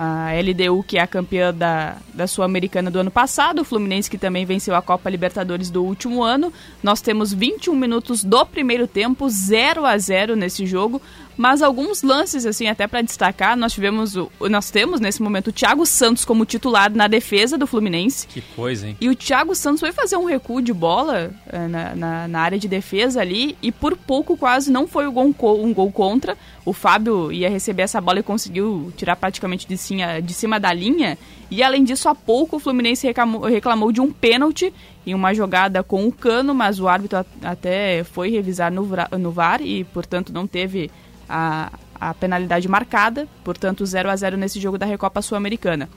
[0.00, 4.16] A LDU, que é a campeã da, da Sul-Americana do ano passado, o Fluminense, que
[4.16, 6.52] também venceu a Copa Libertadores do último ano.
[6.80, 11.02] Nós temos 21 minutos do primeiro tempo, 0 a 0 nesse jogo.
[11.38, 15.52] Mas alguns lances, assim, até para destacar, nós tivemos o, nós temos nesse momento o
[15.52, 18.26] Thiago Santos como titular na defesa do Fluminense.
[18.26, 18.96] Que coisa, hein?
[19.00, 22.58] E o Thiago Santos foi fazer um recuo de bola eh, na, na, na, área
[22.58, 26.36] de defesa ali e por pouco quase não foi um gol, um gol contra.
[26.64, 30.72] O Fábio ia receber essa bola e conseguiu tirar praticamente de cima, de cima da
[30.72, 31.16] linha.
[31.52, 34.74] E além disso, há pouco o Fluminense reclamou, reclamou de um pênalti
[35.06, 38.86] em uma jogada com o Cano, mas o árbitro até foi revisar no,
[39.18, 40.90] no VAR e, portanto, não teve
[41.28, 45.88] a, a penalidade marcada, portanto 0 a 0 nesse jogo da Recopa Sul-Americana.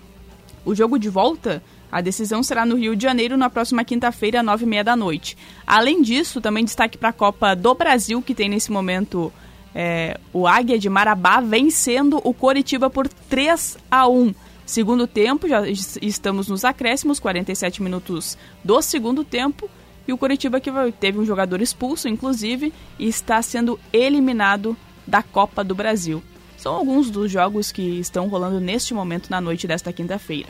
[0.65, 4.45] O jogo de volta, a decisão será no Rio de Janeiro na próxima quinta-feira, às
[4.45, 5.37] 9h30 da noite.
[5.65, 9.33] Além disso, também destaque para a Copa do Brasil, que tem nesse momento
[9.73, 14.33] é, o Águia de Marabá vencendo o Coritiba por 3 a 1
[14.71, 19.69] Segundo tempo, já estamos nos acréscimos, 47 minutos do segundo tempo.
[20.07, 25.63] E o Coritiba que teve um jogador expulso, inclusive, e está sendo eliminado da Copa
[25.63, 26.23] do Brasil.
[26.57, 30.47] São alguns dos jogos que estão rolando neste momento na noite desta quinta-feira.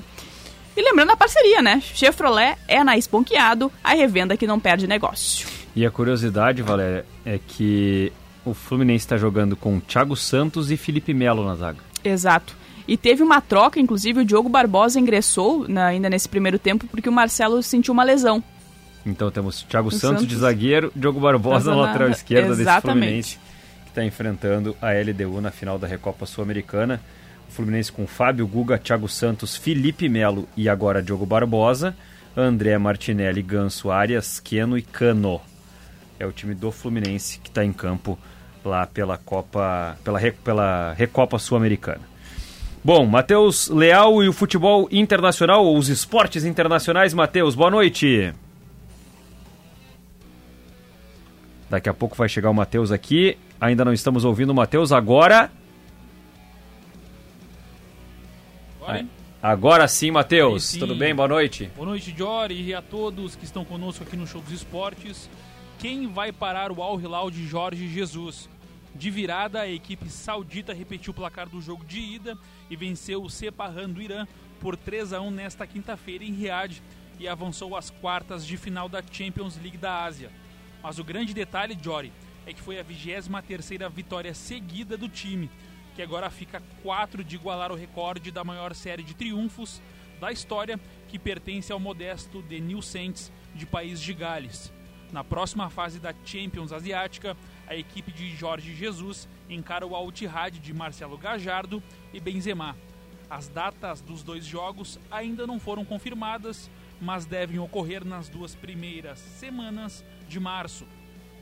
[0.75, 1.81] E lembrando a parceria, né?
[1.81, 5.47] Chevrolet é na Esponqueado, a revenda que não perde negócio.
[5.75, 8.11] E a curiosidade, Valéria, é que
[8.45, 11.79] o Fluminense está jogando com Thiago Santos e Felipe Melo na zaga.
[12.03, 12.55] Exato.
[12.87, 17.07] E teve uma troca, inclusive o Diogo Barbosa ingressou na, ainda nesse primeiro tempo porque
[17.07, 18.43] o Marcelo sentiu uma lesão.
[19.05, 22.65] Então temos Thiago Santos, Santos, de zagueiro, Diogo Barbosa na lateral esquerda Exatamente.
[22.65, 23.50] desse Fluminense
[23.91, 26.99] está enfrentando a LDU na final da Recopa Sul-Americana.
[27.47, 31.95] O Fluminense com Fábio Guga, Thiago Santos, Felipe Melo e agora Diogo Barbosa,
[32.35, 35.41] André Martinelli, Ganso, Arias, Queno e Cano.
[36.17, 38.17] É o time do Fluminense que está em campo
[38.63, 42.01] lá pela Copa, pela, pela Recopa Sul-Americana.
[42.83, 47.13] Bom, Matheus Leal e o futebol internacional, ou os esportes internacionais.
[47.13, 48.33] Matheus, boa noite.
[51.69, 53.37] Daqui a pouco vai chegar o Matheus aqui.
[53.61, 54.91] Ainda não estamos ouvindo o Matheus.
[54.91, 55.51] Agora.
[59.39, 60.71] Agora sim, Matheus.
[60.71, 61.13] Tudo bem?
[61.13, 61.71] Boa noite.
[61.75, 65.29] Boa noite, Jory, e a todos que estão conosco aqui no Show dos Esportes.
[65.77, 68.49] Quem vai parar o Al Hilal de Jorge Jesus?
[68.95, 72.35] De virada, a equipe saudita repetiu o placar do jogo de ida
[72.67, 74.27] e venceu o Sepahan do Irã
[74.59, 76.81] por 3 a 1 nesta quinta-feira em Riad
[77.19, 80.31] e avançou às quartas de final da Champions League da Ásia.
[80.81, 82.11] Mas o grande detalhe, Jory,
[82.45, 85.49] é que foi a 23ª vitória seguida do time,
[85.95, 89.81] que agora fica 4 de igualar o recorde da maior série de triunfos
[90.19, 94.71] da história, que pertence ao modesto The New Saints de País de Gales.
[95.11, 97.35] Na próxima fase da Champions Asiática,
[97.67, 102.77] a equipe de Jorge Jesus encara o Al de Marcelo Gajardo e Benzema.
[103.29, 106.69] As datas dos dois jogos ainda não foram confirmadas,
[107.01, 110.85] mas devem ocorrer nas duas primeiras semanas de março.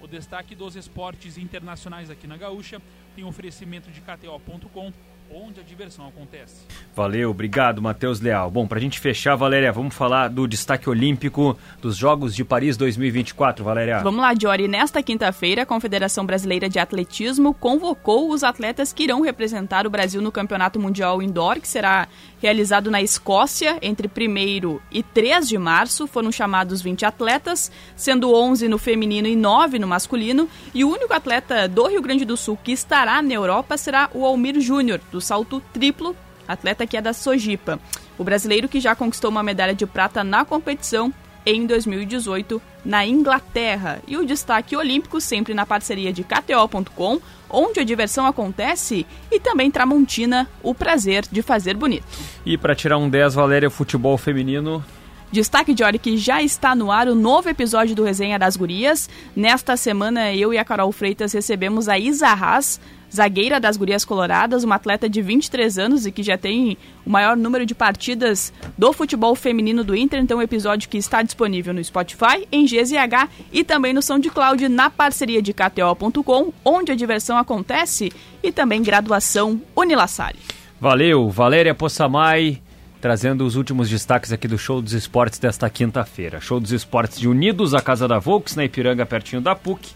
[0.01, 2.81] O destaque dos esportes internacionais aqui na Gaúcha
[3.15, 4.93] tem oferecimento de KTO.com,
[5.33, 6.65] onde a diversão acontece.
[6.95, 8.49] Valeu, obrigado, Matheus Leal.
[8.49, 13.63] Bom, pra gente fechar, Valéria, vamos falar do destaque olímpico dos Jogos de Paris 2024,
[13.63, 13.99] Valéria.
[13.99, 14.67] Vamos lá, Jory.
[14.67, 20.21] Nesta quinta-feira, a Confederação Brasileira de Atletismo convocou os atletas que irão representar o Brasil
[20.21, 22.07] no Campeonato Mundial Indoor, que será
[22.41, 26.07] realizado na Escócia entre 1 e 3 de março.
[26.07, 30.49] Foram chamados 20 atletas, sendo 11 no feminino e 9 no masculino.
[30.73, 34.25] E o único atleta do Rio Grande do Sul que estará na Europa será o
[34.25, 36.15] Almir Júnior, do salto triplo,
[36.47, 37.79] atleta que é da Sojipa.
[38.17, 41.13] O brasileiro que já conquistou uma medalha de prata na competição
[41.45, 44.01] em 2018 na Inglaterra.
[44.07, 47.19] E o destaque olímpico sempre na parceria de KTO.com,
[47.49, 52.05] onde a diversão acontece, e também Tramontina, o prazer de fazer bonito.
[52.45, 54.83] E para tirar um 10, Valéria, futebol feminino.
[55.31, 59.07] Destaque de hora que já está no ar o novo episódio do Resenha das Gurias.
[59.35, 62.81] Nesta semana, eu e a Carol Freitas recebemos a Isa Haas,
[63.13, 67.37] zagueira das Gurias Coloradas, uma atleta de 23 anos e que já tem o maior
[67.37, 70.19] número de partidas do futebol feminino do Inter.
[70.19, 74.89] Então, um episódio que está disponível no Spotify, em GZH e também no SoundCloud na
[74.89, 78.11] parceria de KTO.com, onde a diversão acontece,
[78.41, 80.39] e também graduação Unilassalle.
[80.81, 82.59] Valeu, Valéria Possamay
[83.01, 86.41] trazendo os últimos destaques aqui do Show dos Esportes desta quinta-feira.
[86.41, 89.91] Show dos Esportes de Unidos, a Casa da Volks, na Ipiranga, pertinho da PUC,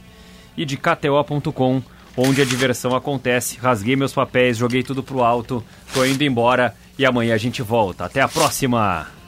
[0.55, 1.81] e de KTO.com,
[2.15, 3.57] onde a diversão acontece.
[3.57, 5.63] Rasguei meus papéis, joguei tudo pro alto,
[5.93, 8.05] tô indo embora e amanhã a gente volta.
[8.05, 9.22] Até a próxima!